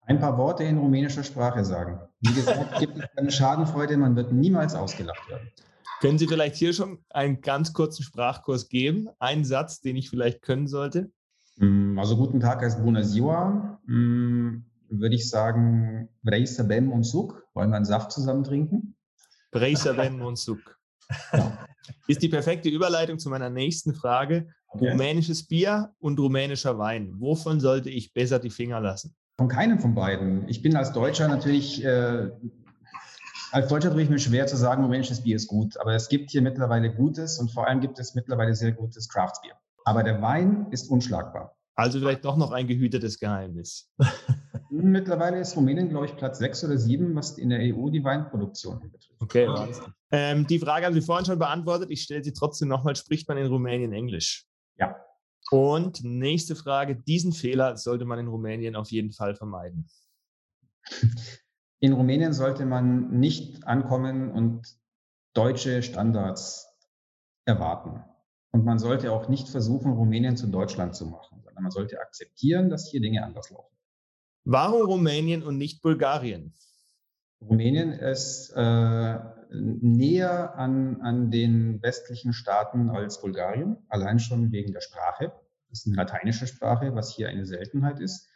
Ein 0.06 0.20
paar 0.20 0.38
Worte 0.38 0.62
in 0.62 0.78
rumänischer 0.78 1.24
Sprache 1.24 1.64
sagen. 1.64 1.98
Wie 2.20 2.32
gesagt, 2.32 2.78
gibt 2.78 2.96
es 2.96 3.04
keine 3.16 3.30
Schadenfreude, 3.30 3.96
man 3.96 4.14
wird 4.14 4.32
niemals 4.32 4.74
ausgelacht 4.74 5.28
werden. 5.28 5.50
Können 6.00 6.18
Sie 6.18 6.28
vielleicht 6.28 6.56
hier 6.56 6.72
schon 6.72 6.98
einen 7.10 7.40
ganz 7.40 7.72
kurzen 7.72 8.04
Sprachkurs 8.04 8.68
geben? 8.68 9.08
Einen 9.18 9.44
Satz, 9.44 9.80
den 9.80 9.96
ich 9.96 10.08
vielleicht 10.08 10.42
können 10.42 10.68
sollte? 10.68 11.10
Mm, 11.56 11.98
also 11.98 12.16
guten 12.16 12.38
Tag 12.38 12.60
heißt 12.60 12.82
Bună 12.82 13.02
ziua. 13.02 13.80
Mm, 13.86 14.64
würde 14.90 15.14
ich 15.14 15.28
sagen, 15.28 16.08
Vrei 16.22 16.44
să 16.44 16.62
bem 16.62 16.92
un 16.92 17.02
suc? 17.02 17.42
Wollen 17.54 17.70
wir 17.70 17.76
einen 17.76 17.84
Saft 17.84 18.12
zusammen 18.12 18.42
trinken? 18.42 18.96
Vrei 19.50 19.74
să 19.74 19.92
bem 19.92 20.20
un 20.20 20.36
suc. 20.36 20.80
Ist 22.06 22.20
die 22.20 22.28
perfekte 22.28 22.68
Überleitung 22.68 23.18
zu 23.18 23.28
meiner 23.28 23.50
nächsten 23.50 23.94
Frage. 23.94 24.48
Okay. 24.68 24.90
Rumänisches 24.90 25.46
Bier 25.46 25.94
und 25.98 26.18
rumänischer 26.18 26.78
Wein. 26.78 27.14
Wovon 27.18 27.60
sollte 27.60 27.90
ich 27.90 28.12
besser 28.12 28.38
die 28.38 28.50
Finger 28.50 28.80
lassen? 28.80 29.16
Von 29.38 29.48
keinem 29.48 29.78
von 29.78 29.94
beiden. 29.94 30.48
Ich 30.48 30.62
bin 30.62 30.76
als 30.76 30.92
Deutscher 30.92 31.28
natürlich, 31.28 31.84
äh, 31.84 32.30
als 33.52 33.68
Deutscher 33.68 33.92
tue 33.92 34.02
ich 34.02 34.08
mir 34.08 34.18
schwer 34.18 34.46
zu 34.46 34.56
sagen, 34.56 34.82
rumänisches 34.82 35.22
Bier 35.22 35.36
ist 35.36 35.48
gut. 35.48 35.76
Aber 35.78 35.94
es 35.94 36.08
gibt 36.08 36.30
hier 36.30 36.40
mittlerweile 36.40 36.92
gutes 36.94 37.38
und 37.38 37.50
vor 37.52 37.66
allem 37.66 37.80
gibt 37.80 37.98
es 37.98 38.14
mittlerweile 38.14 38.54
sehr 38.54 38.72
gutes 38.72 39.08
Craftsbier. 39.08 39.52
Aber 39.84 40.02
der 40.02 40.22
Wein 40.22 40.66
ist 40.70 40.90
unschlagbar. 40.90 41.54
Also 41.74 41.98
vielleicht 41.98 42.24
doch 42.24 42.38
noch 42.38 42.52
ein 42.52 42.66
gehütetes 42.66 43.20
Geheimnis. 43.20 43.92
Mittlerweile 44.70 45.38
ist 45.38 45.54
Rumänien, 45.54 45.90
glaube 45.90 46.06
ich, 46.06 46.16
Platz 46.16 46.38
sechs 46.38 46.64
oder 46.64 46.78
sieben, 46.78 47.14
was 47.14 47.36
in 47.36 47.50
der 47.50 47.60
EU 47.60 47.90
die 47.90 48.02
Weinproduktion 48.02 48.80
betrifft. 48.80 49.10
Okay, 49.20 49.46
Wahnsinn. 49.46 49.84
Ähm, 50.10 50.46
die 50.46 50.58
Frage 50.58 50.86
haben 50.86 50.94
Sie 50.94 51.02
vorhin 51.02 51.26
schon 51.26 51.38
beantwortet. 51.38 51.90
Ich 51.90 52.02
stelle 52.02 52.24
sie 52.24 52.32
trotzdem 52.32 52.68
nochmal. 52.68 52.96
Spricht 52.96 53.28
man 53.28 53.36
in 53.36 53.46
Rumänien 53.46 53.92
Englisch? 53.92 54.46
Ja. 54.76 54.96
Und 55.50 56.02
nächste 56.02 56.56
Frage. 56.56 56.96
Diesen 56.96 57.32
Fehler 57.32 57.76
sollte 57.76 58.04
man 58.04 58.18
in 58.18 58.28
Rumänien 58.28 58.76
auf 58.76 58.90
jeden 58.90 59.12
Fall 59.12 59.36
vermeiden. 59.36 59.88
In 61.80 61.92
Rumänien 61.92 62.32
sollte 62.32 62.64
man 62.64 63.10
nicht 63.18 63.66
ankommen 63.66 64.30
und 64.32 64.76
deutsche 65.34 65.82
Standards 65.82 66.68
erwarten. 67.44 68.02
Und 68.52 68.64
man 68.64 68.78
sollte 68.78 69.12
auch 69.12 69.28
nicht 69.28 69.48
versuchen, 69.48 69.92
Rumänien 69.92 70.36
zu 70.36 70.46
Deutschland 70.46 70.96
zu 70.96 71.06
machen, 71.06 71.42
sondern 71.44 71.64
man 71.64 71.70
sollte 71.70 72.00
akzeptieren, 72.00 72.70
dass 72.70 72.88
hier 72.90 73.00
Dinge 73.00 73.22
anders 73.22 73.50
laufen. 73.50 73.76
Warum 74.44 74.86
Rumänien 74.86 75.42
und 75.42 75.58
nicht 75.58 75.82
Bulgarien? 75.82 76.54
Rumänien 77.40 77.92
ist 77.92 78.52
äh, 78.56 79.18
näher 79.50 80.58
an, 80.58 81.00
an 81.02 81.30
den 81.30 81.82
westlichen 81.82 82.32
Staaten 82.32 82.90
als 82.90 83.20
Bulgarien, 83.20 83.76
allein 83.88 84.18
schon 84.18 84.52
wegen 84.52 84.72
der 84.72 84.80
Sprache. 84.80 85.32
Das 85.68 85.80
ist 85.80 85.86
eine 85.86 85.96
lateinische 85.96 86.46
Sprache, 86.46 86.94
was 86.94 87.14
hier 87.14 87.28
eine 87.28 87.46
Seltenheit 87.46 88.00
ist. 88.00 88.28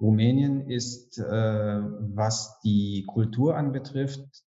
Rumänien 0.00 0.68
ist, 0.68 1.18
äh, 1.18 1.22
was 1.22 2.60
die 2.64 3.04
Kultur 3.06 3.56
anbetrifft, 3.56 4.44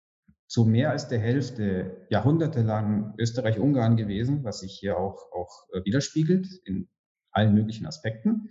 zu 0.46 0.64
mehr 0.64 0.90
als 0.90 1.08
der 1.08 1.20
Hälfte 1.20 2.06
jahrhundertelang 2.10 3.14
Österreich-Ungarn 3.18 3.96
gewesen, 3.96 4.42
was 4.42 4.60
sich 4.60 4.72
hier 4.72 4.98
auch, 4.98 5.30
auch 5.32 5.68
äh, 5.72 5.84
widerspiegelt 5.84 6.48
in 6.64 6.88
allen 7.30 7.54
möglichen 7.54 7.86
Aspekten. 7.86 8.50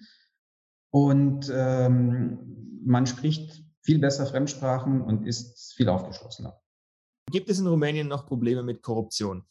Und 0.92 1.52
ähm, 1.54 2.82
man 2.86 3.06
spricht 3.06 3.64
viel 3.82 4.00
besser 4.00 4.26
Fremdsprachen 4.26 5.02
und 5.02 5.26
ist 5.26 5.74
viel 5.74 5.90
aufgeschlossener. 5.90 6.60
Gibt 7.32 7.50
es 7.50 7.60
in 7.60 7.68
Rumänien 7.68 8.08
noch 8.08 8.26
Probleme 8.26 8.64
mit 8.64 8.82
Korruption? 8.82 9.46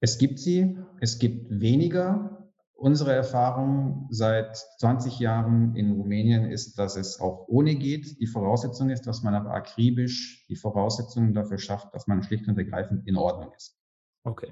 Es 0.00 0.18
gibt 0.18 0.38
sie, 0.38 0.78
es 1.00 1.18
gibt 1.18 1.60
weniger. 1.60 2.52
Unsere 2.74 3.12
Erfahrung 3.14 4.06
seit 4.10 4.56
20 4.78 5.18
Jahren 5.18 5.74
in 5.76 5.92
Rumänien 5.92 6.50
ist, 6.50 6.78
dass 6.78 6.96
es 6.96 7.20
auch 7.20 7.48
ohne 7.48 7.74
geht. 7.74 8.20
Die 8.20 8.26
Voraussetzung 8.26 8.90
ist, 8.90 9.06
dass 9.06 9.22
man 9.22 9.34
aber 9.34 9.50
akribisch 9.52 10.46
die 10.48 10.56
Voraussetzungen 10.56 11.32
dafür 11.32 11.58
schafft, 11.58 11.94
dass 11.94 12.06
man 12.06 12.22
schlicht 12.22 12.46
und 12.48 12.58
ergreifend 12.58 13.06
in 13.06 13.16
Ordnung 13.16 13.52
ist. 13.54 13.78
Okay. 14.24 14.50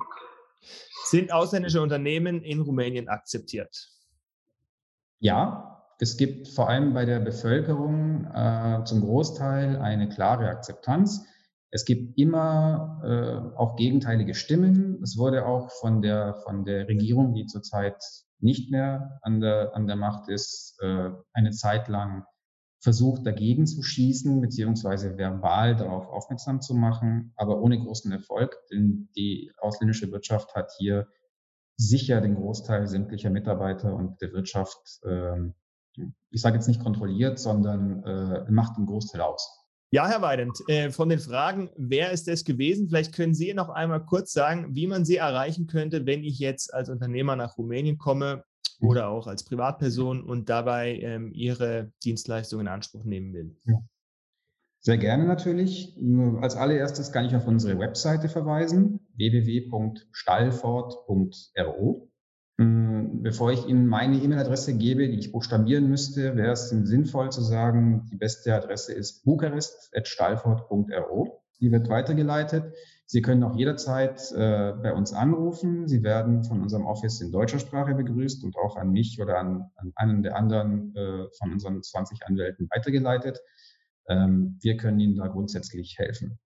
Sind 1.04 1.32
ausländische 1.32 1.82
Unternehmen 1.82 2.42
in 2.42 2.60
Rumänien 2.60 3.08
akzeptiert? 3.08 3.90
Ja, 5.18 5.73
es 5.98 6.16
gibt 6.16 6.48
vor 6.48 6.68
allem 6.68 6.94
bei 6.94 7.04
der 7.04 7.20
Bevölkerung 7.20 8.26
äh, 8.32 8.84
zum 8.84 9.00
Großteil 9.00 9.76
eine 9.76 10.08
klare 10.08 10.48
Akzeptanz. 10.48 11.26
Es 11.70 11.84
gibt 11.84 12.18
immer 12.18 13.00
äh, 13.04 13.58
auch 13.58 13.76
gegenteilige 13.76 14.34
Stimmen. 14.34 15.00
Es 15.02 15.16
wurde 15.16 15.46
auch 15.46 15.70
von 15.80 16.02
der, 16.02 16.34
von 16.44 16.64
der 16.64 16.88
Regierung, 16.88 17.34
die 17.34 17.46
zurzeit 17.46 18.02
nicht 18.38 18.70
mehr 18.70 19.18
an 19.22 19.40
der, 19.40 19.74
an 19.74 19.86
der 19.86 19.96
Macht 19.96 20.28
ist, 20.28 20.78
äh, 20.82 21.10
eine 21.32 21.50
Zeit 21.50 21.88
lang 21.88 22.24
versucht, 22.84 23.26
dagegen 23.26 23.66
zu 23.66 23.82
schießen, 23.82 24.42
beziehungsweise 24.42 25.16
verbal 25.16 25.74
darauf 25.74 26.06
aufmerksam 26.06 26.60
zu 26.60 26.74
machen, 26.74 27.32
aber 27.36 27.60
ohne 27.62 27.78
großen 27.78 28.12
Erfolg, 28.12 28.56
denn 28.70 29.08
die 29.16 29.50
ausländische 29.58 30.12
Wirtschaft 30.12 30.54
hat 30.54 30.70
hier 30.78 31.08
sicher 31.76 32.20
den 32.20 32.34
Großteil 32.34 32.86
sämtlicher 32.86 33.30
Mitarbeiter 33.30 33.94
und 33.94 34.20
der 34.20 34.32
Wirtschaft, 34.32 35.00
äh, 35.04 35.50
ich 36.30 36.40
sage 36.40 36.56
jetzt 36.56 36.68
nicht 36.68 36.82
kontrolliert, 36.82 37.38
sondern 37.38 38.02
äh, 38.04 38.50
macht 38.50 38.76
einen 38.76 38.86
Großteil 38.86 39.20
aus. 39.20 39.60
Ja, 39.90 40.08
Herr 40.08 40.22
Weidend, 40.22 40.58
äh, 40.68 40.90
von 40.90 41.08
den 41.08 41.20
Fragen, 41.20 41.70
wer 41.76 42.10
ist 42.10 42.26
es 42.26 42.44
gewesen? 42.44 42.88
Vielleicht 42.88 43.14
können 43.14 43.32
Sie 43.32 43.54
noch 43.54 43.68
einmal 43.68 44.04
kurz 44.04 44.32
sagen, 44.32 44.74
wie 44.74 44.88
man 44.88 45.04
Sie 45.04 45.16
erreichen 45.16 45.68
könnte, 45.68 46.04
wenn 46.04 46.24
ich 46.24 46.40
jetzt 46.40 46.74
als 46.74 46.88
Unternehmer 46.88 47.36
nach 47.36 47.58
Rumänien 47.58 47.96
komme 47.96 48.42
mhm. 48.80 48.88
oder 48.88 49.08
auch 49.08 49.28
als 49.28 49.44
Privatperson 49.44 50.24
und 50.24 50.48
dabei 50.48 50.96
ähm, 50.96 51.30
Ihre 51.32 51.92
Dienstleistungen 52.02 52.66
in 52.66 52.72
Anspruch 52.72 53.04
nehmen 53.04 53.32
will. 53.32 53.56
Ja. 53.66 53.78
Sehr 54.80 54.98
gerne 54.98 55.24
natürlich. 55.24 55.96
Als 56.42 56.56
allererstes 56.56 57.12
kann 57.12 57.24
ich 57.24 57.36
auf 57.36 57.46
unsere 57.46 57.78
Webseite 57.78 58.28
verweisen, 58.28 59.06
www.stallfort.ro. 59.16 62.10
Hm, 62.58 63.22
bevor 63.22 63.52
ich 63.52 63.66
Ihnen 63.66 63.86
meine 63.88 64.16
E-Mail-Adresse 64.16 64.74
gebe, 64.74 65.08
die 65.08 65.18
ich 65.18 65.32
buchstabieren 65.32 65.88
müsste, 65.88 66.36
wäre 66.36 66.52
es 66.52 66.68
sinnvoll 66.68 67.32
zu 67.32 67.42
sagen, 67.42 68.06
die 68.12 68.16
beste 68.16 68.54
Adresse 68.54 68.92
ist 68.92 69.24
bukarest.stallfort.ro. 69.24 71.42
Die 71.60 71.72
wird 71.72 71.88
weitergeleitet. 71.88 72.74
Sie 73.06 73.22
können 73.22 73.42
auch 73.42 73.56
jederzeit 73.56 74.20
äh, 74.32 74.72
bei 74.72 74.92
uns 74.92 75.12
anrufen. 75.12 75.88
Sie 75.88 76.02
werden 76.02 76.44
von 76.44 76.62
unserem 76.62 76.86
Office 76.86 77.20
in 77.20 77.32
deutscher 77.32 77.58
Sprache 77.58 77.94
begrüßt 77.94 78.44
und 78.44 78.56
auch 78.56 78.76
an 78.76 78.90
mich 78.90 79.20
oder 79.20 79.38
an, 79.38 79.70
an 79.76 79.92
einen 79.96 80.22
der 80.22 80.36
anderen 80.36 80.94
äh, 80.94 81.26
von 81.38 81.52
unseren 81.52 81.82
20 81.82 82.26
Anwälten 82.26 82.68
weitergeleitet. 82.74 83.40
Ähm, 84.08 84.58
wir 84.62 84.76
können 84.76 85.00
Ihnen 85.00 85.16
da 85.16 85.26
grundsätzlich 85.26 85.98
helfen. 85.98 86.38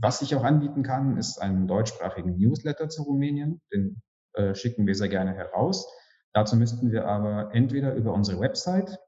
Was 0.00 0.22
ich 0.22 0.34
auch 0.34 0.44
anbieten 0.44 0.82
kann, 0.82 1.18
ist 1.18 1.42
einen 1.42 1.66
deutschsprachigen 1.66 2.36
Newsletter 2.36 2.88
zu 2.88 3.02
Rumänien. 3.02 3.60
Den 3.72 4.00
äh, 4.34 4.54
schicken 4.54 4.86
wir 4.86 4.94
sehr 4.94 5.08
gerne 5.08 5.34
heraus. 5.34 5.86
Dazu 6.32 6.56
müssten 6.56 6.90
wir 6.90 7.06
aber 7.06 7.54
entweder 7.54 7.94
über 7.94 8.12
unsere 8.12 8.40
Website 8.40 8.98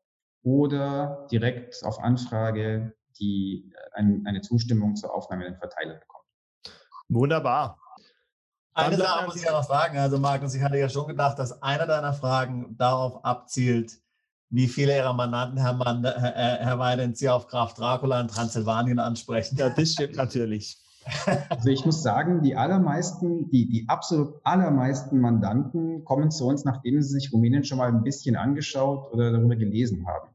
oder 0.42 1.26
direkt 1.30 1.82
auf 1.84 1.98
Anfrage 2.00 2.94
die, 3.18 3.72
äh, 3.74 3.98
ein, 3.98 4.24
eine 4.26 4.40
Zustimmung 4.40 4.96
zur 4.96 5.14
Aufnahme 5.14 5.46
in 5.46 5.52
den 5.52 5.58
Verteiler 5.58 5.94
bekommen. 5.94 6.24
Wunderbar. 7.08 7.78
Eine 8.74 8.96
Sache 8.96 9.24
muss 9.26 9.36
ich 9.36 9.44
ja 9.44 9.52
noch 9.52 9.62
sagen. 9.62 9.96
Also, 9.98 10.18
Markus, 10.18 10.54
ich 10.54 10.62
hatte 10.62 10.76
ja 10.76 10.88
schon 10.88 11.06
gedacht, 11.06 11.38
dass 11.38 11.62
einer 11.62 11.86
deiner 11.86 12.12
Fragen 12.12 12.76
darauf 12.76 13.24
abzielt, 13.24 13.92
wie 14.50 14.66
viele 14.66 14.96
Ihrer 14.96 15.12
Mandanten, 15.12 15.58
Herr, 15.58 15.74
Mann, 15.74 16.04
Herr, 16.04 16.58
Herr 16.58 16.78
Weidens, 16.78 17.20
Sie 17.20 17.28
auf 17.28 17.46
Graf 17.46 17.74
Dracula 17.74 18.20
in 18.20 18.28
Transsilvanien 18.28 18.98
ansprechen. 18.98 19.56
Ja, 19.56 19.70
das 19.70 19.92
stimmt 19.92 20.16
natürlich. 20.16 20.83
Also 21.48 21.70
ich 21.70 21.84
muss 21.84 22.02
sagen, 22.02 22.42
die 22.42 22.56
allermeisten, 22.56 23.50
die, 23.50 23.68
die 23.68 23.88
absolut 23.88 24.40
allermeisten 24.44 25.20
Mandanten 25.20 26.04
kommen 26.04 26.30
zu 26.30 26.46
uns, 26.46 26.64
nachdem 26.64 27.00
sie 27.02 27.08
sich 27.08 27.32
Rumänien 27.32 27.64
schon 27.64 27.78
mal 27.78 27.88
ein 27.88 28.02
bisschen 28.02 28.36
angeschaut 28.36 29.12
oder 29.12 29.32
darüber 29.32 29.56
gelesen 29.56 30.06
haben. 30.06 30.30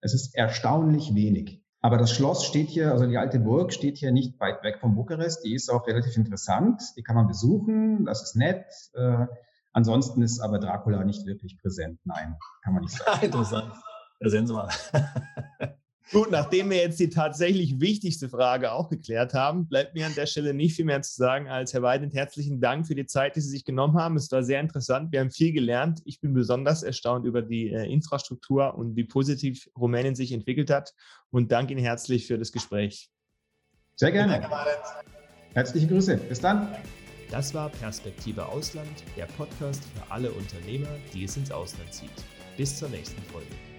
Es 0.00 0.14
ist 0.14 0.34
erstaunlich 0.34 1.14
wenig. 1.14 1.62
Aber 1.80 1.98
das 1.98 2.12
Schloss 2.12 2.44
steht 2.44 2.68
hier, 2.68 2.92
also 2.92 3.06
die 3.06 3.18
alte 3.18 3.40
Burg 3.40 3.72
steht 3.72 3.98
hier 3.98 4.12
nicht 4.12 4.38
weit 4.38 4.62
weg 4.62 4.78
von 4.80 4.94
Bukarest. 4.94 5.44
Die 5.44 5.54
ist 5.54 5.68
auch 5.68 5.86
relativ 5.86 6.16
interessant. 6.16 6.80
Die 6.96 7.02
kann 7.02 7.16
man 7.16 7.26
besuchen. 7.26 8.04
Das 8.04 8.22
ist 8.22 8.36
nett. 8.36 8.66
Äh, 8.94 9.26
ansonsten 9.72 10.22
ist 10.22 10.40
aber 10.40 10.60
Dracula 10.60 11.02
nicht 11.02 11.26
wirklich 11.26 11.58
präsent. 11.60 11.98
Nein, 12.04 12.36
kann 12.62 12.74
man 12.74 12.82
nicht 12.82 12.96
sagen. 12.96 13.20
Interessant. 13.22 13.72
Da 14.20 14.30
sehen 14.30 14.46
Sie 14.46 14.52
mal. 14.52 14.68
Gut, 16.10 16.30
nachdem 16.30 16.70
wir 16.70 16.78
jetzt 16.78 16.98
die 17.00 17.08
tatsächlich 17.08 17.80
wichtigste 17.80 18.28
Frage 18.28 18.72
auch 18.72 18.90
geklärt 18.90 19.34
haben, 19.34 19.66
bleibt 19.66 19.94
mir 19.94 20.06
an 20.06 20.14
der 20.14 20.26
Stelle 20.26 20.52
nicht 20.52 20.74
viel 20.74 20.84
mehr 20.84 21.00
zu 21.00 21.14
sagen 21.14 21.48
als 21.48 21.72
Herr 21.72 21.82
Weidend, 21.82 22.12
herzlichen 22.14 22.60
Dank 22.60 22.86
für 22.86 22.94
die 22.94 23.06
Zeit, 23.06 23.36
die 23.36 23.40
Sie 23.40 23.48
sich 23.48 23.64
genommen 23.64 23.96
haben. 23.96 24.16
Es 24.16 24.30
war 24.32 24.42
sehr 24.42 24.60
interessant. 24.60 25.12
Wir 25.12 25.20
haben 25.20 25.30
viel 25.30 25.52
gelernt. 25.52 26.02
Ich 26.04 26.20
bin 26.20 26.34
besonders 26.34 26.82
erstaunt 26.82 27.24
über 27.24 27.40
die 27.40 27.70
äh, 27.70 27.90
Infrastruktur 27.90 28.74
und 28.74 28.96
wie 28.96 29.04
positiv 29.04 29.70
Rumänien 29.78 30.14
sich 30.14 30.32
entwickelt 30.32 30.70
hat 30.70 30.92
und 31.30 31.52
danke 31.52 31.72
Ihnen 31.72 31.82
herzlich 31.82 32.26
für 32.26 32.38
das 32.38 32.52
Gespräch. 32.52 33.08
Sehr 33.96 34.12
gerne. 34.12 34.42
Herzliche 35.54 35.86
Grüße. 35.86 36.16
Bis 36.16 36.40
dann. 36.40 36.68
Das 37.30 37.54
war 37.54 37.70
Perspektive 37.70 38.44
Ausland, 38.44 39.04
der 39.16 39.24
Podcast 39.24 39.82
für 39.84 40.12
alle 40.12 40.30
Unternehmer, 40.32 40.88
die 41.14 41.24
es 41.24 41.36
ins 41.38 41.50
Ausland 41.50 41.92
zieht. 41.94 42.10
Bis 42.58 42.76
zur 42.76 42.90
nächsten 42.90 43.22
Folge. 43.22 43.71